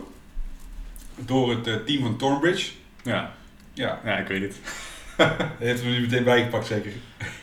Door 1.16 1.50
het 1.50 1.86
team 1.86 2.02
van 2.02 2.16
Thornbridge. 2.16 2.72
Ja, 3.02 3.34
Ja, 3.72 4.00
ja 4.04 4.16
ik 4.16 4.26
weet 4.26 4.42
het. 4.42 4.56
heeft 5.58 5.80
er 5.82 5.86
nu 5.86 6.00
meteen 6.00 6.24
bijgepakt 6.24 6.66
zeker. 6.66 6.92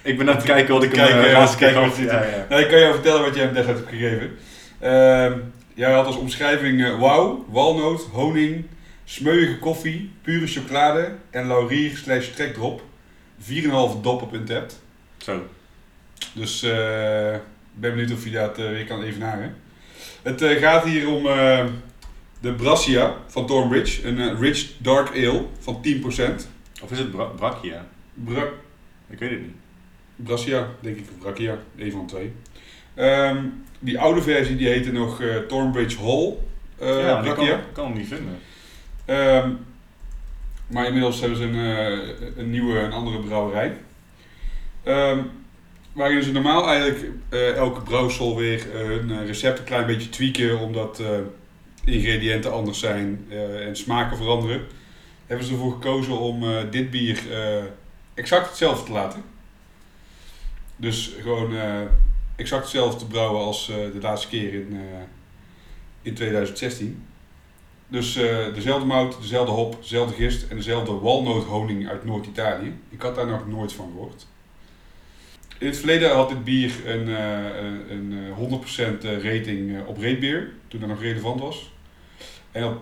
Ik 0.02 0.18
ben 0.18 0.30
aan 0.30 0.36
het 0.36 0.46
kijken 0.46 0.74
wat 0.74 0.84
ik 0.84 0.96
hem 0.96 1.06
Kijken, 1.06 1.26
eh, 1.26 1.32
ja, 1.32 1.48
keer. 1.90 2.46
Nou, 2.50 2.62
ik 2.62 2.68
kan 2.68 2.80
jou 2.80 2.94
vertellen 2.94 3.22
wat 3.22 3.36
jij 3.36 3.44
hem 3.44 3.54
destijds 3.54 3.80
hebt 3.80 3.92
gegeven. 3.92 4.32
Ehm, 4.80 5.40
jij 5.74 5.92
had 5.92 6.06
als 6.06 6.16
omschrijving 6.16 6.84
eh, 6.84 7.00
wauw, 7.00 7.46
walnoot, 7.50 8.02
honing, 8.12 8.66
smeuïge 9.06 9.60
koffie, 9.60 10.12
pure 10.22 10.48
chocolade 10.48 11.12
en 11.30 11.48
laurier 11.48 11.98
slash 11.98 12.28
trekdrop. 12.28 12.82
4,5 13.40 14.02
dop 14.02 14.22
op 14.22 14.34
Untapped. 14.34 14.80
Zo. 15.18 15.48
Dus 16.34 16.64
eh, 16.64 17.34
ik 17.34 17.42
ben 17.74 17.92
benieuwd 17.92 18.12
of 18.12 18.24
je 18.24 18.32
dat 18.32 18.58
weer 18.58 18.86
kan 18.86 19.04
evenaren. 19.04 19.56
Het 20.22 20.44
gaat 20.44 20.84
hier 20.84 21.08
om 21.08 21.24
de 22.40 22.54
Brassia 22.54 23.16
van 23.28 23.48
Thornbridge. 23.48 24.08
Een 24.08 24.40
rich 24.40 24.68
dark 24.78 25.10
ale 25.10 25.46
van 25.60 25.82
10%. 25.82 26.48
Of 26.82 26.92
is 26.92 26.98
het 26.98 27.12
bra 27.12 27.24
Brachia? 27.24 27.86
Ik 29.10 29.20
weet 29.20 29.30
het 29.30 29.42
niet. 29.42 29.56
Brassia, 30.16 30.68
denk 30.80 30.98
ik, 30.98 31.06
of 31.12 31.20
Brachia, 31.20 31.58
een 31.78 31.92
van 31.92 32.08
twee. 32.08 32.34
Ehm, 32.94 33.46
die 33.80 34.00
oude 34.00 34.22
versie 34.22 34.56
die 34.56 34.68
heette 34.68 34.92
nog 34.92 35.22
eh, 35.22 35.38
Thornbridge 35.38 35.98
Hall 35.98 36.38
eh 36.78 36.88
ja, 36.88 37.14
maar 37.14 37.26
ik 37.26 37.34
Brachia. 37.34 37.56
kan, 37.56 37.62
kan 37.74 37.86
hem 37.86 37.98
niet 37.98 38.08
vinden. 38.08 38.38
Ehm, 39.06 39.50
maar 40.68 40.86
inmiddels 40.86 41.20
hebben 41.20 41.38
ze 41.38 41.44
een, 41.44 41.56
eh, 41.56 42.38
een 42.38 42.50
nieuwe, 42.50 42.80
een 42.80 42.92
andere 42.92 43.20
brouwerij. 43.20 43.78
Ehm, 44.84 45.20
waarin 45.94 46.24
ze 46.24 46.32
normaal 46.32 46.68
eigenlijk 46.68 47.12
elke 47.56 47.82
brouwsel 47.82 48.38
weer 48.38 48.66
hun 48.74 49.26
recept 49.26 49.60
een 49.60 49.66
klein 49.66 49.86
beetje 49.86 50.10
tweaken 50.10 50.60
omdat 50.60 51.02
ingrediënten 51.86 52.52
anders 52.52 52.80
zijn 52.80 53.26
en 53.68 53.76
smaken 53.76 54.18
veranderen. 54.18 54.62
Hebben 55.32 55.50
ze 55.50 55.56
ervoor 55.56 55.72
gekozen 55.72 56.20
om 56.20 56.44
eh, 56.44 56.72
dit 56.72 56.90
bier 56.90 57.32
eh, 57.32 57.64
exact 58.14 58.48
hetzelfde 58.48 58.86
te 58.86 58.92
laten. 58.92 59.24
Dus 60.76 61.14
gewoon 61.22 61.56
eh, 61.56 61.82
exact 62.36 62.62
hetzelfde 62.62 63.00
te 63.00 63.06
brouwen 63.06 63.42
als 63.42 63.66
de 63.66 64.00
laatste 64.02 64.28
keer 64.28 64.54
in, 64.54 64.80
in 66.02 66.14
2016. 66.14 67.06
Dus 67.88 68.14
dezelfde 68.54 68.86
mout, 68.86 69.22
dezelfde 69.22 69.52
hop, 69.52 69.82
dezelfde 69.82 70.16
gist 70.16 70.50
en 70.50 70.56
dezelfde 70.56 70.92
walnoothoning 70.92 71.90
uit 71.90 72.06
Noord-Italië. 72.06 72.74
Ik 72.90 73.02
had 73.02 73.16
daar 73.16 73.28
nog 73.28 73.48
nooit 73.48 73.74
van 73.74 73.92
gehoord. 73.92 74.28
In 75.58 75.68
het 75.68 75.78
verleden 75.78 76.16
had 76.16 76.30
dit 76.30 76.44
bier 76.44 76.72
een, 76.86 77.08
een, 77.08 77.92
een 77.92 78.34
eh, 78.38 79.20
100% 79.20 79.24
rating 79.24 79.86
op 79.86 79.98
Ratebeer, 79.98 80.52
toen 80.68 80.80
dat 80.80 80.90
nog 80.90 81.02
relevant 81.02 81.40
was. 81.40 81.74
En 82.52 82.64
op 82.66 82.82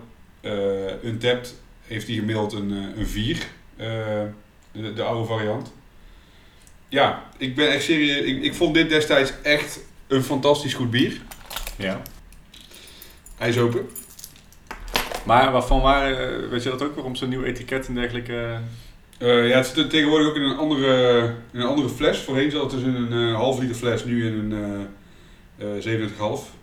Untapped 1.04 1.54
heeft 1.90 2.06
hij 2.06 2.16
gemiddeld 2.16 2.52
een, 2.52 2.70
eh, 2.70 2.98
een 2.98 3.06
4, 3.06 3.36
eh, 3.76 3.86
de, 4.72 4.92
de 4.92 5.02
oude 5.02 5.26
variant. 5.26 5.72
Ja, 6.88 7.22
ik 7.38 7.54
ben 7.54 7.70
echt 7.72 7.84
serieus. 7.84 8.24
Ik, 8.24 8.42
ik 8.42 8.54
vond 8.54 8.74
dit 8.74 8.88
destijds 8.88 9.32
echt 9.42 9.80
een 10.06 10.22
fantastisch 10.22 10.74
goed 10.74 10.90
bier. 10.90 11.20
Ja. 11.76 12.02
Hij 13.36 13.48
is 13.48 13.58
open. 13.58 13.88
Maar 15.24 15.52
waarvan 15.52 15.80
waren, 15.80 16.42
eh, 16.42 16.48
weet 16.48 16.62
je 16.62 16.70
dat 16.70 16.82
ook, 16.82 16.94
waarom 16.94 17.14
zo'n 17.14 17.28
nieuw 17.28 17.44
etiket 17.44 17.86
en 17.86 17.94
dergelijke? 17.94 18.58
Ja, 19.18 19.26
het 19.56 19.66
zit 19.66 19.90
tegenwoordig 19.90 20.28
ook 20.28 20.36
in 20.36 20.42
een 20.42 20.56
andere, 20.56 21.22
in 21.52 21.60
een 21.60 21.66
andere 21.66 21.88
fles. 21.88 22.18
Voorheen 22.18 22.50
zat 22.50 22.62
het 22.62 22.70
dus 22.70 22.82
in 22.82 22.94
een 22.94 23.34
half 23.34 23.58
liter 23.58 23.76
fles, 23.76 24.04
nu 24.04 24.26
in 24.26 24.52
een 24.52 24.88
eh 25.58 25.80
37,5 25.80 26.54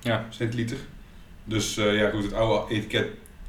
Ja. 0.00 0.26
centiliter. 0.30 0.76
Dus 1.44 1.74
ja, 1.74 2.10
goed, 2.10 2.22
het 2.22 2.32
oude 2.32 2.74
etiket 2.74 3.06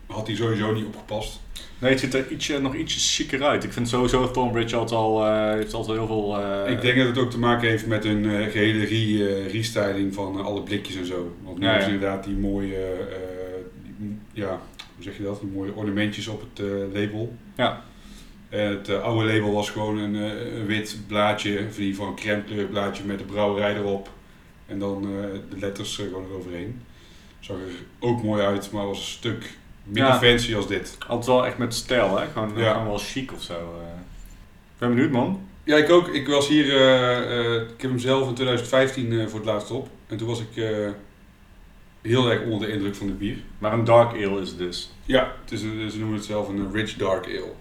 had 0.08 0.28
hij 0.28 0.36
sowieso 0.36 0.74
niet 0.74 0.86
opgepast. 0.86 1.40
Nee, 1.80 1.92
het 1.92 2.00
ziet 2.00 2.14
er 2.14 2.32
ietsje, 2.32 2.60
nog 2.62 2.76
ietsje 2.76 3.00
chiquer 3.24 3.44
uit. 3.44 3.64
Ik 3.64 3.74
vind 3.74 3.90
sowieso 3.90 4.32
Thornbridge 4.32 4.76
altijd 4.76 5.00
al, 5.00 5.26
eh, 5.26 5.50
heeft 5.54 5.74
altijd 5.74 5.98
heel 5.98 6.08
veel... 6.08 6.40
eh, 6.42 6.72
ik 6.72 6.82
denk 6.82 6.98
dat 6.98 7.08
het 7.08 7.18
ook 7.18 7.32
te 7.32 7.40
maken 7.40 7.70
heeft 7.70 7.86
met 7.88 8.06
een 8.06 8.26
eh, 8.30 8.52
gehele 8.52 8.86
re, 8.86 9.48
restyling 9.48 10.14
van 10.14 10.44
alle 10.46 10.62
blikjes 10.62 10.96
en 10.96 11.06
zo. 11.06 11.36
Want 11.44 11.60
nu 11.60 11.66
Ja, 11.66 11.78
ja. 11.80 11.86
inderdaad 11.86 12.24
die 12.24 12.36
mooie, 12.36 13.08
die- 13.98 14.18
ja, 14.34 14.60
hoe 14.96 15.04
zeg 15.04 15.18
je 15.18 15.24
dat? 15.24 15.40
Die 15.40 15.50
mooie 15.50 15.74
ornamentjes 15.74 16.28
op 16.28 16.42
het 16.54 16.66
label. 16.94 17.36
Ja. 17.56 17.84
En 18.50 18.70
het 18.70 18.90
oude 18.90 19.34
label 19.34 19.52
was 19.54 19.70
gewoon 19.70 19.98
een, 19.98 20.14
een 20.14 20.66
wit 20.66 20.98
blaadje, 21.08 21.50
ieder 21.50 21.70
geval 21.76 22.08
een 22.08 22.16
crème 22.16 22.44
kleur 22.44 22.66
blaadje 22.66 23.04
met 23.04 23.18
de 23.20 23.26
brouwerij 23.26 23.76
erop. 23.76 24.10
En 24.66 24.80
dan 24.80 25.02
de 25.50 25.58
letters 25.60 25.96
gewoon 25.96 26.26
eroverheen. 26.30 26.82
Zag 27.40 27.56
er 27.56 27.86
ook 28.00 28.24
mooi 28.24 28.44
uit, 28.44 28.72
maar 28.72 28.86
was 28.86 28.98
een 28.98 29.04
stuk 29.06 29.58
minder 29.86 30.12
Ja. 30.12 30.20
fancy 30.20 30.56
als 30.56 30.68
dit. 30.68 30.98
Altijd 31.08 31.26
wel 31.28 31.46
echt 31.46 31.58
met 31.58 31.74
stijl, 31.74 32.18
hè? 32.18 32.26
Gewoon, 32.34 32.52
Ja. 32.56 32.72
gewoon 32.72 32.88
wel 32.88 32.98
chic 32.98 33.32
of 33.34 33.42
zo. 33.42 33.54
eh. 33.54 33.88
Ik 34.74 34.78
ben 34.82 34.90
benieuwd, 34.90 35.12
man. 35.12 35.48
Ja, 35.64 35.76
ik 35.78 35.90
ook. 35.90 36.08
Ik 36.08 36.28
was 36.28 36.48
hier, 36.48 36.66
eh, 36.76 37.40
eh, 37.56 37.62
ik 37.62 37.82
heb 37.82 37.90
hem 37.90 38.00
zelf 38.00 38.28
in 38.28 38.34
2015 38.34 39.20
eh, 39.20 39.28
voor 39.28 39.40
het 39.40 39.48
laatst 39.48 39.72
op. 39.72 39.90
En 40.08 40.18
toen 40.18 40.28
was 40.28 40.40
ik 40.40 40.64
heel 42.02 42.32
erg 42.32 42.42
onder 42.44 42.68
de 42.68 42.74
indruk 42.74 42.96
van 42.96 43.08
het 43.08 43.18
bier. 43.20 43.38
Maar 43.58 43.74
een 43.74 43.84
dark 43.84 44.12
ale 44.12 44.42
is 44.42 44.50
het 44.50 44.58
dus. 44.58 44.92
Ja, 45.06 45.32
het 45.42 45.52
is 45.52 45.62
een, 45.62 45.92
ze 45.92 45.98
noemen 46.00 46.16
het 46.18 46.26
zelf 46.26 46.48
een 46.48 46.72
rich 46.72 46.94
dark 46.96 47.26
ale. 47.26 47.52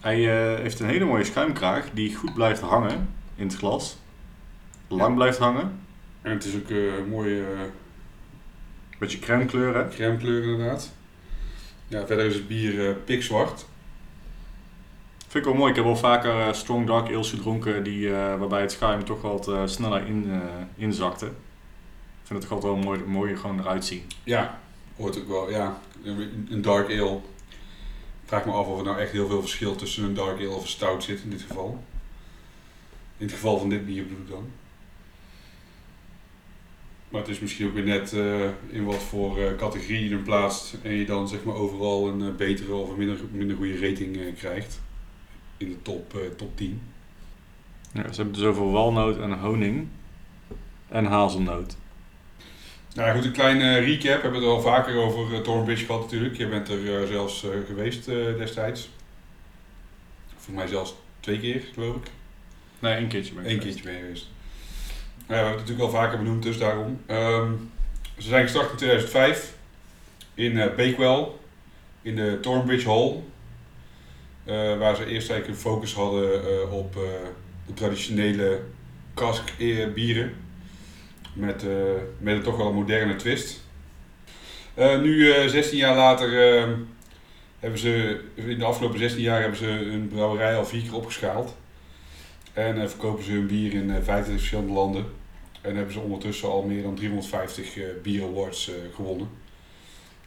Hij 0.00 0.16
heeft 0.62 0.80
een 0.80 0.88
hele 0.88 1.04
mooie 1.04 1.24
schuimkraag 1.24 1.84
die 1.92 2.14
goed 2.14 2.34
blijft 2.34 2.60
hangen 2.60 3.08
in 3.36 3.46
het 3.46 3.56
glas. 3.56 3.98
Lang 4.88 5.14
blijft 5.14 5.38
hangen. 5.38 5.80
En 6.22 6.30
het 6.30 6.44
is 6.44 6.54
ook 6.54 6.70
een 6.70 7.08
mooie 7.08 7.42
Beetje 8.98 9.18
crème 9.18 9.44
kleur, 9.44 9.74
hè? 9.74 9.88
crème 9.88 10.16
kleur 10.16 10.42
inderdaad. 10.42 10.92
Ja, 11.94 12.06
verder 12.06 12.24
is 12.24 12.34
het 12.34 12.48
bier 12.48 12.88
eh, 12.88 12.94
pikzwart. 13.04 13.64
Vind 15.18 15.44
ik 15.44 15.44
wel 15.44 15.54
mooi. 15.54 15.70
Ik 15.70 15.76
heb 15.76 15.84
wel 15.84 15.96
vaker 15.96 16.40
eh, 16.40 16.52
strong 16.52 16.86
dark 16.86 17.08
ales 17.08 17.30
gedronken 17.30 17.84
die, 17.84 18.08
eh, 18.08 18.38
waarbij 18.38 18.60
het 18.60 18.72
schuim 18.72 19.04
toch 19.04 19.20
wat 19.20 19.50
sneller 19.64 20.06
in, 20.06 20.42
inzakte. 20.76 21.26
Ik 21.26 21.32
vind 22.24 22.38
het 22.38 22.48
toch 22.48 22.52
altijd 22.52 22.72
wel 22.72 22.82
mooi, 22.82 23.04
mooi 23.04 23.36
gewoon 23.36 23.60
eruit 23.60 23.84
zien. 23.84 24.02
Ja, 24.24 24.60
hoort 24.96 25.18
ook 25.18 25.28
wel. 25.28 25.50
Ja, 25.50 25.78
een 26.04 26.48
een 26.50 26.62
dark 26.62 26.86
ale. 26.88 27.16
Ik 28.22 28.30
vraag 28.30 28.44
me 28.44 28.52
af 28.52 28.66
of 28.66 28.78
er 28.78 28.84
nou 28.84 28.98
echt 28.98 29.12
heel 29.12 29.28
veel 29.28 29.40
verschil 29.40 29.76
tussen 29.76 30.04
een 30.04 30.14
dark 30.14 30.38
ale 30.38 30.50
of 30.50 30.62
een 30.62 30.68
stout 30.68 31.04
zit 31.04 31.22
in 31.22 31.30
dit 31.30 31.42
geval. 31.42 31.84
In 33.16 33.26
het 33.26 33.34
geval 33.34 33.58
van 33.58 33.68
dit 33.68 33.86
bier 33.86 34.02
bedoel 34.02 34.22
ik 34.24 34.28
dan. 34.28 34.50
Maar 37.14 37.22
het 37.22 37.32
is 37.32 37.40
misschien 37.40 37.66
ook 37.66 37.74
weer 37.74 37.84
net 37.84 38.12
eh, 38.12 38.48
in 38.68 38.84
wat 38.84 39.02
voor 39.02 39.38
eh, 39.38 39.56
categorie 39.56 40.04
je 40.08 40.14
hem 40.14 40.22
plaatst 40.22 40.76
en 40.82 40.92
je 40.92 41.04
dan 41.04 41.28
zeg 41.28 41.44
maar 41.44 41.54
overal 41.54 42.08
een 42.08 42.22
eh, 42.22 42.34
betere 42.34 42.74
of 42.74 42.90
een 42.90 42.98
minder, 42.98 43.16
minder 43.32 43.56
goede 43.56 43.88
rating 43.88 44.34
krijgt. 44.36 44.80
In 45.56 45.68
de 45.68 45.82
top, 45.82 46.16
top 46.36 46.56
10. 46.56 46.82
Ja, 47.92 48.12
ze 48.12 48.16
hebben 48.16 48.34
dus 48.34 48.44
over 48.44 48.70
walnoot 48.70 49.18
en 49.18 49.38
honing. 49.38 49.88
En 50.88 51.04
hazelnoot. 51.04 51.76
Nou 52.94 53.16
goed, 53.16 53.24
een 53.24 53.32
kleine 53.32 53.78
recap. 53.78 54.16
We 54.16 54.22
hebben 54.22 54.40
het 54.40 54.50
al 54.50 54.60
vaker 54.60 54.96
over 54.96 55.32
uh, 55.32 55.38
Thornbridge 55.38 55.84
gehad 55.84 56.00
natuurlijk. 56.00 56.36
Je 56.36 56.48
bent 56.48 56.68
er 56.68 57.06
zelfs 57.06 57.46
geweest 57.66 58.06
destijds. 58.38 58.90
Voor 60.36 60.54
mij 60.54 60.66
zelfs 60.66 60.94
twee 61.20 61.38
keer, 61.38 61.62
geloof 61.72 61.96
ik. 61.96 62.10
Nee, 62.78 62.94
één 62.94 63.08
keertje 63.08 63.34
ben 63.34 63.44
ik 63.44 63.50
Eén 63.50 63.58
geweest. 63.58 63.74
keertje 63.74 63.90
ben 63.90 64.00
je 64.00 64.04
geweest. 64.04 64.28
We 65.26 65.34
hebben 65.34 65.50
het 65.52 65.60
natuurlijk 65.60 65.86
al 65.86 66.00
vaker 66.00 66.18
benoemd, 66.18 66.42
dus 66.42 66.58
daarom. 66.58 67.00
Ehm, 67.06 67.52
ze 68.18 68.28
zijn 68.28 68.42
gestart 68.42 68.70
in 68.70 68.76
2005 68.76 69.54
in 70.34 70.60
eh 70.60 70.76
Bakewell, 70.76 71.26
in 72.02 72.16
de 72.16 72.38
Thornbridge 72.40 72.88
Hall. 72.88 73.22
eh, 74.44 74.78
waar 74.78 74.96
ze 74.96 75.06
eerst 75.06 75.30
eigenlijk 75.30 75.48
een 75.48 75.70
focus 75.70 75.94
hadden 75.94 76.42
eh, 76.44 76.72
op 76.72 76.92
de 77.66 77.74
traditionele 77.74 78.60
cask 79.14 79.52
eh, 79.58 79.92
bieren. 79.92 80.34
Met, 81.32 81.64
met 82.18 82.34
een 82.36 82.42
toch 82.42 82.56
wel 82.56 82.66
een 82.66 82.74
moderne 82.74 83.16
twist. 83.16 83.62
Nu, 84.76 85.32
eh 85.32 85.48
16 85.48 85.78
jaar 85.78 85.96
later, 85.96 86.56
eh, 86.58 86.68
hebben 87.58 87.78
ze, 87.78 88.20
in 88.34 88.58
de 88.58 88.64
afgelopen 88.64 88.98
16 88.98 89.22
jaar 89.22 89.40
hebben 89.40 89.58
ze 89.58 89.64
hun 89.66 90.08
brouwerij 90.08 90.56
al 90.56 90.66
vier 90.66 90.82
keer 90.82 90.94
opgeschaald. 90.94 91.56
En 92.54 92.80
eh, 92.80 92.88
verkopen 92.88 93.24
ze 93.24 93.32
hun 93.32 93.46
bier 93.46 93.72
in 93.72 93.90
eh 93.90 94.02
25 94.02 94.32
verschillende 94.34 94.72
landen. 94.72 95.04
En 95.60 95.76
hebben 95.76 95.92
ze 95.94 96.00
ondertussen 96.00 96.48
al 96.48 96.62
meer 96.62 96.82
dan 96.82 96.94
350 96.94 97.76
eh 97.76 97.84
bier 98.02 98.22
awards 98.24 98.68
eh, 98.68 98.74
gewonnen. 98.94 99.28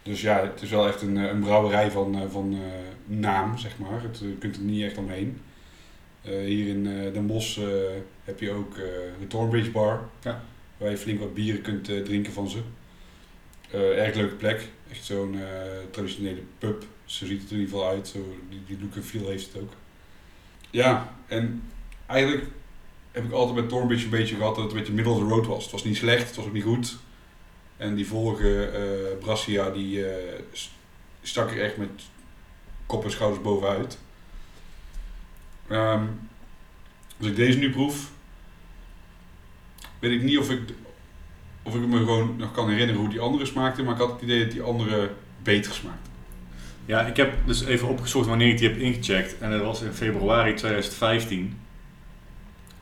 Dus 0.03 0.21
ja, 0.21 0.41
het 0.41 0.61
is 0.61 0.69
wel 0.69 0.88
echt 0.88 1.01
een, 1.01 1.17
eh, 1.17 1.23
een 1.23 1.39
brouwerij 1.39 1.91
van, 1.91 2.15
eh, 2.15 2.21
van 2.30 2.53
eh, 2.53 2.59
naam, 3.17 3.57
zeg 3.57 3.78
maar. 3.78 4.01
Het, 4.01 4.21
eh, 4.21 4.28
je 4.28 4.38
kunt 4.38 4.55
er 4.55 4.61
niet 4.61 4.84
echt 4.84 4.97
omheen. 4.97 5.41
Eh, 6.21 6.32
hier 6.39 6.67
in 6.67 6.88
eh 6.88 7.13
Den 7.13 7.28
Bosch 7.28 7.57
eh, 7.57 7.65
heb 8.23 8.39
je 8.39 8.51
ook 8.51 8.78
eh, 8.78 8.84
de 9.19 9.28
Thornbridge 9.28 9.71
Bar. 9.71 10.09
Ja. 10.23 10.43
Waar 10.78 10.89
je 10.89 10.97
flink 10.97 11.19
wat 11.19 11.34
bieren 11.34 11.61
kunt 11.61 11.89
eh, 11.89 12.01
drinken 12.01 12.34
van 12.34 12.49
ze. 12.49 12.59
Eh, 13.71 14.05
erg 14.05 14.15
leuke 14.15 14.36
plek. 14.36 14.67
Echt 14.91 15.05
zo'n 15.05 15.36
eh, 15.36 15.41
traditionele 15.91 16.41
pub. 16.57 16.86
Zo 17.05 17.25
ziet 17.25 17.41
het 17.41 17.49
er 17.49 17.55
in 17.55 17.61
ieder 17.61 17.75
geval 17.75 17.91
uit. 17.91 18.07
Zo, 18.07 18.38
die, 18.49 18.61
die 18.67 18.78
look 18.82 18.95
en 18.95 19.03
feel 19.03 19.30
heeft 19.30 19.53
het 19.53 19.61
ook. 19.61 19.71
Ja, 20.69 21.15
en 21.28 21.61
eigenlijk 22.08 22.45
heb 23.12 23.26
ik 23.26 23.32
altijd 23.32 23.55
met 23.55 23.70
Thornbridge 23.70 24.03
een 24.03 24.10
beetje 24.10 24.36
gehad 24.36 24.55
dat 24.55 24.64
het 24.64 24.74
een 24.74 24.80
beetje 24.80 24.93
middle 24.93 25.14
of 25.14 25.30
road 25.30 25.45
was. 25.45 25.64
Het 25.64 25.72
was 25.72 25.84
niet 25.84 25.97
slecht, 25.97 26.28
het 26.28 26.36
was 26.36 26.45
ook 26.45 26.53
niet 26.53 26.64
goed. 26.64 26.97
En 27.78 27.95
die 27.95 28.08
vorige 28.08 28.66
eh 28.66 29.18
Brassia, 29.20 29.70
die 29.70 30.05
eh, 30.05 30.39
stak 31.22 31.51
er 31.51 31.62
echt 31.62 31.78
met 31.78 31.89
kop 32.86 33.03
en 33.03 33.12
schouders 33.12 33.41
bovenuit. 33.41 33.97
Ehm, 35.68 36.03
als 37.18 37.28
ik 37.28 37.36
deze 37.36 37.58
nu 37.58 37.72
proef, 37.72 38.12
weet 39.99 40.12
ik 40.12 40.24
niet 40.24 40.38
of 40.38 40.51
ik, 40.51 40.62
of 41.64 41.76
ik 41.76 41.88
me 41.88 41.97
gewoon 41.97 42.36
nog 42.38 42.51
kan 42.51 42.70
herinneren 42.70 43.01
hoe 43.01 43.10
die 43.10 43.20
andere 43.20 43.45
smaakte, 43.45 43.84
maar 43.84 43.93
ik 43.93 43.99
had 43.99 44.12
het 44.12 44.22
idee 44.22 44.43
dat 44.43 44.51
die 44.51 44.62
andere 44.62 45.12
beter 45.43 45.74
smaakte. 45.74 46.10
Ja, 46.86 47.05
ik 47.05 47.18
heb 47.18 47.34
dus 47.45 47.66
even 47.66 47.88
opgezocht 47.88 48.28
wanneer 48.28 48.49
ik 48.49 48.58
die 48.58 48.70
heb 48.70 48.78
ingecheckt. 48.78 49.38
En 49.39 49.51
dat 49.51 49.62
was 49.62 49.82
in 49.82 49.93
februari 49.93 50.53
2015. 50.53 51.60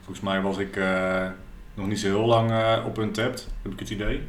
Volgens 0.06 0.26
mij 0.26 0.41
was 0.41 0.58
ik 0.58 0.76
eh, 0.76 1.28
nog 1.74 1.88
niet 1.88 1.99
zo 1.99 2.08
heel 2.08 2.26
lang 2.26 2.51
eh, 2.51 2.84
op 2.86 2.97
Untapped, 2.97 3.47
heb 3.62 3.72
ik 3.72 3.80
het 3.80 3.89
idee. 3.89 4.22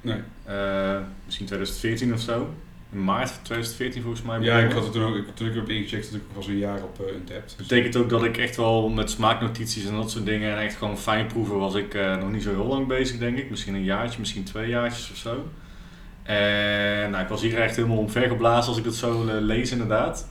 Nee. 0.00 0.20
Eh, 0.44 0.96
misschien 1.24 1.46
2014 1.46 2.12
of 2.12 2.20
zo. 2.20 2.48
In 2.92 3.04
maart 3.04 3.28
2014 3.42 4.02
volgens 4.02 4.22
mij. 4.22 4.40
Ja, 4.40 4.58
ik 4.58 4.72
had 4.72 4.82
het 4.82 4.92
toen 4.92 5.02
ook, 5.04 5.14
ik- 5.16 5.34
toen 5.36 5.48
ik 5.48 5.54
heb 5.54 5.68
ingecheckt, 5.68 6.12
dat 6.12 6.20
ik 6.20 6.26
was 6.34 6.46
een 6.46 6.58
jaar 6.58 6.82
op 6.82 6.98
uh, 7.00 7.14
Untapped. 7.14 7.48
Dat 7.56 7.66
betekent 7.66 7.96
ook 7.96 8.08
dat 8.08 8.24
ik 8.24 8.36
echt 8.36 8.56
wel 8.56 8.88
met 8.88 9.10
smaaknotities 9.10 9.86
en 9.86 9.94
dat 9.94 10.10
soort 10.10 10.26
dingen 10.26 10.52
en 10.52 10.58
echt 10.62 10.76
gewoon 10.76 10.98
fijn 10.98 11.26
proeven 11.26 11.58
was 11.58 11.74
ik 11.74 11.94
nog 12.20 12.30
niet 12.30 12.42
zo 12.42 12.50
heel 12.50 12.66
lang 12.66 12.86
bezig 12.86 13.18
denk 13.18 13.38
ik. 13.38 13.50
Misschien 13.50 13.74
een 13.74 13.84
jaartje, 13.84 14.18
misschien 14.20 14.44
twee 14.44 14.68
jaartjes 14.68 15.10
of 15.10 15.16
zo. 15.16 15.48
En 16.22 17.10
nou, 17.10 17.22
ik 17.22 17.28
was 17.28 17.42
hier 17.42 17.60
echt 17.60 17.76
helemaal 17.76 17.96
omvergeblazen 17.98 18.68
als 18.68 18.78
ik 18.78 18.84
dat 18.84 18.94
zo 18.94 19.24
lees 19.40 19.70
inderdaad. 19.70 20.28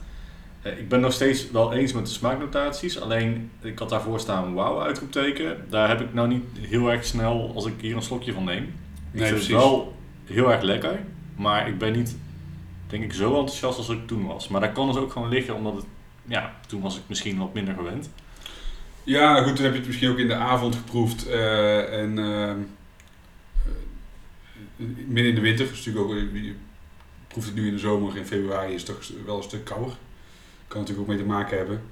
Eh, 0.64 0.78
ik 0.78 0.88
ben 0.88 1.00
nog 1.00 1.12
steeds 1.12 1.50
wel 1.50 1.72
eens 1.72 1.92
met 1.92 2.06
de 2.06 2.12
smaaknotaties, 2.12 3.00
alleen 3.00 3.50
ik 3.60 3.78
had 3.78 3.88
daarvoor 3.88 4.20
staan 4.20 4.54
wauw 4.54 4.80
uitroepteken. 4.82 5.66
Daar 5.70 5.88
heb 5.88 6.00
ik 6.00 6.14
nou 6.14 6.28
niet 6.28 6.44
heel 6.60 6.90
erg 6.92 7.04
snel 7.04 7.52
als 7.54 7.66
ik 7.66 7.74
hier 7.80 7.96
een 7.96 8.02
slokje 8.02 8.32
van 8.32 8.44
neem. 8.44 8.62
Ik 8.62 8.70
Nee, 9.20 9.22
vind 9.28 9.30
precies. 9.34 9.46
het 9.54 9.62
wel 9.62 9.94
heel 10.24 10.52
erg 10.52 10.62
lekker, 10.62 11.00
maar 11.36 11.68
ik 11.68 11.78
ben 11.78 11.92
niet 11.92 12.16
denk 12.86 13.04
ik 13.04 13.12
zo 13.12 13.28
enthousiast 13.38 13.78
als 13.78 13.88
ik 13.88 14.06
toen 14.06 14.26
was. 14.26 14.48
Maar 14.48 14.60
dat 14.60 14.72
kan 14.72 14.86
dus 14.86 14.96
ook 14.96 15.12
gewoon 15.12 15.28
liggen 15.28 15.54
omdat 15.54 15.74
het, 15.76 15.84
ja, 16.26 16.54
toen 16.66 16.80
was 16.80 16.96
ik 16.96 17.02
misschien 17.06 17.38
wat 17.38 17.54
minder 17.54 17.74
gewend. 17.74 18.10
Ja, 19.04 19.42
goed, 19.42 19.54
toen 19.56 19.64
heb 19.64 19.72
je 19.72 19.78
het 19.78 19.86
misschien 19.88 20.10
ook 20.10 20.18
in 20.18 20.28
de 20.28 20.34
avond 20.34 20.74
geproefd. 20.74 21.28
eh, 21.28 22.00
en 22.02 22.18
eh, 22.18 22.54
midden 25.06 25.28
in 25.28 25.34
de 25.34 25.40
winter, 25.40 25.64
is 25.72 25.84
natuurlijk 25.84 26.04
ook, 26.06 26.16
je 26.32 26.54
proeft 27.28 27.46
het 27.46 27.56
nu 27.56 27.66
in 27.66 27.72
de 27.72 27.78
zomer, 27.78 28.16
in 28.16 28.26
februari 28.26 28.74
is 28.74 28.82
het 28.82 28.90
toch 28.96 29.10
wel 29.26 29.36
een 29.36 29.42
stuk 29.42 29.64
kouder. 29.64 29.92
Kan 30.74 30.82
natuurlijk 30.82 31.10
ook 31.10 31.16
mee 31.16 31.24
te 31.26 31.32
maken 31.32 31.56
hebben. 31.56 31.82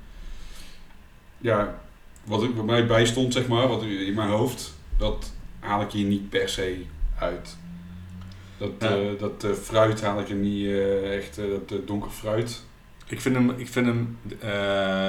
Ja, 1.38 1.78
wat, 2.24 2.42
ik, 2.42 2.54
wat 2.54 2.64
mij 2.64 2.86
bijstond, 2.86 3.32
zeg 3.32 3.46
maar, 3.48 3.68
wat 3.68 3.82
in 3.82 4.14
mijn 4.14 4.28
hoofd, 4.28 4.74
dat 4.96 5.32
haal 5.60 5.80
ik 5.82 5.90
hier 5.90 6.06
niet 6.06 6.28
per 6.30 6.48
se 6.48 6.84
uit. 7.18 7.56
Dat, 8.56 8.70
Ja. 8.78 8.88
eh, 8.96 9.18
dat 9.18 9.44
eh, 9.44 9.52
fruit 9.52 10.02
haal 10.02 10.20
ik 10.20 10.28
er 10.28 10.34
niet 10.34 10.66
eh, 10.66 11.16
echt, 11.16 11.36
dat 11.66 11.86
donker 11.86 12.10
fruit. 12.10 12.64
Ik 13.06 13.20
vind 13.20 13.34
hem, 13.34 13.50
ik 13.50 13.68
vind 13.68 13.86
hem 13.86 14.18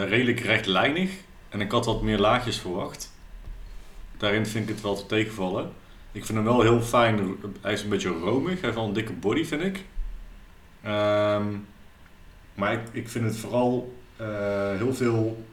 redelijk 0.09 0.39
rechtlijnig 0.39 1.11
en 1.49 1.61
ik 1.61 1.71
had 1.71 1.85
wat 1.85 2.01
meer 2.01 2.19
laagjes 2.19 2.57
verwacht. 2.57 3.11
Daarin 4.17 4.45
vind 4.45 4.69
ik 4.69 4.75
het 4.75 4.83
wel 4.83 4.95
te 4.95 5.05
tegenvallen. 5.05 5.71
Ik 6.11 6.25
vind 6.25 6.37
hem 6.37 6.47
wel 6.47 6.61
heel 6.61 6.81
fijn. 6.81 7.35
Hij 7.61 7.73
is 7.73 7.83
een 7.83 7.89
beetje 7.89 8.09
romig. 8.09 8.51
Hij 8.53 8.61
heeft 8.61 8.75
wel 8.75 8.85
een 8.87 8.93
dikke 8.93 9.13
body, 9.13 9.45
vind 9.45 9.61
ik. 9.63 9.83
Ehm, 10.81 11.45
maar 12.55 12.73
ik, 12.73 12.79
ik 12.91 13.09
vind 13.09 13.25
het 13.25 13.37
vooral 13.37 13.93
eh, 14.15 14.27
heel 14.77 14.93
veel... 14.93 15.45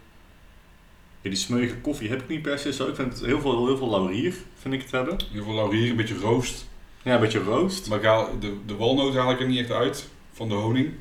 Ja, 1.21 1.29
die 1.29 1.39
smeuïge 1.39 1.77
koffie 1.77 2.09
heb 2.09 2.21
ik 2.21 2.29
niet 2.29 2.43
per 2.43 2.59
se 2.59 2.73
zo. 2.73 2.89
Ik 2.89 2.95
vind 2.95 3.13
het 3.13 3.25
heel 3.25 3.41
veel, 3.41 3.67
heel 3.67 3.77
veel 3.77 3.91
laurier, 3.91 4.35
vind 4.59 4.75
ik 4.75 4.83
het 4.83 4.91
hebben. 4.91 5.17
Heel 5.33 5.45
veel 5.45 5.55
laurier, 5.55 5.91
een 5.91 5.97
beetje 5.97 6.19
roost. 6.19 6.69
Ja, 7.03 7.15
een 7.15 7.21
beetje 7.21 7.43
roost. 7.43 7.89
Maar 7.89 7.99
ik 7.99 8.05
haal, 8.05 8.39
de, 8.41 8.57
de 8.67 8.77
walnoot 8.77 9.15
haal 9.15 9.31
ik 9.31 9.41
er 9.41 9.47
niet 9.47 9.59
echt 9.59 9.71
uit 9.71 10.09
van 10.33 10.49
de 10.49 10.55
honing. 10.55 10.93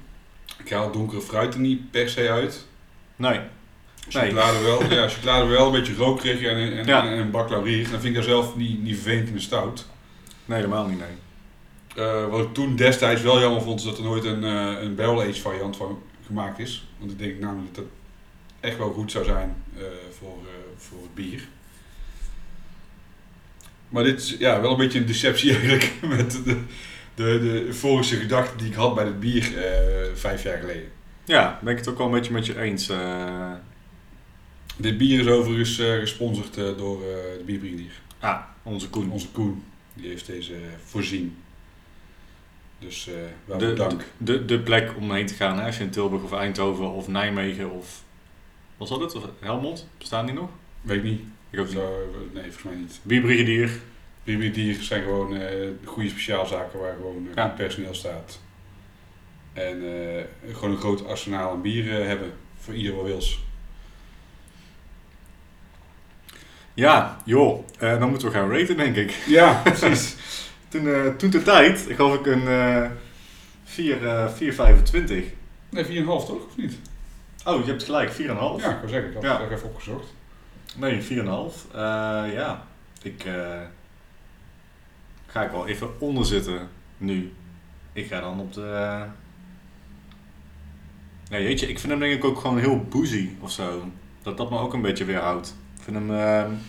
Ik 0.64 0.70
haal 0.72 0.92
donkere 0.92 1.22
fruit 1.22 1.54
er 1.54 1.60
niet 1.60 1.92
per 1.92 2.10
se 2.10 2.30
uit. 2.30 2.66
Nee. 3.16 3.40
Nee. 4.14 4.24
Chocolade 4.30 4.60
wel, 4.64 4.84
ja, 5.00 5.08
chocolade 5.10 5.46
wel, 5.46 5.66
een 5.66 5.72
beetje 5.72 5.96
rokerig 5.96 6.42
en, 6.42 6.78
en, 6.78 6.86
Ja. 6.86 7.06
en 7.12 7.18
een 7.18 7.32
bak 7.32 7.50
laurier. 7.50 7.82
Dan 7.82 7.90
vind 8.00 8.04
ik 8.06 8.14
daar 8.14 8.24
zelf 8.24 8.56
niet, 8.56 8.84
niet 8.84 8.96
vervelend 8.96 9.28
in 9.28 9.34
de 9.34 9.40
stout. 9.40 9.86
Nee, 10.46 10.58
helemaal 10.58 10.88
niet, 10.88 10.98
nee. 11.00 11.08
Eh, 12.00 12.30
wat 12.30 12.40
ik 12.40 12.54
toen 12.54 12.76
destijds 12.76 13.22
wel 13.22 13.40
jammer 13.40 13.62
vond, 13.62 13.80
is 13.80 13.86
dat 13.86 13.98
er 13.98 14.04
nooit 14.04 14.24
een, 14.24 14.44
eh 14.44 14.82
een 14.82 14.96
barrel 14.96 15.22
aged 15.22 15.40
variant 15.40 15.78
van 15.78 16.02
gemaakt 16.26 16.60
is. 16.60 16.88
Want 16.98 17.12
ik 17.12 17.20
denk 17.20 17.40
namelijk 17.40 17.76
dat 17.76 17.84
dat 17.84 17.94
echt 18.60 18.78
wel 18.78 18.92
goed 18.92 19.12
zou 19.12 19.26
zijn 19.26 19.56
eh, 19.78 19.84
voor, 20.18 20.38
voor 20.78 21.02
het 21.02 21.14
bier. 21.14 21.48
Maar 23.90 24.04
dit 24.04 24.22
is 24.22 24.36
ja, 24.40 24.62
wel 24.62 24.72
een 24.72 24.78
beetje 24.78 25.00
een 25.00 25.06
deceptie 25.06 25.52
eigenlijk 25.58 25.94
met 26.02 26.32
de, 26.32 26.62
de, 27.16 27.40
de 27.40 27.66
euforische 27.66 28.16
gedachten 28.16 28.58
die 28.58 28.68
ik 28.68 28.74
had 28.74 28.96
bij 28.96 29.06
het 29.06 29.20
bier 29.20 29.54
vijf 30.14 30.44
jaar 30.44 30.60
geleden. 30.60 30.92
Ja, 31.24 31.60
ben 31.62 31.72
ik 31.72 31.80
het 31.80 31.88
ook 31.88 31.98
wel 31.98 32.06
een 32.08 32.14
beetje 32.14 32.34
met 32.34 32.46
je 32.46 32.62
eens. 32.62 32.92
Dit 34.78 34.98
bier 34.98 35.20
is 35.20 35.28
overigens 35.28 35.76
gesponsord 35.76 36.56
door 36.56 37.00
de 37.00 37.44
bierbrigadier. 37.46 38.02
ah, 38.20 38.42
onze 38.64 38.90
Koen. 38.90 39.12
Onze 39.12 39.30
Koen, 39.30 39.64
die 39.94 40.10
heeft 40.10 40.26
deze 40.26 40.54
voorzien. 40.86 41.38
Dus 42.80 43.08
eh 43.08 43.14
wel 43.46 43.58
de, 43.58 43.74
dank. 43.74 44.04
de, 44.18 44.46
de 44.46 44.60
plek 44.60 44.92
om 44.98 45.12
heen 45.12 45.26
te 45.26 45.34
gaan, 45.34 45.60
hè, 45.60 45.66
als 45.66 45.78
je 45.78 45.84
in 45.84 45.90
Tilburg 45.90 46.24
of 46.24 46.32
Eindhoven 46.34 46.90
of 46.92 47.08
Nijmegen 47.08 47.72
of... 47.72 48.04
Was 48.78 48.90
dat 48.90 49.00
het? 49.02 49.16
Of 49.16 49.24
Helmond? 49.40 49.88
Bestaan 49.98 50.26
die 50.26 50.36
nog? 50.36 50.50
Weet 50.82 51.04
niet. 51.04 51.22
Ik 51.50 51.60
ook 51.60 51.66
niet. 51.66 51.76
Zo, 51.76 52.10
nee, 52.34 52.44
volgens 52.44 52.64
mij 52.64 52.76
niet. 52.76 53.00
Bierbrigadier. 53.04 53.70
Bierbrigadier 54.24 54.76
zijn 54.82 55.04
gewoon 55.04 55.36
eh, 55.36 55.68
goede 55.86 56.10
speciaalzaken 56.10 56.80
waar 56.80 56.94
gewoon 56.96 57.28
Ja. 57.36 57.48
personeel 57.48 57.94
staat. 57.94 58.40
En 59.54 59.82
eh, 59.84 60.24
gewoon 60.54 60.72
een 60.72 60.78
groot 60.78 61.06
arsenaal 61.08 61.52
aan 61.52 61.62
bieren 61.62 62.08
hebben 62.08 62.34
voor 62.60 62.74
ieder 62.74 62.96
wat 62.96 63.06
wils. 63.06 63.40
Ja, 66.74 67.18
joh. 67.26 67.68
dan 67.80 68.10
moeten 68.10 68.28
we 68.28 68.34
gaan 68.34 68.52
raten, 68.52 68.78
denk 68.78 68.96
ik. 68.96 69.12
Ja, 69.28 69.62
precies. 69.64 70.16
Toen, 70.70 70.88
eh, 70.88 71.08
toen 71.18 71.30
de 71.30 71.44
tijd 71.44 71.86
gaf 71.90 72.14
ik 72.16 72.26
een 72.26 72.48
eh 72.48 72.90
4, 73.64 74.08
eh 74.08 74.28
4,25. 74.34 75.24
Nee, 75.70 75.86
4,5 75.86 76.26
toch? 76.26 76.46
Of 76.48 76.58
niet? 76.58 76.78
Oh, 77.46 77.64
je 77.66 77.70
hebt 77.72 77.84
gelijk, 77.84 78.12
4,5. 78.12 78.18
Ja, 78.18 78.70
ik 78.70 78.76
wou 78.78 78.88
zeggen, 78.88 79.08
ik 79.10 79.14
had 79.16 79.24
Ja. 79.24 79.42
het 79.42 79.52
even 79.52 79.68
opgezocht. 79.70 80.14
Nee, 80.76 81.02
4,5. 81.02 81.66
Eh 81.72 81.80
ja, 82.34 82.64
ik 83.02 83.24
eh, 83.26 83.62
ga 85.28 85.44
ik 85.44 85.52
wel 85.52 85.68
even 85.68 86.02
onder 86.02 86.26
zitten 86.26 86.70
nu. 86.98 87.34
Ik 87.94 88.08
ga 88.08 88.20
dan 88.20 88.40
op 88.40 88.54
de... 88.54 88.62
eh, 88.62 89.02
Ja, 91.30 91.40
jeetje, 91.40 91.68
ik 91.68 91.80
vind 91.80 91.92
hem 91.92 92.02
denk 92.02 92.14
ik 92.14 92.24
ook 92.24 92.40
gewoon 92.40 92.58
heel 92.60 92.80
boozy 92.90 93.30
of 93.40 93.52
zo. 93.52 93.92
Dat 94.22 94.38
dat 94.38 94.50
me 94.50 94.58
ook 94.60 94.74
een 94.74 94.82
beetje 94.82 95.06
weerhoudt. 95.06 95.56
Ik 95.78 95.84
vind 95.84 95.98
hem... 95.98 96.60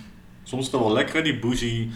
soms 0.43 0.67
het 0.71 0.81
wel 0.81 0.93
lekker, 0.93 1.23
die 1.25 1.39
boozy 1.39 1.89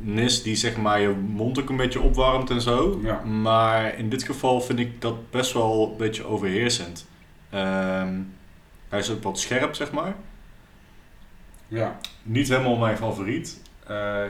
nis 0.00 0.42
die 0.42 0.56
zeg 0.56 0.76
maar 0.76 1.00
je 1.00 1.08
mond 1.08 1.60
ook 1.60 1.68
een 1.68 1.76
beetje 1.76 2.00
opwarmt 2.00 2.50
en 2.50 2.60
zo. 2.60 3.00
Ja. 3.02 3.20
Maar 3.24 3.98
in 3.98 4.08
dit 4.08 4.22
geval 4.22 4.60
vind 4.60 4.78
ik 4.78 5.00
dat 5.00 5.30
best 5.30 5.52
wel 5.52 5.88
een 5.90 5.96
beetje 5.96 6.24
overheersend. 6.24 7.06
Ehm, 7.50 8.14
hij 8.88 8.98
is 8.98 9.10
ook 9.10 9.22
wat 9.22 9.40
scherp, 9.40 9.74
zeg 9.74 9.92
maar. 9.92 10.14
Ja, 11.68 11.98
Niet 12.22 12.48
helemaal 12.48 12.76
mijn 12.76 12.96
favoriet. 12.96 13.62
Eh, 13.86 14.24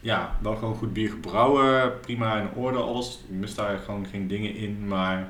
ja, 0.00 0.36
wel 0.42 0.56
gewoon 0.56 0.74
goed 0.74 0.92
bier 0.92 1.10
gebrouwen. 1.10 2.00
Prima 2.00 2.40
in 2.40 2.50
orde, 2.54 2.78
alles. 2.78 3.20
Ik 3.28 3.36
mis 3.36 3.54
daar 3.54 3.78
gewoon 3.78 4.06
geen 4.06 4.28
dingen 4.28 4.54
in. 4.54 4.88
Maar 4.88 5.28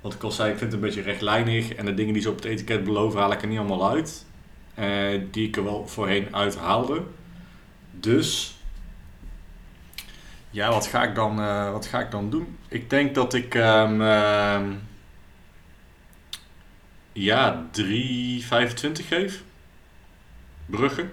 wat 0.00 0.14
ik 0.14 0.22
al 0.22 0.30
zei, 0.30 0.50
ik 0.50 0.58
vind 0.58 0.72
het 0.72 0.80
een 0.80 0.86
beetje 0.86 1.02
rechtlijnig. 1.02 1.74
En 1.74 1.84
de 1.84 1.94
dingen 1.94 2.12
die 2.12 2.22
ze 2.22 2.30
op 2.30 2.36
het 2.36 2.44
etiket 2.44 2.84
beloven, 2.84 3.20
haal 3.20 3.32
ik 3.32 3.42
er 3.42 3.48
niet 3.48 3.58
allemaal 3.58 3.90
uit. 3.90 4.26
Eh, 4.74 5.20
die 5.30 5.48
ik 5.48 5.56
er 5.56 5.64
wel 5.64 5.86
voorheen 5.86 6.34
uithaalde. 6.34 7.02
Dus... 7.90 8.59
Ja, 10.50 10.70
wat 10.70 10.86
ga 10.86 11.02
ik 11.02 11.14
dan, 11.14 11.40
eh, 11.40 11.72
wat 11.72 11.86
ga 11.86 12.00
ik 12.00 12.10
dan 12.10 12.30
doen? 12.30 12.58
Ik 12.68 12.90
denk 12.90 13.14
dat 13.14 13.34
ik... 13.34 13.54
ehm, 13.54 14.72
ja, 17.12 17.68
3,25 17.72 19.06
geef. 19.08 19.42
Brugge. 20.66 21.08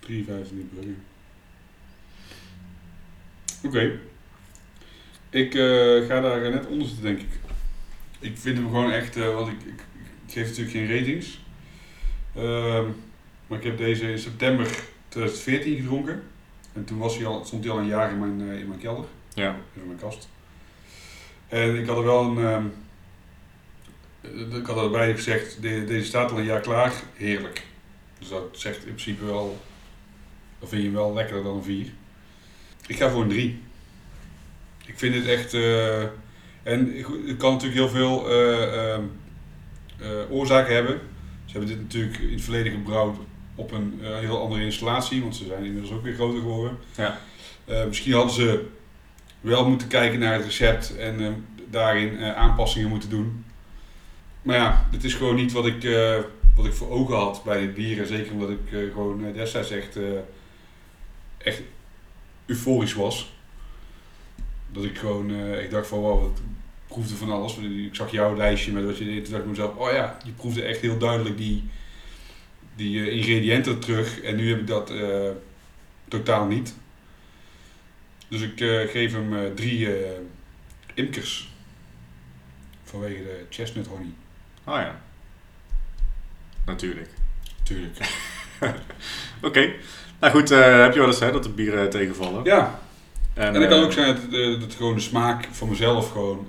3,5 0.00 0.06
niet 0.50 0.70
Brugge. 0.70 0.94
Oké. 3.62 3.98
Ik 5.30 5.54
eh, 5.54 6.06
ga 6.06 6.20
daar 6.20 6.50
net 6.50 6.66
onder 6.66 6.86
zitten, 6.86 7.04
denk 7.04 7.20
ik. 7.20 7.38
Ik 8.18 8.38
vind 8.38 8.56
hem 8.56 8.66
gewoon 8.66 8.92
echt, 8.92 9.16
eh, 9.16 9.34
want 9.34 9.48
ik, 9.48 9.60
ik, 9.62 9.80
ik 10.26 10.32
geef 10.32 10.46
natuurlijk 10.46 10.76
geen 10.76 10.98
ratings. 10.98 11.40
Ehm, 12.34 12.86
maar 13.46 13.58
ik 13.58 13.64
heb 13.64 13.78
deze 13.78 14.10
in 14.10 14.18
september 14.18 14.66
2014 15.08 15.76
gedronken. 15.76 16.22
En 16.76 16.84
toen 16.84 16.98
was 16.98 17.16
hij 17.16 17.26
al, 17.26 17.44
stond 17.44 17.64
hij 17.64 17.72
al 17.72 17.78
een 17.78 17.86
jaar 17.86 18.10
in 18.10 18.18
mijn, 18.18 18.50
eh, 18.50 18.58
in 18.60 18.68
mijn 18.68 18.80
kelder, 18.80 19.04
Ja. 19.34 19.56
in 19.74 19.86
mijn 19.86 19.98
kast. 19.98 20.28
En 21.48 21.76
ik 21.76 21.86
had 21.86 21.96
er 21.96 22.04
wel 22.04 22.22
een. 22.24 22.38
ehm, 22.46 22.64
eh, 24.20 24.56
ik 24.58 24.66
had 24.66 24.76
erbij 24.84 25.14
gezegd: 25.14 25.62
de- 25.62 25.84
deze 25.84 26.06
staat 26.06 26.30
al 26.30 26.38
een 26.38 26.44
jaar 26.44 26.60
klaar, 26.60 26.92
heerlijk. 27.14 27.62
Dus 28.18 28.28
dat 28.28 28.42
zegt 28.52 28.76
in 28.78 28.82
principe 28.94 29.24
wel. 29.24 29.60
Dan 30.58 30.68
vind 30.68 30.82
je 30.82 30.88
hem 30.88 30.96
wel 30.96 31.14
lekkerder 31.14 31.44
dan 31.44 31.56
een 31.56 31.62
4. 31.62 31.86
Ik 32.86 32.96
ga 32.96 33.10
voor 33.10 33.22
een 33.22 33.28
3. 33.28 33.62
Ik 34.86 34.98
vind 34.98 35.14
het 35.14 35.26
echt. 35.26 35.54
eh, 35.54 36.02
en 36.62 36.94
het 37.26 37.36
kan 37.36 37.52
natuurlijk 37.52 37.80
heel 37.80 37.88
veel 37.88 38.30
eh, 38.30 38.92
ehm, 38.94 39.02
eh, 40.00 40.30
oorzaken 40.30 40.74
hebben. 40.74 41.00
Ze 41.44 41.50
hebben 41.58 41.68
dit 41.70 41.80
natuurlijk 41.82 42.18
in 42.18 42.32
het 42.32 42.42
verleden 42.42 42.72
gebrouwd 42.72 43.16
op 43.56 43.72
een 43.72 44.00
eh, 44.02 44.18
heel 44.18 44.40
andere 44.40 44.64
installatie, 44.64 45.22
want 45.22 45.36
ze 45.36 45.44
zijn 45.44 45.64
inmiddels 45.64 45.92
ook 45.92 46.02
weer 46.02 46.14
groter 46.14 46.40
geworden. 46.40 46.78
Ja. 46.96 47.18
Eh, 47.64 47.86
misschien 47.86 48.12
hadden 48.12 48.34
ze 48.34 48.66
wel 49.40 49.68
moeten 49.68 49.88
kijken 49.88 50.18
naar 50.18 50.34
het 50.34 50.44
recept 50.44 50.96
en 50.96 51.20
eh, 51.20 51.32
daarin 51.70 52.20
aanpassingen 52.24 52.88
moeten 52.88 53.10
doen. 53.10 53.44
Maar 54.42 54.56
ja, 54.56 54.88
dit 54.90 55.04
is 55.04 55.14
gewoon 55.14 55.34
niet 55.34 55.52
wat 55.52 55.66
ik, 55.66 55.88
wat 56.54 56.66
ik 56.66 56.72
voor 56.72 56.90
ogen 56.90 57.16
had 57.16 57.42
bij 57.44 57.60
dit 57.60 57.74
bier. 57.74 58.00
En 58.00 58.06
zeker 58.06 58.32
omdat 58.32 58.50
ik 58.50 58.58
gewoon 58.92 59.32
destijds 59.32 59.70
echt, 59.70 59.98
echt 61.38 61.62
euforisch 62.46 62.94
was. 62.94 63.32
Dat 64.72 64.84
ik 64.84 64.98
gewoon, 64.98 65.30
ik 65.34 65.70
dacht 65.70 65.86
van 65.86 65.98
wow, 65.98 66.24
ik 66.24 66.42
proefde 66.86 67.14
van 67.14 67.30
alles. 67.30 67.56
Ik 67.56 67.94
zag 67.94 68.10
jouw 68.10 68.36
lijstje 68.36 68.72
met 68.72 68.84
wat 68.84 68.98
je 68.98 69.04
deed. 69.04 69.24
Toen 69.24 69.32
dacht 69.32 69.44
ik 69.44 69.50
mezelf, 69.50 69.76
oh 69.76 69.92
ja, 69.92 70.18
je 70.24 70.32
proefde 70.32 70.62
echt 70.62 70.80
heel 70.80 70.98
duidelijk 70.98 71.36
die, 71.36 71.64
die 72.76 73.00
eh, 73.00 73.16
ingrediënten 73.16 73.78
terug. 73.78 74.20
En 74.20 74.36
nu 74.36 74.48
heb 74.48 74.60
ik 74.60 74.66
dat 74.66 74.90
eh, 74.90 75.28
totaal 76.08 76.46
niet. 76.46 76.74
Dus 78.28 78.40
ik 78.40 78.60
eh, 78.60 78.88
geef 78.88 79.12
hem 79.12 79.54
drie 79.54 79.88
imkers. 80.94 81.54
Vanwege 82.84 83.22
de 83.22 83.44
chestnut 83.50 83.86
honey. 83.86 84.12
Oh 84.64 84.74
ja. 84.74 85.00
Natuurlijk. 86.66 87.08
Tuurlijk. 87.62 87.96
Oké. 89.42 89.72
Nou 90.20 90.32
goed, 90.32 90.48
heb 90.48 90.92
je 90.92 90.98
wel 90.98 91.08
eens 91.08 91.20
hè, 91.20 91.32
dat 91.32 91.42
de 91.42 91.48
bieren 91.48 91.90
tegenvallen? 91.90 92.44
Ja, 92.44 92.80
En, 93.34 93.54
en 93.54 93.60
het 93.60 93.70
kan 93.70 93.84
ook 93.84 93.92
zijn 93.92 94.16
dat, 94.30 94.60
dat 94.60 94.74
gewoon 94.74 94.94
de 94.94 95.00
smaak 95.00 95.48
van 95.50 95.68
mezelf 95.68 96.12
gewoon 96.12 96.48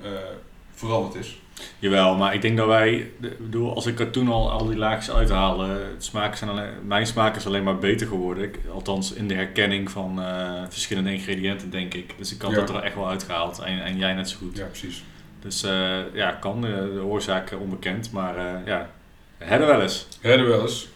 veranderd 0.74 1.16
is. 1.16 1.40
Jawel, 1.80 2.16
maar 2.16 2.34
ik 2.34 2.42
denk 2.42 2.58
dat 2.58 2.68
wij, 2.68 3.12
bedoel, 3.40 3.76
als 3.76 3.86
ik 3.86 4.00
er 4.00 4.10
toen 4.10 4.28
al 4.30 4.52
al 4.52 4.66
die 4.66 4.78
laagjes 4.78 5.16
uithaalde, 5.16 5.68
het 5.68 6.04
smaken 6.04 6.38
zijn 6.38 6.50
alleen, 6.50 6.70
mijn 6.84 7.08
smaak 7.08 7.36
is 7.36 7.46
alleen 7.46 7.64
maar 7.64 7.78
beter 7.78 8.08
geworden. 8.08 8.44
Ik- 8.44 8.60
althans 8.74 9.14
in 9.14 9.28
de 9.28 9.34
herkenning 9.34 9.92
van 9.92 10.22
eh, 10.22 10.54
verschillende 10.70 11.12
ingrediënten, 11.14 11.70
denk 11.70 11.94
ik. 11.94 12.14
Dus 12.18 12.34
ik 12.36 12.42
had 12.42 12.52
Ja. 12.52 12.58
dat 12.58 12.70
er 12.70 12.84
echt 12.84 12.96
wel 12.96 13.10
uitgehaald 13.10 13.60
en, 13.60 13.84
en 13.84 13.98
jij 13.98 14.14
net 14.14 14.30
zo 14.30 14.38
goed. 14.38 14.58
Ja, 14.58 14.66
precies. 14.66 15.04
Dus 15.42 15.64
eh, 15.64 15.98
ja, 16.14 16.32
kan, 16.32 16.66
eh, 16.66 16.72
de 16.74 17.04
oorzaak 17.04 17.52
onbekend, 17.60 18.12
maar 18.12 18.36
ja, 18.66 18.90
hebben 19.38 19.68
wel 19.68 19.82
eens. 19.82 20.08
Herden 20.22 20.48
wel 20.48 20.62
eens. 20.62 20.88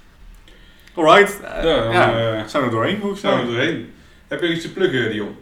Alright, 0.93 1.39
Ja, 1.41 1.61
dan 1.83 1.91
ja, 1.91 2.47
zijn 2.47 2.63
we 2.63 2.69
er 2.69 2.75
doorheen 2.75 2.99
volgens 2.99 3.21
zijn 3.21 3.39
we 3.39 3.45
doorheen. 3.51 3.93
Heb 4.27 4.41
je 4.41 4.53
iets 4.53 4.61
te 4.61 4.71
pluggen, 4.73 5.11
Dion? 5.11 5.35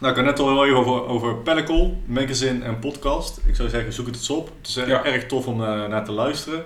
Nou, 0.00 0.12
ik 0.12 0.16
had 0.18 0.24
net 0.26 0.38
al 0.38 0.48
heel 0.48 0.64
even 0.64 0.76
over, 0.76 1.06
over 1.06 1.36
Pellicle, 1.36 1.92
magazine 2.06 2.64
en 2.64 2.78
podcast. 2.78 3.40
Ik 3.46 3.56
zou 3.56 3.68
zeggen, 3.68 3.92
zoek 3.92 4.06
het 4.06 4.14
eens 4.14 4.30
op. 4.30 4.50
Het 4.58 4.66
is 4.68 4.74
Ja. 4.74 5.04
erg 5.04 5.26
tof 5.26 5.46
om 5.46 5.60
eh, 5.64 5.86
naar 5.86 6.04
te 6.04 6.12
luisteren. 6.12 6.64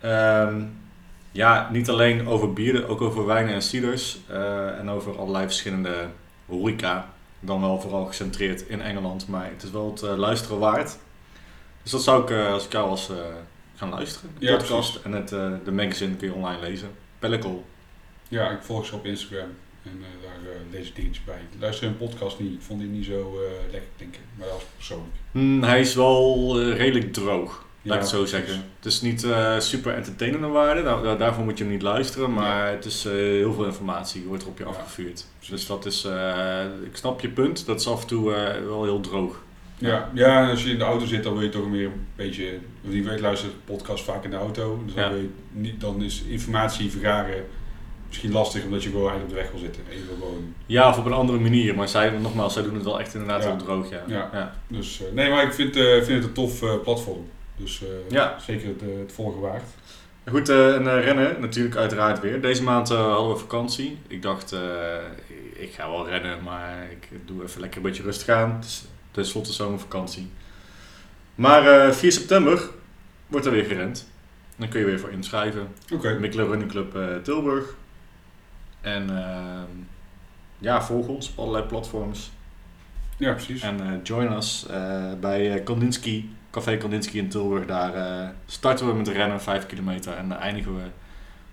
Ehm, 0.00 0.62
ja, 1.32 1.68
niet 1.72 1.88
alleen 1.90 2.28
over 2.28 2.52
bieren, 2.52 2.88
ook 2.88 3.00
over 3.00 3.26
wijnen 3.26 3.54
en 3.54 3.62
ciders. 3.62 4.18
eh, 4.28 4.78
en 4.78 4.90
over 4.90 5.18
allerlei 5.18 5.44
verschillende 5.44 6.06
horeca. 6.46 7.08
Dan 7.40 7.60
wel 7.60 7.80
vooral 7.80 8.04
gecentreerd 8.06 8.60
in 8.68 8.80
Engeland, 8.82 9.28
maar 9.28 9.48
het 9.52 9.62
is 9.62 9.70
wel 9.70 9.90
het 9.90 10.02
eh, 10.02 10.16
luisteren 10.16 10.58
waard. 10.58 10.96
Dus 11.82 11.90
dat 11.92 12.02
zou 12.02 12.22
ik, 12.32 12.46
als 12.48 12.64
ik 12.66 12.72
jou 12.72 12.88
was, 12.88 13.10
gaan 13.76 13.88
luisteren. 13.90 14.30
De 14.38 14.46
Ja, 14.46 14.56
podcast 14.56 15.00
precies. 15.00 15.02
en 15.02 15.12
het, 15.12 15.64
de 15.64 15.72
magazine 15.72 16.16
kun 16.16 16.28
je 16.28 16.34
online 16.34 16.60
lezen. 16.60 16.90
Pellicle. 17.18 17.56
Ja, 18.28 18.50
ik 18.50 18.62
volg 18.62 18.86
ze 18.86 18.94
op 18.94 19.04
Instagram. 19.06 19.48
En 19.86 19.98
eh, 20.02 20.22
daar 20.22 20.52
eh, 20.72 20.86
ik 20.86 20.94
dingetjes 20.94 21.24
bij. 21.24 21.34
Ik 21.52 21.60
luister 21.60 21.88
een 21.88 21.96
podcast 21.96 22.38
niet. 22.38 22.52
Ik 22.52 22.60
vond 22.60 22.80
die 22.80 22.88
niet 22.88 23.04
zo 23.04 23.20
eh, 23.42 23.72
lekker 23.72 23.90
klinken. 23.96 24.20
Maar 24.38 24.46
dat 24.46 24.56
was 24.56 24.66
persoonlijk. 24.76 25.14
Hmm, 25.32 25.62
hij 25.62 25.80
is 25.80 25.94
wel 25.94 26.60
redelijk 26.62 27.12
droog. 27.12 27.64
Laat 27.82 27.94
ik 27.94 28.00
het 28.00 28.10
zo 28.10 28.24
zeggen. 28.24 28.54
Het 28.76 28.84
is 28.86 29.00
niet 29.00 29.24
eh, 29.24 29.58
super 29.58 29.94
entertainende 29.94 30.46
waarde, 30.46 30.82
daar, 30.82 31.02
daar- 31.02 31.18
daarvoor 31.18 31.44
moet 31.44 31.58
je 31.58 31.64
hem 31.64 31.72
niet 31.72 31.82
luisteren, 31.82 32.32
maar 32.32 32.70
het 32.70 32.84
is 32.84 33.04
heel 33.04 33.52
veel 33.52 33.64
informatie 33.64 34.24
wordt 34.26 34.42
er 34.42 34.48
op 34.48 34.58
je 34.58 34.64
Ja. 34.64 34.70
afgevuurd. 34.70 35.26
Dus 35.50 35.66
dat 35.66 35.86
is, 35.86 36.04
ik 36.84 36.96
snap 36.96 37.20
je 37.20 37.28
punt, 37.28 37.66
dat 37.66 37.80
is 37.80 37.88
af 37.88 38.00
en 38.00 38.06
toe 38.06 38.30
wel 38.66 38.84
heel 38.84 39.00
droog. 39.00 39.44
Ja, 39.78 40.10
ja, 40.14 40.50
als 40.50 40.64
je 40.64 40.70
in 40.70 40.78
de 40.78 40.84
auto 40.84 41.04
zit, 41.06 41.22
dan 41.22 41.32
wil 41.32 41.42
je 41.42 41.48
toch 41.48 41.68
meer 41.68 41.84
een 41.86 42.06
beetje. 42.16 42.58
Want 42.82 42.94
ik 42.94 43.04
weet, 43.04 43.20
luister 43.20 43.48
podcast 43.64 44.04
vaak 44.04 44.24
in 44.24 44.30
de 44.30 44.36
auto. 44.36 44.82
Dus 44.84 44.94
dan, 44.94 45.04
Ja. 45.04 45.10
wil 45.10 45.18
je 45.20 45.28
niet, 45.52 45.80
dan 45.80 46.02
is 46.02 46.22
informatie 46.28 46.90
vergaren 46.90 47.44
misschien 48.16 48.32
lastig 48.32 48.64
omdat 48.64 48.82
je 48.82 48.90
gewoon 48.90 49.10
eigenlijk 49.10 49.30
op 49.32 49.36
de 49.36 49.42
weg 49.42 49.50
wil 49.52 49.60
zitten. 49.60 49.82
En 49.90 49.96
je 49.98 50.04
wil 50.06 50.14
gewoon. 50.16 50.54
Ja, 50.66 50.88
of 50.88 50.98
op 50.98 51.04
een 51.04 51.12
andere 51.12 51.38
manier, 51.38 51.74
maar 51.74 51.88
zij, 51.88 52.10
nogmaals, 52.10 52.52
zij 52.52 52.62
doen 52.62 52.74
het 52.74 52.84
wel 52.84 53.00
echt 53.00 53.14
inderdaad 53.14 53.44
heel 53.44 53.56
droog, 53.56 53.90
ja. 53.90 54.02
Ja. 54.06 54.30
ja. 54.32 54.54
Dus, 54.68 55.00
eh, 55.02 55.12
nee, 55.12 55.30
maar 55.30 55.42
ik 55.44 55.52
vind, 55.52 55.76
eh, 55.76 55.82
vind 55.94 56.06
het 56.08 56.24
een 56.24 56.32
tof 56.32 56.62
eh, 56.62 56.74
platform. 56.82 57.28
Dus 57.56 57.82
Ja. 58.08 58.36
zeker 58.46 58.68
het, 58.68 58.80
het 59.00 59.12
volgen 59.12 59.40
waard. 59.40 59.62
Goed, 60.28 60.48
en 60.48 61.00
rennen 61.00 61.40
natuurlijk 61.40 61.76
uiteraard 61.76 62.20
weer. 62.20 62.40
Deze 62.40 62.62
maand 62.62 62.90
eh, 62.90 63.12
hadden 63.12 63.32
we 63.32 63.38
vakantie. 63.38 63.98
Ik 64.08 64.22
dacht, 64.22 64.56
ik 65.56 65.72
ga 65.72 65.90
wel 65.90 66.08
rennen, 66.08 66.42
maar 66.42 66.86
ik 66.90 67.08
doe 67.26 67.42
even 67.42 67.60
lekker 67.60 67.78
een 67.78 67.86
beetje 67.86 68.02
rustig 68.02 68.28
aan. 68.28 68.50
Het 68.54 68.64
is 68.64 68.84
tenslotte 69.10 69.52
zomervakantie. 69.52 70.30
Maar 71.34 71.66
eh 71.86 71.92
4 71.92 72.12
september 72.12 72.60
wordt 73.26 73.46
er 73.46 73.52
weer 73.52 73.64
gerend. 73.64 74.08
Dan 74.56 74.68
kun 74.68 74.80
je 74.80 74.86
weer 74.86 75.00
voor 75.00 75.10
inschrijven. 75.10 75.68
Oké. 75.92 76.16
Mikkelen 76.20 76.46
Running 76.46 76.70
Club 76.70 76.98
Tilburg. 77.24 77.74
En 78.86 79.16
ehm, 79.16 79.70
ja, 80.58 80.82
volg 80.82 81.08
ons 81.08 81.30
op 81.30 81.38
allerlei 81.38 81.64
platforms. 81.64 82.30
Ja, 83.16 83.32
precies. 83.32 83.62
En 83.62 83.80
eh, 83.80 83.92
join 84.02 84.32
us 84.32 84.66
eh, 84.66 85.12
bij 85.20 85.52
eh, 85.52 85.64
Kandinsky, 85.64 86.24
Café 86.50 86.76
Kandinsky 86.76 87.18
in 87.18 87.28
Tilburg. 87.28 87.66
Daar 87.66 88.34
starten 88.46 88.86
we 88.86 88.94
met 88.94 89.08
rennen, 89.08 89.40
5 89.40 89.66
kilometer. 89.66 90.12
En 90.12 90.32
eindigen 90.32 90.74
we 90.74 90.82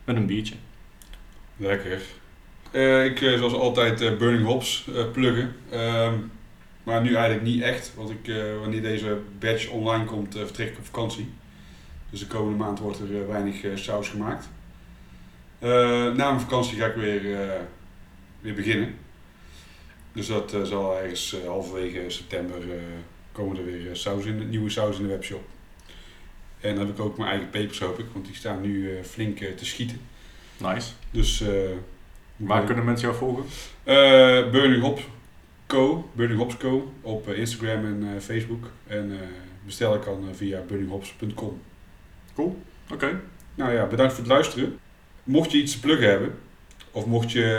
met 0.03 0.15
een 0.15 0.25
biertje. 0.25 0.55
Lekker. 1.57 2.01
Ik, 3.05 3.37
zoals 3.37 3.53
altijd, 3.53 4.17
Burning 4.17 4.45
Hops 4.45 4.87
eh, 4.95 5.11
pluggen. 5.11 5.55
Ehm, 5.69 6.13
maar 6.83 7.01
nu 7.01 7.13
eigenlijk 7.13 7.45
niet 7.45 7.61
echt, 7.61 7.93
want 7.95 8.09
ik, 8.09 8.33
wanneer 8.59 8.81
deze 8.81 9.21
badge 9.39 9.69
online 9.69 10.05
komt, 10.05 10.35
vertrek 10.37 10.69
ik 10.69 10.77
op 10.77 10.85
vakantie. 10.85 11.31
Dus 12.09 12.19
de 12.19 12.27
komende 12.27 12.57
maand 12.57 12.79
wordt 12.79 12.99
er 12.99 13.27
weinig 13.27 13.65
saus 13.73 14.09
gemaakt. 14.09 14.49
Eh, 15.63 15.69
na 16.13 16.29
mijn 16.29 16.39
vakantie 16.39 16.77
ga 16.77 16.85
ik 16.85 16.95
weer, 16.95 17.41
eh, 17.41 17.59
weer 18.41 18.53
beginnen. 18.53 18.95
Dus 20.13 20.27
dat 20.27 20.53
eh, 20.53 20.63
zal 20.63 20.97
ergens 20.97 21.35
halverwege 21.45 22.09
september 22.09 22.61
komen 23.31 23.57
er 23.57 23.65
weer 23.65 23.95
saus 23.95 24.25
in, 24.25 24.49
nieuwe 24.49 24.69
saus 24.69 24.97
in 24.97 25.03
de 25.03 25.09
webshop. 25.09 25.43
En 26.59 26.75
dan 26.75 26.85
heb 26.85 26.95
ik 26.95 27.01
ook 27.01 27.17
mijn 27.17 27.29
eigen 27.29 27.49
pepers 27.49 27.79
hoop 27.79 27.99
ik, 27.99 28.05
want 28.13 28.25
die 28.25 28.35
staan 28.35 28.61
nu 28.61 29.03
flink 29.03 29.37
te 29.37 29.65
schieten. 29.65 29.99
Nice. 30.57 30.91
Dus 31.11 31.43
Waar 32.35 32.63
kunnen 32.63 32.85
mensen 32.85 33.07
jou 33.07 33.19
volgen? 33.19 33.45
Burning 34.51 34.81
Hops 34.81 35.01
Co. 35.67 36.09
Burning 36.13 36.39
Hops 36.39 36.57
Co. 36.57 36.93
op 37.01 37.29
Instagram 37.29 37.85
en 37.85 38.21
Facebook. 38.21 38.69
En 38.87 39.11
eh, 39.11 39.27
bestellen 39.65 39.99
kan 39.99 40.27
via 40.33 40.61
burninghops.com. 40.67 41.61
Oké. 42.91 43.21
Nou 43.55 43.73
ja, 43.73 43.85
bedankt 43.85 44.13
voor 44.13 44.23
het 44.23 44.31
luisteren. 44.31 44.79
Mocht 45.23 45.51
je 45.51 45.57
iets 45.57 45.71
te 45.71 45.79
pluggen 45.79 46.09
hebben, 46.09 46.37
of 46.91 47.05
mocht 47.05 47.31
je 47.31 47.55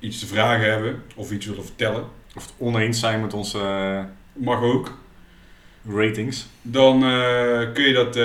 eh, 0.00 0.08
iets 0.08 0.18
te 0.18 0.26
vragen 0.26 0.70
hebben, 0.70 1.02
of 1.14 1.30
iets 1.30 1.46
willen 1.46 1.64
vertellen, 1.64 2.04
Of 2.36 2.42
het 2.42 2.54
oneens 2.58 3.00
zijn 3.00 3.20
met 3.20 3.34
onze 3.34 3.58
eh, 3.58 4.04
mag 4.32 4.62
ook. 4.62 4.98
ratings. 5.88 6.46
Dan 6.62 7.04
eh, 7.04 7.72
kun 7.72 7.84
je 7.84 7.92
dat 7.92 8.16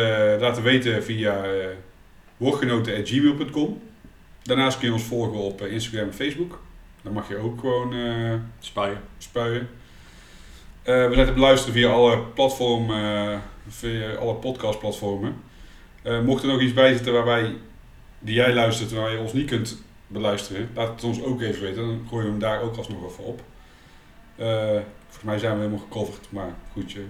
laten 0.41 0.64
weten 0.64 1.04
via 1.04 1.46
uh, 1.46 1.66
woordgenoten.gmail.com. 2.38 3.82
Daarnaast 4.43 4.78
kun 4.78 4.88
je 4.88 4.93
ons 4.93 5.04
volgen 5.04 5.39
op 5.39 5.62
Instagram 5.62 6.08
en 6.08 6.14
Facebook. 6.14 6.62
Dan 7.02 7.14
mag 7.14 7.30
je 7.30 7.38
ook 7.38 7.60
gewoon 7.60 7.93
Spuien. 8.60 8.98
spuien. 9.18 9.70
We 10.84 11.12
zijn 11.14 11.26
te 11.26 11.34
beluisteren 11.34 11.74
via 11.74 11.89
alle 11.89 12.18
platformen, 12.20 13.41
via 13.68 14.14
alle 14.14 14.34
podcastplatformen. 14.34 15.36
Mocht 16.26 16.43
er 16.43 16.50
nog 16.50 16.62
iets 16.62 16.74
bij 16.74 16.93
zitten 16.93 17.14
waarbij 17.14 17.54
die 18.26 18.36
jij 18.36 18.53
luistert, 18.53 18.91
waar 18.91 19.11
je 19.11 19.19
ons 19.19 19.34
niet 19.34 19.49
kunt 19.49 19.82
beluisteren, 20.07 20.69
laat 20.76 20.88
het 20.88 21.03
ons 21.03 21.21
ook 21.23 21.41
even 21.41 21.61
weten. 21.61 21.82
Dan 21.88 22.05
gooien 22.09 22.26
we 22.26 22.32
hem 22.32 22.39
daar 22.39 22.61
ook 22.61 22.78
alsnog 22.78 23.11
even 23.11 23.23
op. 23.23 23.41
Eh, 24.36 24.47
volgens 25.03 25.23
mij 25.23 25.38
zijn 25.39 25.51
we 25.53 25.57
helemaal 25.57 25.80
gecoverd, 25.80 26.28
maar 26.30 26.53
goed, 26.71 26.91
je, 26.91 27.05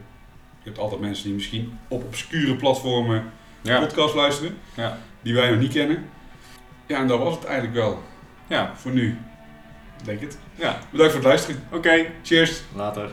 hebt 0.63 0.77
altijd 0.77 1.01
mensen 1.01 1.23
die 1.25 1.33
misschien 1.33 1.77
op 1.87 2.03
obscure 2.03 2.55
platformen 2.55 3.23
Ja. 3.61 3.79
podcast 3.79 4.15
luisteren, 4.15 4.57
Ja. 4.75 4.97
die 5.21 5.33
wij 5.33 5.49
nog 5.49 5.59
niet 5.59 5.73
kennen. 5.73 6.05
Ja, 6.85 6.99
en 6.99 7.07
dat 7.07 7.19
was 7.19 7.35
het 7.35 7.43
eigenlijk 7.43 7.75
wel 7.75 8.03
Ja. 8.47 8.71
voor 8.75 8.91
nu. 8.91 9.17
Denk 10.03 10.21
het. 10.21 10.37
Ja, 10.55 10.79
Bedankt 10.91 11.13
voor 11.13 11.21
het 11.21 11.29
luisteren. 11.29 11.63
oké. 11.71 12.05
Cheers. 12.23 12.61
Later. 12.75 13.09